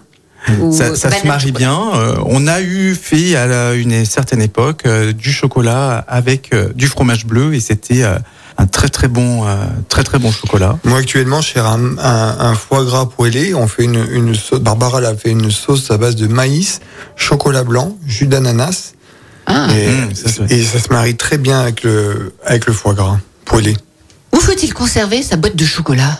Ça, 0.72 0.94
ça 0.96 1.10
se 1.10 1.26
marie 1.26 1.52
bien. 1.52 1.78
Euh, 1.94 2.16
on 2.26 2.46
a 2.46 2.60
eu 2.60 2.94
fait 2.94 3.36
à 3.36 3.46
la- 3.46 3.74
une 3.74 4.04
certaine 4.04 4.40
époque 4.42 4.82
euh, 4.86 5.12
du 5.12 5.32
chocolat 5.32 6.04
avec 6.08 6.52
euh, 6.52 6.68
du 6.74 6.86
fromage 6.86 7.26
bleu 7.26 7.54
et 7.54 7.60
c'était 7.60 8.02
euh, 8.04 8.18
un 8.56 8.66
très 8.66 8.88
très 8.88 9.08
bon, 9.08 9.46
euh, 9.46 9.54
très 9.88 10.02
très 10.04 10.18
bon 10.18 10.30
chocolat. 10.32 10.78
Moi 10.84 10.98
actuellement, 10.98 11.40
je 11.40 11.48
fais 11.52 11.60
un, 11.60 11.96
un- 11.98 12.36
un 12.40 12.54
foie 12.54 12.84
gras 12.84 13.06
poêlé. 13.06 13.54
On 13.54 13.68
fait 13.68 13.84
une, 13.84 14.04
une 14.10 14.34
sauce. 14.34 14.60
Barbara 14.60 14.98
elle 14.98 15.06
a 15.06 15.14
fait 15.16 15.30
une 15.30 15.50
sauce 15.50 15.90
à 15.90 15.96
base 15.98 16.16
de 16.16 16.26
maïs, 16.26 16.80
chocolat 17.16 17.64
blanc, 17.64 17.96
jus 18.06 18.26
d'ananas, 18.26 18.94
Ah. 19.46 19.68
et, 19.76 19.88
Mmh, 19.88 20.14
ça, 20.14 20.42
et 20.50 20.62
ça 20.64 20.78
se 20.80 20.92
marie 20.92 21.16
très 21.16 21.38
bien 21.38 21.60
avec 21.60 21.82
le 21.82 22.32
avec 22.44 22.66
le 22.66 22.72
foie 22.72 22.94
gras 22.94 23.18
poêlé. 23.44 23.76
Où 24.34 24.40
faut-il 24.40 24.74
conserver 24.74 25.22
sa 25.22 25.36
boîte 25.36 25.56
de 25.56 25.64
chocolat? 25.64 26.18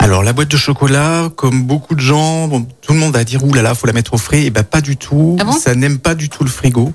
Alors 0.00 0.22
la 0.22 0.32
boîte 0.32 0.48
de 0.50 0.56
chocolat, 0.56 1.28
comme 1.34 1.64
beaucoup 1.64 1.94
de 1.94 2.00
gens, 2.00 2.46
bon, 2.48 2.66
tout 2.82 2.92
le 2.92 2.98
monde 2.98 3.12
va 3.12 3.24
dire 3.24 3.44
ouh 3.44 3.52
là 3.52 3.62
là, 3.62 3.74
faut 3.74 3.86
la 3.86 3.92
mettre 3.92 4.14
au 4.14 4.18
frais. 4.18 4.42
Et 4.44 4.50
ben 4.50 4.62
pas 4.62 4.80
du 4.80 4.96
tout. 4.96 5.36
Ah 5.40 5.44
bon 5.44 5.52
ça 5.52 5.74
n'aime 5.74 5.98
pas 5.98 6.14
du 6.14 6.28
tout 6.28 6.44
le 6.44 6.50
frigo. 6.50 6.92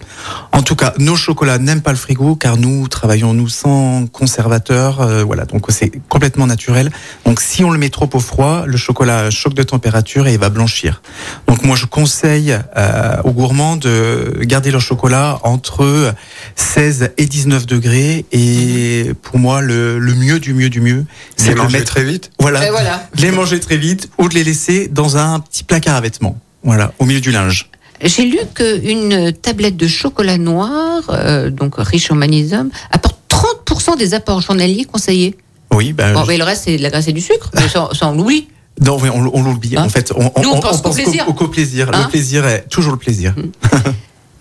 En 0.51 0.61
tout 0.63 0.75
cas, 0.75 0.93
nos 0.99 1.15
chocolats 1.15 1.57
n'aiment 1.59 1.81
pas 1.81 1.91
le 1.91 1.97
frigo 1.97 2.35
car 2.35 2.57
nous 2.57 2.87
travaillons 2.87 3.33
nous 3.33 3.49
sans 3.49 4.07
conservateur. 4.07 5.01
euh, 5.01 5.23
voilà, 5.23 5.45
donc 5.45 5.65
c'est 5.69 5.91
complètement 6.09 6.47
naturel. 6.47 6.91
Donc 7.25 7.41
si 7.41 7.63
on 7.63 7.71
le 7.71 7.77
met 7.77 7.89
trop 7.89 8.09
au 8.13 8.19
froid, 8.19 8.63
le 8.65 8.77
chocolat 8.77 9.29
choque 9.29 9.53
de 9.53 9.63
température 9.63 10.25
et 10.27 10.33
il 10.33 10.39
va 10.39 10.49
blanchir. 10.49 11.01
Donc 11.47 11.63
moi 11.63 11.75
je 11.75 11.85
conseille 11.85 12.57
euh, 12.77 13.17
aux 13.25 13.31
gourmands 13.31 13.75
de 13.75 14.39
garder 14.43 14.71
leur 14.71 14.81
chocolat 14.81 15.39
entre 15.43 16.13
16 16.55 17.11
et 17.17 17.25
19 17.25 17.65
degrés. 17.65 18.25
Et 18.31 19.11
pour 19.21 19.39
moi 19.39 19.61
le, 19.61 19.99
le 19.99 20.13
mieux 20.15 20.39
du 20.39 20.53
mieux 20.53 20.69
du 20.69 20.79
mieux, 20.81 21.05
C'est 21.35 21.53
de 21.53 21.59
le 21.61 21.67
mettre 21.67 21.91
très 21.91 22.03
vite. 22.05 22.31
voilà, 22.39 22.65
Et 22.65 22.71
voilà. 22.71 22.92
De 23.15 23.21
les 23.21 23.31
manger 23.31 23.59
très 23.59 23.77
vite 23.77 24.09
ou 24.17 24.29
de 24.29 24.33
les 24.35 24.43
laisser 24.43 24.87
dans 24.87 25.17
un 25.17 25.39
petit 25.39 25.63
placard 25.63 25.95
à 25.95 26.01
vêtements. 26.01 26.37
Voilà, 26.63 26.93
au 26.99 27.05
milieu 27.05 27.19
du 27.21 27.31
linge. 27.31 27.69
J'ai 28.01 28.25
lu 28.25 28.37
qu'une 28.53 29.31
tablette 29.33 29.77
de 29.77 29.87
chocolat 29.87 30.37
noir, 30.37 31.03
euh, 31.09 31.49
donc 31.49 31.75
riche 31.77 32.11
en 32.11 32.15
magnésium, 32.15 32.69
apporte 32.91 33.17
30% 33.29 33.97
des 33.97 34.13
apports 34.13 34.41
journaliers 34.41 34.85
conseillés. 34.85 35.35
Oui, 35.73 35.93
ben, 35.93 36.13
Bon, 36.13 36.25
mais 36.27 36.37
le 36.37 36.43
reste, 36.43 36.63
c'est 36.65 36.77
de 36.77 36.83
la 36.83 36.89
graisse 36.89 37.07
et 37.07 37.13
du 37.13 37.21
sucre. 37.21 37.49
Mais 37.55 37.67
ça, 37.67 37.89
ça, 37.93 38.07
on 38.09 38.15
l'oublie. 38.15 38.47
non, 38.81 38.97
on, 39.01 39.31
on 39.33 39.43
l'oublie. 39.43 39.75
Hein 39.77 39.83
en 39.85 39.89
fait, 39.89 40.11
on, 40.15 40.23
Nous, 40.41 40.49
on 40.49 40.59
pense 40.59 40.81
qu'au 40.81 40.91
plaisir. 40.91 41.25
qu'au 41.25 41.47
plaisir. 41.47 41.89
Hein 41.93 42.03
le 42.03 42.09
plaisir 42.09 42.45
est 42.45 42.67
toujours 42.69 42.91
le 42.91 42.97
plaisir. 42.97 43.33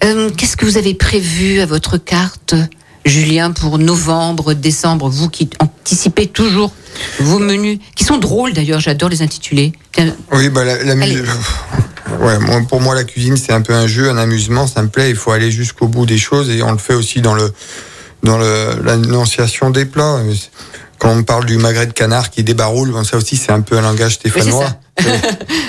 Euh, 0.05 0.31
Qu'est-ce 0.37 0.57
que 0.57 0.65
vous 0.67 0.79
avez 0.79 0.95
prévu 0.95 1.61
à 1.61 1.67
votre 1.67 1.97
carte, 1.97 2.55
Julien, 3.05 3.53
pour 3.53 3.79
novembre, 3.79 4.53
décembre 4.53 5.09
Vous 5.09 5.29
qui 5.29 5.49
anticipez 5.61 6.27
toujours 6.27 6.73
vos 7.21 7.39
menus, 7.39 7.79
qui 7.95 8.05
sont 8.05 8.19
drôles 8.19 8.53
d'ailleurs, 8.53 8.81
j'adore 8.81 9.09
les 9.09 9.23
intituler. 9.23 9.73
Tiens, 9.93 10.15
Oui, 10.33 10.49
bah 10.49 10.65
la. 10.65 10.77
Ouais, 12.21 12.39
moi, 12.39 12.61
pour 12.69 12.81
moi, 12.81 12.95
la 12.95 13.05
cuisine, 13.05 13.37
c'est 13.37 13.53
un 13.53 13.63
peu 13.63 13.73
un 13.73 13.87
jeu, 13.87 14.11
un 14.11 14.19
amusement, 14.19 14.67
ça 14.67 14.83
me 14.83 14.89
plaît. 14.89 15.11
Il 15.11 15.17
faut 15.17 15.33
aller 15.33 15.51
jusqu'au 15.51 15.89
bout 15.89 16.07
des 16.07 16.19
choses 16.19 16.51
et 16.51 16.63
on 16.63 16.73
le 16.73 16.79
fait 16.79 16.95
aussi 16.95 17.21
dans 17.21 17.35
le 17.35 17.53
dans 18.23 18.39
le 18.39 18.81
l'annonciation 18.85 19.71
des 19.71 19.85
plats. 19.85 20.21
Quand 20.99 21.11
on 21.11 21.25
parle 21.25 21.47
du 21.47 21.59
magret 21.59 21.87
de 21.87 21.93
canard 21.93 22.31
qui 22.31 22.45
débaroule, 22.45 22.93
bon, 22.93 23.03
ça 23.03 23.17
aussi, 23.17 23.37
c'est 23.37 23.51
un 23.51 23.61
peu 23.61 23.77
un 23.77 23.81
langage 23.83 24.15
stéphanois. 24.15 24.67
ça. 24.67 25.03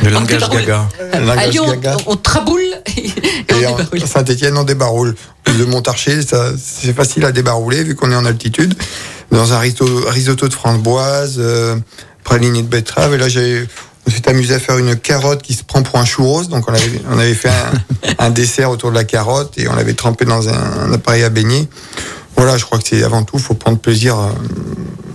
Le 0.03 0.09
langage 0.09 0.47
gaga. 0.49 0.87
À 1.11 1.19
langage 1.19 1.51
Lyon, 1.53 1.65
gaga. 1.71 1.97
on 2.05 2.15
traboule 2.15 2.61
et 3.49 3.67
on 3.67 3.95
Et 3.95 4.05
Saint-Etienne, 4.05 4.57
on 4.57 4.63
débaroule. 4.63 5.15
De 5.45 5.65
Montarcher, 5.65 6.19
c'est 6.57 6.93
facile 6.93 7.25
à 7.25 7.31
débarouler 7.31 7.83
vu 7.83 7.95
qu'on 7.95 8.11
est 8.11 8.15
en 8.15 8.25
altitude. 8.25 8.73
Dans 9.31 9.53
un 9.53 9.59
risotto, 9.59 9.85
risotto 10.07 10.47
de 10.47 10.53
framboise, 10.53 11.35
euh, 11.37 11.75
praliné 12.23 12.61
de 12.61 12.67
betterave. 12.67 13.13
Et 13.13 13.17
là, 13.17 13.27
j'ai, 13.27 13.67
on 14.07 14.11
s'est 14.11 14.27
amusé 14.29 14.55
à 14.55 14.59
faire 14.59 14.77
une 14.77 14.95
carotte 14.95 15.41
qui 15.41 15.53
se 15.53 15.63
prend 15.63 15.83
pour 15.83 15.99
un 15.99 16.05
churros. 16.05 16.43
Donc, 16.45 16.69
on 16.69 16.73
avait, 16.73 17.01
on 17.09 17.19
avait 17.19 17.33
fait 17.33 17.49
un, 17.49 18.15
un 18.19 18.29
dessert 18.29 18.71
autour 18.71 18.89
de 18.89 18.95
la 18.95 19.03
carotte 19.03 19.57
et 19.57 19.67
on 19.67 19.75
l'avait 19.75 19.93
trempé 19.93 20.25
dans 20.25 20.49
un, 20.49 20.87
un 20.87 20.93
appareil 20.93 21.23
à 21.23 21.29
baigner. 21.29 21.67
Voilà, 22.35 22.57
je 22.57 22.65
crois 22.65 22.79
que 22.79 22.87
c'est 22.87 23.03
avant 23.03 23.23
tout, 23.23 23.37
faut 23.37 23.53
prendre 23.53 23.77
plaisir 23.77 24.17
euh, 24.17 24.29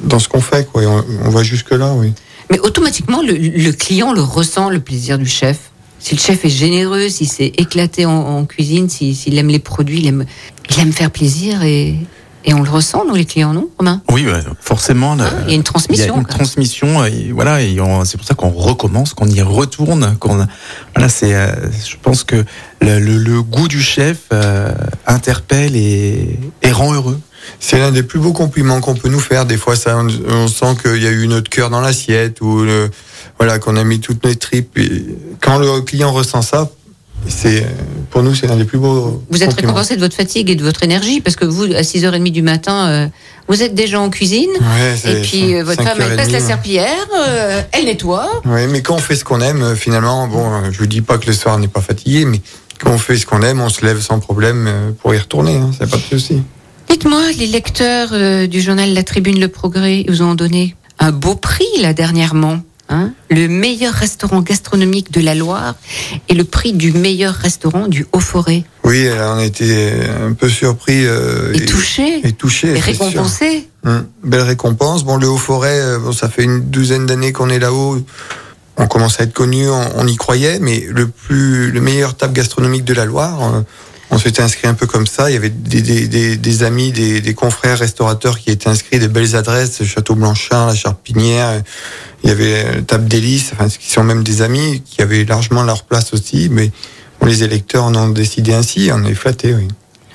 dans 0.04 0.18
ce 0.18 0.28
qu'on 0.28 0.40
fait, 0.40 0.70
quoi. 0.70 0.82
Et 0.82 0.86
on, 0.86 1.04
on 1.24 1.30
va 1.30 1.42
jusque 1.42 1.72
là, 1.72 1.92
oui. 1.94 2.12
Mais 2.50 2.58
automatiquement, 2.60 3.22
le, 3.22 3.32
le 3.32 3.72
client 3.72 4.12
le 4.12 4.22
ressent, 4.22 4.70
le 4.70 4.80
plaisir 4.80 5.18
du 5.18 5.26
chef? 5.26 5.58
Si 6.00 6.14
le 6.14 6.20
chef 6.20 6.44
est 6.44 6.48
généreux, 6.48 7.08
s'il 7.08 7.28
s'est 7.28 7.52
éclaté 7.56 8.06
en, 8.06 8.12
en 8.12 8.44
cuisine, 8.46 8.88
si- 8.88 9.14
s'il 9.14 9.36
aime 9.38 9.48
les 9.48 9.58
produits, 9.58 9.98
il 9.98 10.06
aime, 10.06 10.24
il 10.70 10.80
aime 10.80 10.92
faire 10.92 11.10
plaisir 11.10 11.62
et, 11.64 11.96
et 12.44 12.54
on 12.54 12.62
le 12.62 12.70
ressent, 12.70 13.04
nous 13.04 13.14
les 13.16 13.24
clients, 13.24 13.52
non, 13.52 13.68
Romain? 13.78 14.00
Oui, 14.12 14.24
forcément. 14.60 15.12
Hein, 15.14 15.28
il 15.46 15.50
y 15.50 15.52
a 15.52 15.56
une 15.56 15.62
transmission, 15.64 16.04
Il 16.04 16.08
y 16.08 16.10
a 16.10 16.16
une 16.16 16.24
quoi. 16.24 16.34
transmission, 16.34 17.04
et 17.04 17.32
voilà, 17.32 17.60
et 17.62 17.76
c'est 18.04 18.16
pour 18.16 18.26
ça 18.26 18.34
qu'on 18.34 18.50
recommence, 18.50 19.12
qu'on 19.12 19.26
y 19.26 19.42
retourne, 19.42 20.16
qu'on, 20.20 20.46
voilà, 20.94 21.08
c'est, 21.08 21.34
euh, 21.34 21.52
je 21.84 21.96
pense 22.00 22.22
que 22.22 22.44
le, 22.80 23.00
le- 23.00 23.18
le 23.18 23.42
goût 23.42 23.66
du 23.68 23.82
chef 23.82 24.18
euh, 24.32 24.72
interpelle 25.06 25.74
et, 25.74 26.38
et 26.62 26.70
rend 26.70 26.94
heureux. 26.94 27.20
C'est 27.60 27.78
l'un 27.78 27.90
des 27.90 28.02
plus 28.02 28.18
beaux 28.18 28.32
compliments 28.32 28.80
qu'on 28.80 28.94
peut 28.94 29.08
nous 29.08 29.20
faire. 29.20 29.46
Des 29.46 29.56
fois, 29.56 29.76
ça, 29.76 29.98
on, 29.98 30.08
on 30.30 30.48
sent 30.48 30.76
qu'il 30.82 31.02
y 31.02 31.06
a 31.06 31.10
eu 31.10 31.26
notre 31.28 31.50
cœur 31.50 31.70
dans 31.70 31.80
l'assiette 31.80 32.40
ou 32.40 32.62
le, 32.62 32.90
voilà 33.38 33.58
qu'on 33.58 33.76
a 33.76 33.84
mis 33.84 34.00
toutes 34.00 34.24
nos 34.24 34.34
tripes. 34.34 34.78
Et 34.78 35.04
quand 35.40 35.58
le 35.58 35.80
client 35.80 36.12
ressent 36.12 36.42
ça, 36.42 36.70
c'est 37.26 37.66
pour 38.10 38.22
nous 38.22 38.34
c'est 38.34 38.46
l'un 38.46 38.56
des 38.56 38.64
plus 38.64 38.78
beaux. 38.78 39.22
Vous 39.30 39.42
êtes 39.42 39.52
récompensé 39.52 39.96
de 39.96 40.00
votre 40.00 40.14
fatigue 40.14 40.50
et 40.50 40.54
de 40.54 40.62
votre 40.62 40.82
énergie 40.82 41.20
parce 41.20 41.36
que 41.36 41.44
vous, 41.44 41.64
à 41.64 41.82
6h30 41.82 42.30
du 42.30 42.42
matin, 42.42 42.88
euh, 42.88 43.06
vous 43.48 43.62
êtes 43.62 43.74
déjà 43.74 44.00
en 44.00 44.10
cuisine. 44.10 44.50
Ouais, 44.50 45.10
Et 45.10 45.22
puis 45.22 45.54
euh, 45.54 45.64
votre 45.64 45.82
femme, 45.82 45.98
elle 46.00 46.12
5h30, 46.12 46.16
passe 46.16 46.30
la 46.30 46.40
serpillière, 46.40 47.06
euh, 47.16 47.62
elle 47.72 47.86
nettoie. 47.86 48.28
Ouais, 48.44 48.66
mais 48.66 48.82
quand 48.82 48.94
on 48.94 48.98
fait 48.98 49.16
ce 49.16 49.24
qu'on 49.24 49.40
aime, 49.40 49.74
finalement, 49.74 50.28
bon, 50.28 50.70
je 50.70 50.78
vous 50.78 50.86
dis 50.86 51.00
pas 51.00 51.18
que 51.18 51.26
le 51.26 51.32
soir 51.32 51.58
n'est 51.58 51.68
pas 51.68 51.80
fatigué, 51.80 52.24
mais 52.24 52.40
quand 52.80 52.92
on 52.92 52.98
fait 52.98 53.16
ce 53.16 53.26
qu'on 53.26 53.42
aime, 53.42 53.60
on 53.60 53.68
se 53.68 53.84
lève 53.84 54.00
sans 54.00 54.20
problème 54.20 54.94
pour 55.02 55.14
y 55.14 55.18
retourner. 55.18 55.56
Hein, 55.56 55.70
c'est 55.76 55.90
pas 55.90 55.96
de 55.96 56.02
souci. 56.02 56.42
Dites-moi, 56.90 57.22
les 57.38 57.46
lecteurs 57.46 58.10
euh, 58.12 58.46
du 58.46 58.60
journal 58.60 58.92
La 58.94 59.02
Tribune 59.02 59.38
Le 59.40 59.48
Progrès 59.48 60.04
vous 60.08 60.22
ont 60.22 60.34
donné 60.34 60.74
un 60.98 61.12
beau 61.12 61.34
prix 61.34 61.66
là 61.80 61.92
dernièrement. 61.92 62.60
Hein? 62.88 63.12
Le 63.30 63.48
meilleur 63.48 63.92
restaurant 63.92 64.40
gastronomique 64.40 65.12
de 65.12 65.20
la 65.20 65.34
Loire 65.34 65.74
et 66.30 66.34
le 66.34 66.44
prix 66.44 66.72
du 66.72 66.92
meilleur 66.92 67.34
restaurant 67.34 67.86
du 67.86 68.06
Haut-Forêt. 68.12 68.64
Oui, 68.84 69.06
on 69.14 69.36
a 69.38 69.44
été 69.44 69.90
un 70.26 70.32
peu 70.32 70.48
surpris 70.48 71.04
euh, 71.04 71.52
Et 71.52 71.66
touché, 71.66 72.26
et 72.26 72.32
touché. 72.32 72.68
et 72.72 72.80
c'est 72.80 72.94
sûr. 72.94 73.04
récompensé. 73.04 73.68
Hum, 73.84 74.06
belle 74.24 74.40
récompense. 74.42 75.04
Bon, 75.04 75.18
le 75.18 75.28
Haut-Forêt, 75.28 75.78
euh, 75.80 75.98
bon, 75.98 76.12
ça 76.12 76.30
fait 76.30 76.44
une 76.44 76.70
douzaine 76.70 77.04
d'années 77.04 77.32
qu'on 77.32 77.50
est 77.50 77.58
là-haut. 77.58 77.98
On 78.78 78.86
commence 78.86 79.20
à 79.20 79.24
être 79.24 79.34
connu, 79.34 79.68
on, 79.68 79.82
on 79.96 80.06
y 80.06 80.16
croyait, 80.16 80.58
mais 80.58 80.86
le 80.88 81.08
plus, 81.08 81.70
le 81.70 81.80
meilleur 81.82 82.16
table 82.16 82.32
gastronomique 82.32 82.84
de 82.84 82.94
la 82.94 83.04
Loire, 83.04 83.38
euh, 83.54 83.60
on 84.10 84.18
s'était 84.18 84.42
inscrit 84.42 84.68
un 84.68 84.74
peu 84.74 84.86
comme 84.86 85.06
ça. 85.06 85.30
Il 85.30 85.34
y 85.34 85.36
avait 85.36 85.50
des, 85.50 86.62
amis, 86.62 86.92
des, 86.92 87.34
confrères 87.34 87.78
restaurateurs 87.78 88.38
qui 88.38 88.50
étaient 88.50 88.68
inscrits, 88.68 88.98
des 88.98 89.08
belles 89.08 89.36
adresses, 89.36 89.84
Château 89.84 90.14
Blanchard, 90.14 90.68
la 90.68 90.74
Charpinière. 90.74 91.62
Il 92.24 92.30
y 92.30 92.32
avait 92.32 92.64
euh, 92.64 92.80
Table 92.80 93.06
d'Hélice, 93.06 93.50
enfin, 93.52 93.68
qui 93.68 93.90
sont 93.90 94.04
même 94.04 94.24
des 94.24 94.42
amis 94.42 94.82
qui 94.84 95.02
avaient 95.02 95.24
largement 95.24 95.62
leur 95.62 95.84
place 95.84 96.12
aussi, 96.12 96.48
mais 96.50 96.70
les 97.24 97.42
électeurs 97.42 97.84
en 97.84 97.94
ont 97.94 98.08
décidé 98.08 98.54
ainsi. 98.54 98.90
On 98.92 99.04
est 99.04 99.14
flattés, 99.14 99.54
oui. 99.54 99.68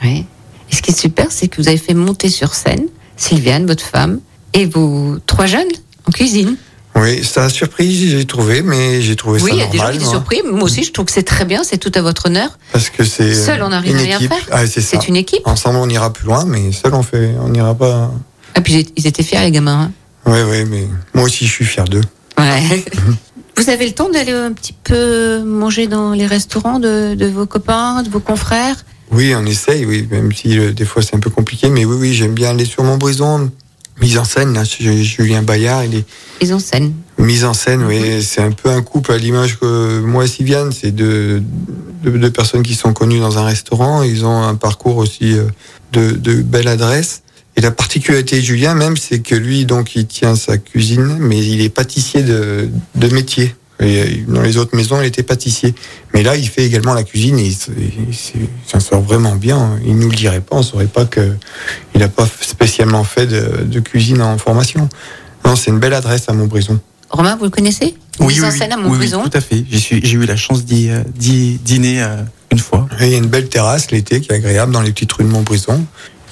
Oui. 0.04 0.26
Et 0.72 0.76
ce 0.76 0.82
qui 0.82 0.92
est 0.92 1.00
super, 1.00 1.28
c'est 1.30 1.48
que 1.48 1.62
vous 1.62 1.68
avez 1.68 1.78
fait 1.78 1.94
monter 1.94 2.30
sur 2.30 2.56
scène 2.56 2.88
Sylviane, 3.16 3.66
votre 3.66 3.86
femme, 3.86 4.20
et 4.54 4.66
vos 4.66 5.18
trois 5.26 5.46
jeunes 5.46 5.72
en 6.08 6.12
cuisine. 6.12 6.58
Oui, 6.96 7.24
ça 7.24 7.46
a 7.46 7.50
surpris, 7.50 8.10
j'ai 8.10 8.26
trouvé, 8.26 8.62
mais 8.62 9.02
j'ai 9.02 9.16
trouvé 9.16 9.42
oui, 9.42 9.50
ça 9.50 9.56
il 9.56 9.60
y 9.60 9.64
a 9.64 9.68
des 9.68 9.78
gens 9.78 9.84
normal. 9.86 10.00
qui 10.02 10.06
surpris. 10.06 10.42
Moi 10.46 10.64
aussi, 10.64 10.84
je 10.84 10.92
trouve 10.92 11.06
que 11.06 11.12
c'est 11.12 11.24
très 11.24 11.44
bien, 11.46 11.64
c'est 11.64 11.78
tout 11.80 11.92
à 11.96 12.02
votre 12.02 12.28
honneur. 12.28 12.58
Parce 12.72 12.90
que 12.90 13.04
c'est 13.04 13.34
Seul, 13.34 13.64
on 13.64 13.72
arrive 13.72 13.92
une 13.94 13.98
à 14.00 14.04
rien 14.04 14.20
faire. 14.20 14.38
Ah, 14.52 14.68
c'est 14.68 14.82
ça. 14.82 15.00
C'est 15.00 15.08
une 15.08 15.16
équipe. 15.16 15.42
Ensemble, 15.46 15.78
on 15.80 15.90
ira 15.90 16.14
plus 16.14 16.26
loin, 16.26 16.46
mais 16.46 16.72
seul, 16.72 16.94
on 16.94 17.02
fait, 17.04 17.32
on 17.42 17.50
n'ira 17.50 17.74
pas. 17.74 18.12
Et 18.56 18.62
puis 18.62 18.88
ils 18.96 19.08
étaient 19.08 19.24
fiers, 19.24 19.40
les 19.42 19.52
gamins. 19.52 19.90
hein. 19.90 19.92
Oui, 20.26 20.40
oui, 20.50 20.66
mais 20.70 20.88
moi 21.14 21.26
aussi, 21.26 21.46
je 21.48 21.52
suis 21.52 21.66
fier 21.66 21.86
d'eux. 21.86 22.02
Ouais. 22.38 22.86
Vous 23.58 23.70
avez 23.70 23.86
le 23.86 23.94
temps 23.94 24.10
d'aller 24.10 24.32
un 24.32 24.52
petit 24.52 24.74
peu 24.84 25.44
manger 25.44 25.88
dans 25.88 26.12
les 26.12 26.26
restaurants 26.26 26.80
de, 26.80 27.14
de 27.16 27.26
vos 27.28 27.46
copains, 27.46 28.02
de 28.04 28.10
vos 28.10 28.20
confrères? 28.20 28.84
Oui, 29.12 29.34
on 29.36 29.46
essaye, 29.46 29.86
oui, 29.86 30.08
même 30.10 30.32
si 30.32 30.58
euh, 30.58 30.72
des 30.74 30.86
fois 30.86 31.04
c'est 31.04 31.16
un 31.16 31.20
peu 31.20 31.30
compliqué, 31.30 31.70
mais 31.70 31.86
oui, 31.86 31.96
oui, 32.00 32.14
j'aime 32.14 32.34
bien 32.34 32.50
aller 32.52 32.66
sur 32.66 32.84
Montbrison. 32.84 33.52
Mise 34.04 34.18
en 34.18 34.26
scène, 34.26 34.54
là, 34.54 34.64
Julien 34.66 35.42
Bayard, 35.44 35.86
il 35.86 35.96
est 35.96 36.06
Ils 36.42 36.54
ont 36.54 36.60
scène. 36.60 36.94
mise 37.18 37.46
en 37.46 37.54
scène, 37.54 37.84
oui, 37.86 38.22
c'est 38.22 38.42
un 38.42 38.52
peu 38.52 38.70
un 38.70 38.82
couple 38.82 39.14
à 39.14 39.18
l'image 39.18 39.58
que 39.58 40.02
moi 40.02 40.26
et 40.26 40.28
Sylviane, 40.28 40.74
c'est 40.74 40.92
deux, 40.92 41.42
deux, 42.04 42.12
deux 42.12 42.30
personnes 42.30 42.64
qui 42.64 42.76
sont 42.76 42.92
connues 42.92 43.20
dans 43.20 43.38
un 43.38 43.46
restaurant, 43.46 44.04
ils 44.04 44.26
ont 44.26 44.44
un 44.44 44.56
parcours 44.56 44.98
aussi 44.98 45.38
euh, 45.38 45.46
de, 45.94 46.12
de 46.12 46.42
belle 46.42 46.68
adresse. 46.68 47.22
Et 47.56 47.62
la 47.62 47.72
particularité 47.72 48.38
de 48.38 48.42
Julien 48.42 48.74
même, 48.74 48.98
c'est 48.98 49.20
que 49.20 49.36
lui, 49.36 49.66
donc, 49.66 49.96
il 49.96 50.06
tient 50.08 50.36
sa 50.36 50.58
cuisine, 50.58 51.18
mais 51.20 51.40
il 51.40 51.62
est 51.62 51.70
pâtissier 51.70 52.24
de, 52.24 52.68
de 52.96 53.08
métier. 53.10 53.56
Et 53.84 54.02
euh, 54.02 54.06
dans 54.28 54.42
les 54.42 54.58
autres 54.58 54.76
maisons, 54.76 55.00
il 55.02 55.06
était 55.08 55.24
pâtissier. 55.24 55.74
Mais 56.14 56.24
là, 56.24 56.36
il 56.36 56.48
fait 56.48 56.64
également 56.66 56.94
la 56.94 57.04
cuisine 57.04 57.38
et 57.40 57.46
il, 57.46 57.56
se- 57.56 57.72
il 58.10 58.14
se- 58.16 58.32
il 58.38 58.48
s'en 58.66 58.80
sort 58.80 59.02
vraiment 59.02 59.36
bien. 59.36 59.78
Il 59.86 59.98
nous 59.98 60.10
le 60.10 60.16
dirait 60.16 60.42
pas, 60.42 60.56
on 60.58 60.64
saurait 60.64 60.86
pas 60.88 61.06
que 61.06 61.36
il 61.94 62.00
n'a 62.02 62.08
pas 62.10 62.28
spécialement 62.42 63.04
fait 63.04 63.28
de, 63.28 63.64
de 63.64 63.80
cuisine 63.80 64.22
en 64.22 64.38
formation. 64.38 64.88
Non, 65.46 65.56
c'est 65.56 65.72
une 65.72 65.80
belle 65.80 65.94
adresse 65.94 66.24
à 66.30 66.34
Montbrison. 66.34 66.80
Romain, 67.10 67.36
vous 67.36 67.44
le 67.46 67.50
connaissez? 67.52 67.96
Mise 68.20 68.44
en 68.44 68.52
scène 68.52 68.72
à 68.72 68.78
oui, 68.78 68.84
oui, 68.84 68.90
Montbrison? 68.90 69.24
tout 69.24 69.38
à 69.38 69.42
fait. 69.42 69.64
J'ai 69.70 70.12
eu 70.14 70.26
la 70.26 70.36
chance 70.36 70.66
d'y 70.66 70.90
euh, 70.90 71.00
dîner 71.16 72.02
euh, 72.02 72.18
une 72.52 72.60
fois. 72.60 72.88
Et 73.00 73.06
il 73.08 73.12
y 73.12 73.16
a 73.16 73.18
une 73.18 73.28
belle 73.28 73.50
terrasse 73.50 73.92
l'été 73.92 74.22
qui 74.22 74.32
est 74.32 74.36
agréable 74.36 74.72
dans 74.72 74.82
les 74.82 74.92
petites 74.92 75.12
rues 75.14 75.24
de 75.24 75.30
Montbrison, 75.30 75.84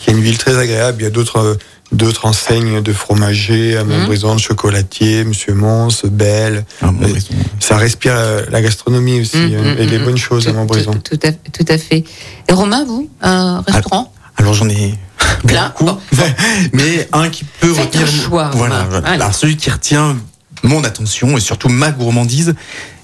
qui 0.01 0.09
est 0.09 0.13
une 0.13 0.21
ville 0.21 0.37
très 0.37 0.57
agréable. 0.57 0.97
Il 1.01 1.03
y 1.03 1.07
a 1.07 1.11
d'autres 1.11 1.37
euh, 1.39 1.55
d'autres 1.91 2.25
enseignes 2.25 2.81
de 2.81 2.93
fromager 2.93 3.75
à 3.75 3.83
Montbrison, 3.83 4.35
de 4.35 4.39
chocolatier, 4.39 5.25
Monsieur 5.25 5.53
Mons, 5.53 5.89
Belle. 6.05 6.65
Ah, 6.81 6.91
Montbrison. 6.91 7.33
Ça 7.59 7.75
respire 7.77 8.13
euh, 8.15 8.43
la 8.49 8.61
gastronomie 8.61 9.19
aussi 9.21 9.35
euh, 9.37 9.59
hum, 9.73 9.77
et 9.77 9.85
les 9.85 9.97
hum, 9.97 10.05
bonnes 10.05 10.17
choses 10.17 10.47
à 10.47 10.53
Montbrison. 10.53 10.93
Tout, 10.93 11.17
tout 11.17 11.27
à, 11.27 11.31
tout 11.33 11.65
à 11.67 11.77
fait. 11.77 12.03
Et 12.47 12.53
Romain, 12.53 12.85
vous, 12.85 13.09
un 13.21 13.61
restaurant? 13.67 14.13
Alors 14.37 14.53
j'en 14.53 14.69
ai 14.69 14.95
Plein. 15.45 15.73
beaucoup, 15.77 15.99
mais 16.73 17.07
un 17.11 17.29
qui 17.29 17.43
peut 17.43 17.73
Faites 17.73 17.87
retenir. 17.87 18.07
un 18.07 18.11
choix, 18.11 18.51
Voilà. 18.53 18.87
Alors 19.03 19.35
celui 19.35 19.57
qui 19.57 19.69
retient 19.69 20.15
mon 20.63 20.83
attention 20.83 21.37
et 21.37 21.41
surtout 21.41 21.69
ma 21.69 21.91
gourmandise 21.91 22.55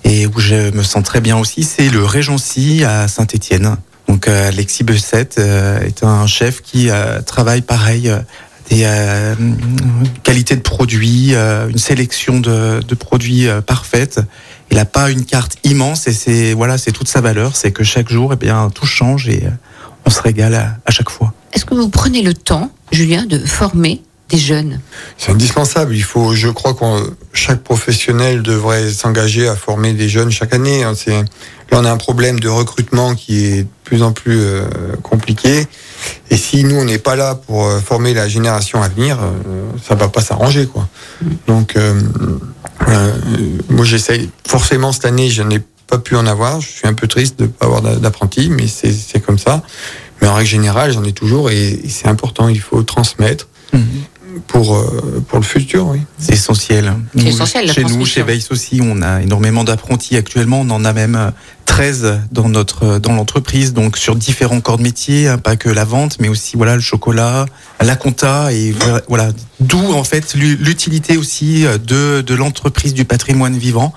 et 0.06 0.28
où 0.28 0.40
je 0.40 0.72
me 0.72 0.84
sens 0.84 1.04
très 1.04 1.20
bien 1.22 1.38
aussi, 1.38 1.64
c'est 1.64 1.90
le 1.90 2.06
Régency 2.06 2.84
à 2.86 3.08
Saint-Étienne. 3.10 3.76
Donc 4.08 4.28
euh, 4.28 4.48
Alexis 4.50 4.84
Besset 4.84 5.30
euh, 5.38 5.82
est 5.82 6.04
un 6.04 6.26
chef 6.28 6.62
qui 6.62 6.90
euh, 6.90 7.22
travaille 7.22 7.62
pareil 7.62 8.10
euh, 8.10 8.20
des 8.70 8.84
euh, 8.86 9.36
qualités 10.24 10.56
de 10.56 10.62
produits, 10.62 11.36
euh, 11.36 11.70
une 11.70 11.78
sélection 11.78 12.40
de, 12.40 12.82
de 12.82 12.96
produits 12.96 13.48
euh, 13.48 13.62
parfaite. 13.62 14.20
Il 14.72 14.78
n'a 14.78 14.86
pas 14.86 15.10
une 15.10 15.24
carte 15.26 15.58
immense 15.64 16.08
et 16.08 16.14
c'est 16.14 16.54
voilà, 16.54 16.78
c'est 16.78 16.92
toute 16.92 17.08
sa 17.08 17.22
valeur, 17.22 17.56
c'est 17.56 17.72
que 17.72 17.84
chaque 17.84 18.10
jour, 18.10 18.32
eh 18.34 18.36
bien, 18.36 18.70
tout 18.70 18.86
change 18.86 19.30
et 19.30 19.46
euh, 19.46 19.50
on 20.06 20.10
se 20.10 20.22
régale 20.22 20.56
à, 20.56 20.78
à 20.86 20.92
chaque 20.92 21.10
fois. 21.10 21.34
Est-ce 21.54 21.66
que 21.66 21.76
vous 21.76 21.90
prenez 21.90 22.22
le 22.22 22.34
temps, 22.34 22.72
Julien, 22.92 23.26
de 23.26 23.40
former 23.40 24.02
des 24.30 24.38
jeunes? 24.38 24.82
C'est 25.18 25.32
indispensable. 25.32 25.96
Il 25.96 26.04
faut, 26.04 26.34
je 26.36 26.50
crois 26.50 26.74
que 26.74 27.16
chaque 27.32 27.62
professionnel 27.64 28.42
devrait 28.42 28.90
s'engager 28.90 29.48
à 29.48 29.56
former 29.56 29.94
des 29.94 30.10
jeunes 30.10 30.32
chaque 30.32 30.54
année. 30.54 30.84
hein. 30.84 30.94
C'est, 30.96 31.24
là, 31.72 31.80
on 31.80 31.86
a 31.86 31.92
un 31.92 31.98
problème 31.98 32.40
de 32.40 32.50
recrutement 32.50 33.16
qui 33.16 33.46
est 33.46 33.64
de 33.64 33.68
plus 33.84 34.04
en 34.04 34.12
plus 34.12 34.40
euh, 34.40 34.66
compliqué. 35.04 35.66
Et 36.30 36.38
si 36.38 36.64
nous, 36.64 36.76
on 36.76 36.86
n'est 36.86 36.98
pas 37.00 37.16
là 37.16 37.36
pour 37.36 37.66
euh, 37.66 37.80
former 37.80 38.14
la 38.14 38.28
génération 38.28 38.82
à 38.82 38.90
venir, 38.90 39.18
euh, 39.22 39.32
ça 39.88 39.96
va 39.96 40.08
pas 40.10 40.22
s'arranger, 40.22 40.68
quoi. 40.68 40.88
Donc, 41.48 41.76
euh, 41.76 42.00
moi, 43.70 43.86
j'essaye. 43.86 44.30
Forcément, 44.48 44.92
cette 44.92 45.06
année, 45.06 45.30
je 45.30 45.42
n'ai 45.44 45.60
pas 45.88 45.98
pu 45.98 46.16
en 46.16 46.26
avoir. 46.28 46.62
Je 46.62 46.68
suis 46.68 46.88
un 46.88 46.94
peu 46.94 47.08
triste 47.08 47.40
de 47.40 47.44
ne 47.44 47.50
pas 47.50 47.66
avoir 47.66 47.82
d'a- 47.82 47.96
d'apprentis, 47.96 48.50
mais 48.50 48.68
c'est 48.68 49.20
comme 49.20 49.40
ça. 49.40 49.62
Mais 50.22 50.28
en 50.28 50.34
règle 50.36 50.50
générale, 50.50 50.92
j'en 50.92 51.04
ai 51.04 51.14
toujours 51.14 51.50
et, 51.52 51.70
et 51.70 51.90
c'est 51.90 52.08
important. 52.08 52.48
Il 52.50 52.60
faut 52.60 52.82
transmettre 52.84 53.48
pour, 54.48 54.76
euh, 54.76 55.24
pour 55.28 55.40
le 55.40 55.44
futur, 55.46 55.88
oui. 55.88 56.00
C'est 56.18 56.34
essentiel. 56.34 56.94
C'est 57.16 57.24
Nous, 57.24 57.28
essentiel, 57.30 57.66
la 57.68 57.74
Chez 57.74 57.84
nous, 57.84 58.06
chez 58.06 58.22
Weiss 58.24 58.52
aussi, 58.52 58.80
on 58.84 59.02
a 59.02 59.22
énormément 59.22 59.64
d'apprentis 59.64 60.16
actuellement. 60.18 60.62
On 60.62 60.70
en 60.70 60.86
a 60.86 60.94
même 60.94 61.16
euh, 61.16 61.32
13 61.66 62.20
dans 62.32 62.48
notre 62.50 63.00
dans 63.00 63.14
l'entreprise, 63.14 63.74
donc 63.74 63.98
sur 63.98 64.16
différents 64.16 64.62
corps 64.62 64.78
de 64.78 64.84
métier, 64.84 65.28
hein, 65.28 65.38
pas 65.38 65.56
que 65.56 65.70
la 65.70 65.84
vente, 65.86 66.18
mais 66.20 66.28
aussi 66.30 66.56
voilà 66.58 66.76
le 66.76 66.82
chocolat, 66.82 67.46
la 67.82 67.96
compta 67.96 68.52
et 68.54 68.72
voilà- 68.72 69.02
voilà. 69.08 69.30
D'où 69.60 69.94
en 69.94 70.04
fait 70.04 70.34
l'u- 70.34 70.56
l'utilité 70.58 71.18
aussi 71.18 71.66
euh, 71.66 71.78
de 71.78 72.22
de 72.22 72.34
l'entreprise 72.36 72.94
du 72.94 73.06
patrimoine 73.06 73.58
vivant. 73.58 73.94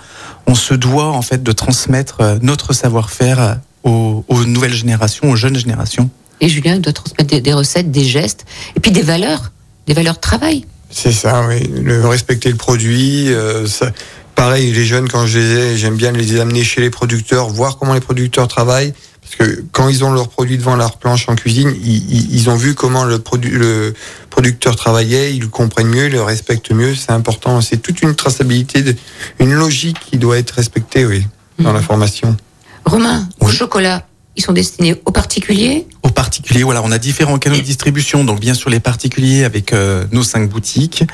On 0.46 0.54
se 0.54 0.74
doit 0.74 1.06
en 1.10 1.22
fait 1.22 1.42
de 1.42 1.52
transmettre 1.52 2.16
euh, 2.20 2.38
notre 2.42 2.72
savoir-faire 2.72 3.40
euh, 3.40 3.54
aux, 3.84 4.24
aux 4.28 4.44
nouvelles 4.44 4.74
générations, 4.74 5.30
aux 5.30 5.36
jeunes 5.36 5.56
générations. 5.56 6.10
Et 6.42 6.48
Julien 6.48 6.74
il 6.74 6.80
doit 6.80 6.92
transmettre 6.92 7.26
des, 7.30 7.40
des 7.40 7.52
recettes, 7.52 7.90
des 7.90 8.04
gestes, 8.04 8.46
et 8.74 8.80
puis 8.80 8.90
des 8.90 9.02
valeurs, 9.02 9.52
des 9.90 9.94
valeurs 9.94 10.14
de 10.14 10.20
travail. 10.20 10.64
C'est 10.88 11.10
ça, 11.10 11.44
oui. 11.48 11.68
Le 11.82 12.06
respecter 12.06 12.48
le 12.48 12.54
produit. 12.56 13.32
euh, 13.34 13.66
ça, 13.66 13.90
pareil, 14.36 14.70
les 14.72 14.84
jeunes, 14.84 15.08
quand 15.08 15.26
je 15.26 15.38
les 15.40 15.50
ai, 15.72 15.76
j'aime 15.76 15.96
bien 15.96 16.12
les 16.12 16.38
amener 16.38 16.62
chez 16.62 16.80
les 16.80 16.90
producteurs, 16.90 17.48
voir 17.48 17.76
comment 17.76 17.94
les 17.94 18.00
producteurs 18.00 18.46
travaillent. 18.46 18.94
Parce 19.20 19.34
que 19.50 19.64
quand 19.72 19.88
ils 19.88 20.04
ont 20.04 20.12
leurs 20.12 20.28
produits 20.28 20.58
devant 20.58 20.76
leur 20.76 20.96
planche 20.98 21.28
en 21.28 21.34
cuisine, 21.34 21.74
ils, 21.84 22.12
ils- 22.14 22.34
ils 22.36 22.50
ont 22.50 22.54
vu 22.56 22.74
comment 22.74 23.04
le, 23.04 23.18
produ- 23.18 23.50
le 23.50 23.92
producteur 24.30 24.76
travaillait, 24.76 25.34
ils 25.34 25.40
le 25.40 25.48
comprennent 25.48 25.88
mieux, 25.88 26.06
ils 26.06 26.12
le 26.12 26.22
respectent 26.22 26.70
mieux. 26.70 26.94
C'est 26.94 27.10
important. 27.12 27.60
C'est 27.60 27.78
toute 27.78 28.00
une 28.02 28.14
traçabilité, 28.14 28.82
de- 28.82 28.94
une 29.40 29.52
logique 29.52 29.98
qui 30.08 30.18
doit 30.18 30.38
être 30.38 30.52
respectée, 30.52 31.04
oui, 31.04 31.26
dans 31.58 31.72
la 31.72 31.82
formation. 31.82 32.36
Romain, 32.84 33.28
vos 33.40 33.50
chocolats, 33.50 34.04
ils 34.40 34.44
sont 34.44 34.52
destinés 34.52 34.94
aux 35.04 35.12
particuliers 35.12 35.86
Aux 36.02 36.08
particuliers, 36.08 36.62
voilà, 36.62 36.80
on 36.82 36.90
a 36.92 36.98
différents 36.98 37.38
canaux 37.38 37.56
de 37.56 37.60
distribution. 37.60 38.24
Donc 38.24 38.40
bien 38.40 38.54
sûr 38.54 38.70
les 38.70 38.80
particuliers 38.80 39.44
avec 39.44 39.72
euh, 39.72 40.04
nos 40.12 40.22
cinq 40.22 40.48
boutiques. 40.48 41.04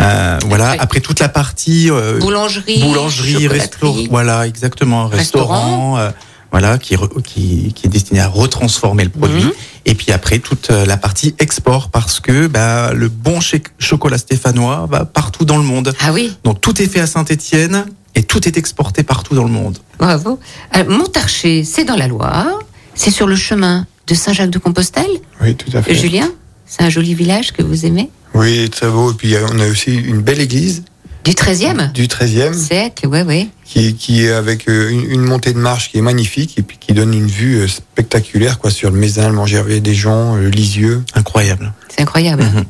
Euh, 0.00 0.38
voilà. 0.48 0.70
Après- 0.70 0.78
Après 0.84 1.00
toute 1.00 1.20
la 1.20 1.28
partie 1.28 1.88
euh, 1.90 2.18
Boulangerie, 2.18 2.80
boulangerie, 2.82 3.46
restaurant, 3.46 3.96
voilà, 4.10 4.46
exactement, 4.46 5.06
restaurant, 5.06 5.98
euh, 5.98 6.10
voilà, 6.50 6.78
qui, 6.78 6.94
est 6.94 6.96
re- 6.96 7.22
qui 7.22 7.72
qui 7.74 7.86
est 7.86 7.90
destiné 7.90 8.20
à 8.20 8.28
retransformer 8.28 9.04
le 9.04 9.10
produit. 9.10 9.44
Mhm. 9.44 9.52
Et 9.86 9.94
puis 9.94 10.10
après 10.12 10.38
toute 10.40 10.68
la 10.70 10.96
partie 10.96 11.34
export 11.38 11.90
parce 11.90 12.18
que 12.18 12.46
bah, 12.48 12.92
le 12.94 13.08
bon 13.08 13.38
chocolat 13.78 14.18
stéphanois 14.18 14.88
va 14.90 15.04
partout 15.04 15.44
dans 15.44 15.58
le 15.58 15.62
monde. 15.62 15.92
Ah 16.00 16.12
oui, 16.12 16.36
Donc 16.42 16.60
tout 16.60 16.80
est 16.82 16.86
fait 16.86 17.00
à 17.00 17.06
Saint-Étienne 17.06 17.84
et 18.14 18.22
tout 18.22 18.46
est 18.48 18.56
exporté 18.56 19.02
partout 19.02 19.34
dans 19.34 19.44
le 19.44 19.50
monde. 19.50 19.78
bravo. 19.98 20.38
Alors, 20.70 20.90
Montarcher, 20.98 21.64
c'est 21.64 21.84
dans 21.84 21.96
la 21.96 22.06
Loire, 22.08 22.46
c'est 22.94 23.10
sur 23.10 23.26
le 23.26 23.36
chemin 23.36 23.86
de 24.06 24.14
Saint-Jacques-de-Compostelle. 24.14 25.10
Oui, 25.42 25.54
tout 25.56 25.74
à 25.76 25.82
fait. 25.82 25.94
Julien, 25.94 26.30
c'est 26.66 26.82
un 26.82 26.90
joli 26.90 27.14
village 27.14 27.52
que 27.52 27.62
vous 27.62 27.86
aimez 27.86 28.10
Oui, 28.34 28.68
très 28.70 28.88
beau. 28.88 29.12
Et 29.12 29.14
puis, 29.14 29.28
il 29.28 29.30
y 29.32 29.36
a- 29.36 29.46
on 29.52 29.58
a 29.58 29.66
aussi 29.68 29.94
une 29.94 30.20
belle 30.20 30.40
église 30.40 30.84
Du 31.24 31.32
13e 31.34 31.90
du 31.92 32.06
13e. 32.06 32.52
Sec, 32.54 33.02
ouais, 33.06 33.22
ouais. 33.22 33.48
qui, 33.64 33.94
qui 33.94 34.24
est 34.24 34.30
avec 34.30 34.68
euh, 34.68 34.90
une, 34.90 35.10
une 35.10 35.22
montée 35.22 35.52
de 35.54 35.58
marche 35.58 35.90
qui 35.90 35.96
est 35.98 36.02
magnifique 36.02 36.58
et 36.58 36.62
puis 36.62 36.76
qui 36.78 36.92
donne 36.92 37.14
une 37.14 37.26
vue 37.28 37.60
euh, 37.60 37.66
spectaculaire 37.68 38.58
quoi 38.58 38.70
sur 38.70 38.90
le 38.90 38.98
Mézin, 38.98 39.28
le 39.28 39.34
Mangerville 39.34 39.80
des 39.82 39.94
gens, 39.94 40.36
le 40.36 40.50
Lisieux. 40.50 41.02
Incroyable. 41.14 41.72
C'est 41.88 42.02
incroyable. 42.02 42.42
Mhm. 42.42 42.64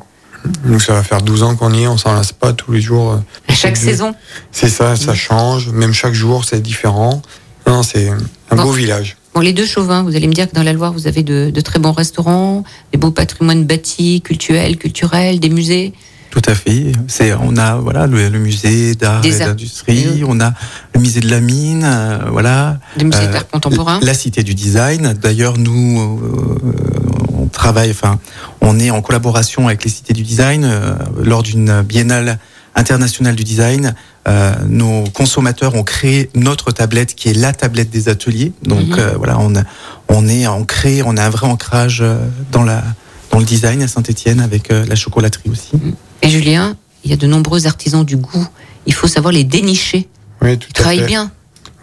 Nous 0.65 0.79
ça 0.79 0.93
va 0.93 1.03
faire 1.03 1.21
12 1.21 1.43
ans 1.43 1.55
qu'on 1.55 1.73
y 1.73 1.83
est, 1.83 1.87
on 1.87 1.97
s'en 1.97 2.13
lasse 2.13 2.31
pas 2.31 2.53
tous 2.53 2.71
les 2.71 2.81
jours. 2.81 3.13
euh. 3.13 3.17
À 3.47 3.53
chaque 3.53 3.77
C'est- 3.77 3.85
saison. 3.91 4.13
C'est 4.51 4.69
ça, 4.69 4.95
ça 4.95 5.13
change, 5.13 5.69
même 5.69 5.93
chaque 5.93 6.13
jour 6.13 6.45
c'est 6.45 6.61
différent. 6.61 7.21
Non, 7.67 7.81
c'est 7.83 8.09
un 8.51 8.55
Bon. 8.55 8.63
beau 8.63 8.71
village. 8.71 9.17
Bon, 9.33 9.41
les 9.41 9.51
deux 9.53 9.65
chauvins, 9.65 10.03
vous 10.03 10.15
allez 10.15 10.27
me 10.27 10.33
dire 10.33 10.49
que 10.49 10.55
dans 10.55 10.63
la 10.63 10.71
Loire, 10.71 10.93
vous 10.93 11.07
avez 11.07 11.21
de, 11.23 11.49
de 11.49 11.61
très 11.61 11.79
bons 11.79 11.91
restaurants, 11.91 12.63
des 12.93 12.97
beaux 12.97 13.11
patrimoines 13.11 13.65
bâtis, 13.65 14.21
culturels, 14.21 14.77
culturels, 14.77 15.39
des 15.41 15.49
musées. 15.49 15.93
Tout 16.29 16.41
à 16.47 16.55
fait. 16.55 16.91
C'est, 17.07 17.33
on 17.33 17.55
a 17.57 17.75
voilà 17.77 18.07
le, 18.07 18.27
le 18.29 18.39
musée 18.39 18.93
d'art 18.95 19.21
Des 19.21 19.37
et 19.37 19.41
arts. 19.41 19.47
d'industrie, 19.49 20.21
on 20.27 20.39
a 20.41 20.53
le 20.93 20.99
musée 20.99 21.21
de 21.21 21.29
la 21.29 21.39
mine, 21.41 21.83
euh, 21.85 22.19
voilà. 22.31 22.77
Des 22.97 23.05
musées 23.05 23.19
Euh, 23.23 23.31
d'art 23.31 23.47
contemporain. 23.47 23.99
La 24.01 24.13
cité 24.13 24.43
du 24.43 24.53
design. 24.53 25.13
D'ailleurs, 25.21 25.57
nous, 25.57 26.19
euh, 26.21 27.24
travaille, 27.55 27.89
enfin, 27.91 28.19
on 28.61 28.79
est 28.79 28.91
en 28.91 29.01
collaboration 29.01 29.67
avec 29.67 29.83
les 29.83 29.89
cités 29.89 30.13
du 30.13 30.21
design 30.23 30.63
euh, 30.63 30.93
lors 31.23 31.41
d'une 31.43 31.81
biennale 31.81 32.37
internationale 32.75 33.35
du 33.35 33.43
design. 33.43 33.95
euh, 34.27 34.55
nos 34.67 35.03
consommateurs 35.13 35.75
ont 35.75 35.83
créé 35.83 36.31
notre 36.33 36.71
tablette 36.71 37.13
qui 37.13 37.29
est 37.29 37.33
la 37.35 37.53
tablette 37.53 37.91
des 37.91 38.09
ateliers. 38.09 38.53
Donc 38.63 38.87
Mhm. 38.87 38.99
euh, 38.99 39.13
voilà, 39.17 39.37
on, 39.39 39.55
a- 39.55 39.63
on 40.09 40.27
est 40.27 40.47
ancré, 40.47 41.03
on 41.05 41.15
a 41.15 41.23
un 41.23 41.29
vrai 41.29 41.45
ancrage 41.47 42.03
dans 42.51 42.63
la 42.63 42.83
dans 43.31 43.37
le 43.39 43.45
design 43.45 43.81
à 43.83 43.87
Saint-Étienne 43.87 44.39
avec 44.39 44.71
euh, 44.71 44.83
la 44.87 44.95
chocolaterie 44.95 45.49
aussi. 45.49 45.71
Et 46.23 46.29
Julien, 46.29 46.75
il 47.03 47.11
y 47.11 47.13
a 47.13 47.17
de 47.17 47.27
nombreux 47.27 47.67
artisans 47.67 48.03
du 48.05 48.17
goût. 48.17 48.47
Il 48.87 48.93
faut 48.93 49.07
savoir 49.07 49.31
les 49.31 49.43
dénicher. 49.43 50.07
Oui, 50.41 50.57
tout 50.57 50.67
Ils 50.69 50.79
à 50.79 50.81
travaillent 50.81 50.99
fait. 51.01 51.05
bien. 51.05 51.31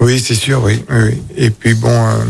Oui, 0.02 0.20
c'est 0.20 0.34
sûr, 0.34 0.62
oui. 0.64 0.82
Et 1.36 1.50
puis 1.50 1.74
bon, 1.74 1.88
euh, 1.90 2.24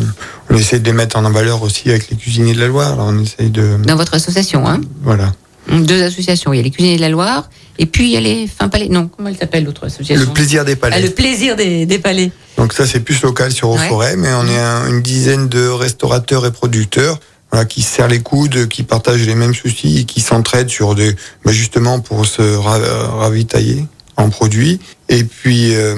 on 0.50 0.56
essaie 0.56 0.78
de 0.78 0.84
les 0.84 0.92
mettre 0.92 1.16
en 1.16 1.28
valeur 1.30 1.62
aussi 1.62 1.88
avec 1.90 2.10
les 2.10 2.16
cuisiniers 2.16 2.54
de 2.54 2.60
la 2.60 2.68
Loire. 2.68 2.92
Alors, 2.92 3.06
on 3.08 3.18
essaye 3.22 3.50
de, 3.50 3.76
Dans 3.84 3.96
votre 3.96 4.14
association, 4.14 4.66
hein 4.68 4.80
voilà. 5.02 5.32
Deux 5.70 6.02
associations. 6.02 6.52
Il 6.52 6.56
y 6.56 6.60
a 6.60 6.62
les 6.62 6.70
cuisiniers 6.70 6.96
de 6.96 7.00
la 7.02 7.08
Loire, 7.08 7.48
et 7.78 7.86
puis 7.86 8.04
il 8.04 8.10
y 8.10 8.16
a 8.16 8.20
les 8.20 8.46
Fins 8.46 8.68
Palais. 8.68 8.88
Non, 8.88 9.08
comment 9.08 9.28
elle 9.28 9.36
s'appelle 9.38 9.64
l'autre 9.64 9.86
association? 9.86 10.26
Le 10.28 10.32
plaisir 10.34 10.64
des 10.64 10.76
palais. 10.76 10.96
Ah, 10.98 11.00
le 11.00 11.10
plaisir 11.10 11.56
des, 11.56 11.86
des 11.86 11.98
palais. 11.98 12.30
Donc 12.58 12.72
ça, 12.74 12.86
c'est 12.86 13.00
plus 13.00 13.22
local 13.22 13.52
sur 13.52 13.70
Ouais. 13.70 13.76
Eau-Forêt, 13.86 14.16
mais 14.16 14.28
on 14.34 14.46
est 14.46 14.58
un- 14.58 14.88
une 14.88 15.00
dizaine 15.02 15.48
de 15.48 15.66
restaurateurs 15.68 16.44
et 16.46 16.50
producteurs 16.52 17.18
voilà, 17.50 17.64
qui 17.64 17.80
se 17.82 17.90
serrent 17.94 18.08
les 18.08 18.20
coudes, 18.20 18.66
qui 18.68 18.82
partagent 18.82 19.24
les 19.26 19.34
mêmes 19.34 19.54
soucis 19.54 20.00
et 20.00 20.04
qui 20.04 20.20
s'entraident 20.20 20.68
sur 20.70 20.94
des, 20.94 21.14
bah, 21.44 21.52
justement 21.52 22.00
pour 22.00 22.26
se 22.26 22.42
ra- 22.42 22.78
ravitailler 23.18 23.86
en 24.16 24.28
produits. 24.30 24.80
Et 25.08 25.22
puis, 25.24 25.74
euh, 25.74 25.94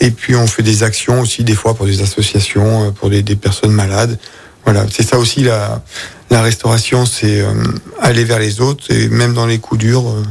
et 0.00 0.10
puis 0.10 0.34
on 0.36 0.46
fait 0.46 0.62
des 0.62 0.82
actions 0.82 1.20
aussi 1.20 1.44
des 1.44 1.54
fois 1.54 1.74
pour 1.74 1.86
des 1.86 2.00
associations, 2.02 2.86
euh, 2.86 2.90
pour 2.90 3.10
des, 3.10 3.22
des 3.22 3.36
personnes 3.36 3.72
malades. 3.72 4.18
Voilà, 4.64 4.84
c'est 4.90 5.02
ça 5.02 5.18
aussi 5.18 5.42
la, 5.42 5.82
la 6.30 6.42
restauration, 6.42 7.06
c'est 7.06 7.40
euh, 7.40 7.52
aller 8.00 8.24
vers 8.24 8.38
les 8.38 8.60
autres 8.60 8.90
et 8.92 9.08
même 9.08 9.34
dans 9.34 9.46
les 9.46 9.58
coups 9.58 9.80
durs, 9.80 10.06
euh, 10.08 10.22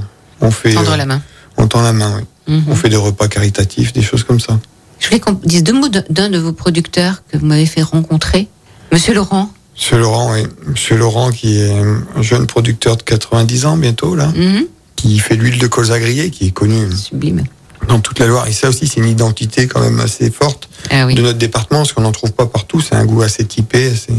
on 0.41 0.51
fait, 0.51 0.73
Tendre 0.73 0.91
euh, 0.91 0.97
la 0.97 1.05
main. 1.05 1.21
on 1.57 1.67
tend 1.67 1.81
la 1.81 1.93
main. 1.93 2.13
oui. 2.17 2.23
Mhm. 2.55 2.63
On 2.69 2.75
fait 2.75 2.89
des 2.89 2.95
repas 2.97 3.27
caritatifs, 3.27 3.91
des 3.93 4.01
choses 4.03 4.23
comme 4.23 4.39
ça. 4.39 4.59
Je 4.99 5.07
voulais 5.07 5.19
qu'on 5.19 5.33
dise 5.33 5.63
deux 5.63 5.73
mots 5.73 5.89
d'un- 5.89 6.03
d'un 6.09 6.29
de 6.29 6.37
vos 6.37 6.53
producteurs 6.53 7.23
que 7.31 7.37
vous 7.37 7.45
m'avez 7.45 7.65
fait 7.65 7.81
rencontrer, 7.83 8.47
Monsieur 8.91 9.13
Laurent. 9.13 9.51
Monsieur 9.75 9.97
Laurent, 9.99 10.31
oui. 10.33 10.47
Monsieur 10.65 10.95
Laurent, 10.97 11.29
qui 11.31 11.59
est 11.59 11.69
un 12.15 12.21
jeune 12.21 12.47
producteur 12.47 12.95
de 12.97 13.03
90 13.03 13.65
ans 13.65 13.75
bientôt, 13.77 14.15
là, 14.15 14.27
Mhm. 14.35 14.63
qui 14.95 15.19
fait 15.19 15.35
l'huile 15.35 15.59
de 15.59 15.67
colza 15.67 15.99
grillée, 15.99 16.29
qui 16.31 16.47
est 16.47 16.51
connue 16.51 16.89
Sublime. 16.95 17.43
Dans 17.87 17.99
toute 17.99 18.19
la 18.19 18.27
Loire. 18.27 18.47
Et 18.47 18.51
ça 18.53 18.69
aussi, 18.69 18.87
c'est 18.87 18.99
une 18.99 19.07
identité 19.09 19.67
quand 19.67 19.79
même 19.81 19.99
assez 19.99 20.29
forte 20.31 20.69
Ah 20.91 21.05
oui. 21.05 21.15
de 21.15 21.21
notre 21.21 21.37
département, 21.37 21.79
parce 21.79 21.93
qu'on 21.93 22.01
n'en 22.01 22.11
trouve 22.11 22.33
pas 22.33 22.45
partout. 22.45 22.81
C'est 22.81 22.95
un 22.95 23.05
goût 23.05 23.21
assez 23.21 23.45
typé. 23.45 23.87
assez- 23.91 24.11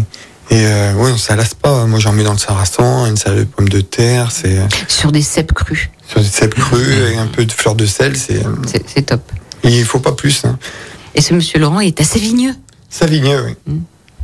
Et 0.50 0.64
euh, 0.66 0.92
oui, 0.96 1.10
on 1.14 1.18
s'alasse 1.18 1.54
pas. 1.54 1.84
Moi, 1.86 1.98
j'en 2.00 2.12
mets 2.12 2.24
dans 2.24 2.32
le 2.32 2.38
sarrasin, 2.38 3.06
une 3.06 3.16
salade 3.16 3.40
de 3.40 3.44
pommes 3.44 3.68
de 3.68 3.80
terre, 3.80 4.30
c'est 4.32 4.58
euh, 4.58 4.66
Sur 4.88 5.12
des 5.12 5.22
cèpes 5.22 5.52
crus. 5.52 5.90
sur 6.08 6.20
des 6.20 6.26
cèpes 6.26 6.54
crues, 6.54 7.02
avec 7.04 7.16
un 7.18 7.26
peu 7.26 7.44
de 7.44 7.52
fleur 7.52 7.74
de 7.74 7.86
sel. 7.86 8.16
C'est, 8.16 8.44
euh, 8.44 8.50
C'est 8.66 8.88
c'est 8.88 9.02
top. 9.02 9.20
il 9.64 9.84
faut 9.84 10.00
pas 10.00 10.12
plus. 10.12 10.44
Hein. 10.44 10.58
Et 11.14 11.20
ce 11.20 11.34
Monsieur 11.34 11.58
Laurent 11.58 11.80
est 11.80 12.00
assez 12.00 12.18
vigneux. 12.18 12.54
Savigneux, 12.88 13.44
oui. 13.66 13.74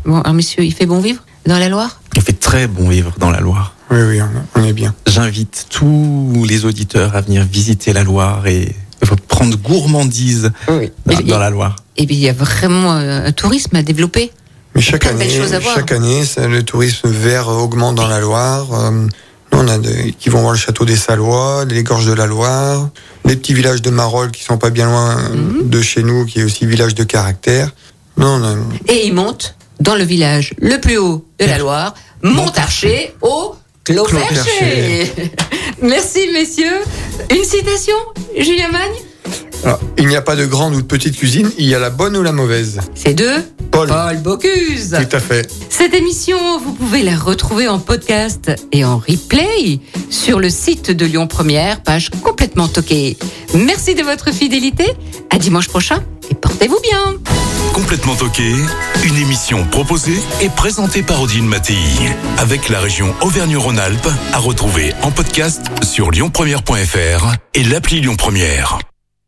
Bon, 0.06 0.20
alors 0.20 0.34
messieurs, 0.34 0.64
il 0.64 0.72
fait 0.72 0.86
bon 0.86 1.00
vivre 1.00 1.22
dans 1.46 1.58
la 1.58 1.68
Loire? 1.68 2.00
Il 2.16 2.22
fait 2.22 2.32
très 2.38 2.66
bon 2.66 2.88
vivre 2.88 3.12
dans 3.18 3.30
la 3.30 3.40
Loire. 3.40 3.74
Oui, 3.90 3.98
oui, 4.00 4.20
on, 4.22 4.60
on 4.60 4.64
est 4.64 4.72
bien. 4.72 4.94
J'invite 5.06 5.66
tous 5.68 6.44
les 6.48 6.64
auditeurs 6.64 7.14
à 7.14 7.20
venir 7.20 7.44
visiter 7.44 7.92
la 7.92 8.02
Loire 8.02 8.46
et 8.46 8.74
prendre 9.28 9.56
gourmandise 9.56 10.50
Oui. 10.68 10.90
dans, 11.24 11.38
la 11.38 11.50
Loire. 11.50 11.76
Et 11.96 12.06
bien, 12.06 12.16
il 12.16 12.22
y 12.22 12.28
a 12.28 12.32
vraiment 12.32 12.92
un 12.92 13.32
tourisme 13.32 13.76
à 13.76 13.82
développer. 13.82 14.30
Mais 14.74 14.80
chaque 14.82 15.04
de 15.04 15.08
année, 15.10 15.30
chaque 15.74 15.92
année, 15.92 16.22
le 16.48 16.62
tourisme 16.62 17.08
vert 17.08 17.48
augmente 17.48 17.94
dans 17.94 18.08
la 18.08 18.18
Loire. 18.20 18.66
Euh, 18.72 18.90
nous, 18.90 19.08
on 19.58 19.68
a 19.68 19.78
des, 19.78 20.12
qui 20.18 20.30
vont 20.30 20.40
voir 20.40 20.52
le 20.52 20.58
château 20.58 20.84
des 20.84 20.96
Salois, 20.96 21.64
les 21.64 21.84
gorges 21.84 22.06
de 22.06 22.12
la 22.12 22.26
Loire, 22.26 22.88
les 23.24 23.36
petits 23.36 23.54
villages 23.54 23.82
de 23.82 23.90
Marolles 23.90 24.32
qui 24.32 24.42
sont 24.42 24.58
pas 24.58 24.70
bien 24.70 24.86
loin 24.86 25.16
euh, 25.16 25.28
Mhm. 25.36 25.68
de 25.70 25.80
chez 25.82 26.02
nous, 26.02 26.24
qui 26.26 26.40
est 26.40 26.44
aussi 26.44 26.66
village 26.66 26.94
de 26.96 27.04
caractère. 27.04 27.70
Non, 28.16 28.40
Et 28.88 29.06
il 29.06 29.14
monte 29.14 29.54
dans 29.80 29.94
le 29.94 30.04
village 30.04 30.54
le 30.58 30.78
plus 30.80 30.98
haut 30.98 31.24
de 31.38 31.44
la 31.46 31.58
Loire, 31.58 31.94
Montarcher 32.22 33.14
au 33.22 33.54
Clos. 33.84 34.06
Merci, 35.82 36.28
messieurs. 36.32 36.80
Une 37.30 37.44
citation, 37.44 37.96
Julien 38.36 38.68
Magne 38.70 38.94
Alors, 39.64 39.80
il 39.96 40.06
n'y 40.08 40.16
a 40.16 40.22
pas 40.22 40.36
de 40.36 40.44
grande 40.44 40.74
ou 40.74 40.82
de 40.82 40.86
petite 40.86 41.16
cuisine, 41.16 41.50
il 41.58 41.66
y 41.66 41.74
a 41.74 41.78
la 41.78 41.90
bonne 41.90 42.16
ou 42.16 42.22
la 42.22 42.32
mauvaise. 42.32 42.80
C'est 42.94 43.14
de 43.14 43.28
Paul. 43.70 43.88
Paul 43.88 44.18
Bocuse. 44.18 44.90
Tout 44.90 45.16
à 45.16 45.20
fait. 45.20 45.50
Cette 45.70 45.94
émission, 45.94 46.58
vous 46.58 46.72
pouvez 46.72 47.02
la 47.02 47.16
retrouver 47.16 47.66
en 47.66 47.78
podcast 47.78 48.52
et 48.72 48.84
en 48.84 48.98
replay 48.98 49.80
sur 50.10 50.38
le 50.38 50.50
site 50.50 50.90
de 50.90 51.06
Lyon 51.06 51.26
Première, 51.26 51.82
page 51.82 52.10
complètement 52.22 52.68
toquée. 52.68 53.16
Merci 53.54 53.94
de 53.94 54.02
votre 54.02 54.32
fidélité. 54.32 54.84
À 55.30 55.38
dimanche 55.38 55.68
prochain 55.68 56.02
et 56.30 56.34
portez-vous 56.34 56.80
bien. 56.80 57.14
Complètement 57.72 58.14
toqué, 58.14 58.52
une 59.04 59.16
émission 59.16 59.64
proposée 59.64 60.18
et 60.40 60.48
présentée 60.48 61.02
par 61.02 61.20
Odile 61.20 61.42
Mattei, 61.42 61.74
avec 62.38 62.68
la 62.68 62.80
région 62.80 63.12
Auvergne-Rhône-Alpes, 63.22 64.08
à 64.32 64.38
retrouver 64.38 64.92
en 65.02 65.10
podcast 65.10 65.62
sur 65.82 66.10
lyonpremière.fr 66.12 67.34
et 67.54 67.64
l'appli 67.64 68.00
Lyon 68.00 68.14
Première. 68.16 68.78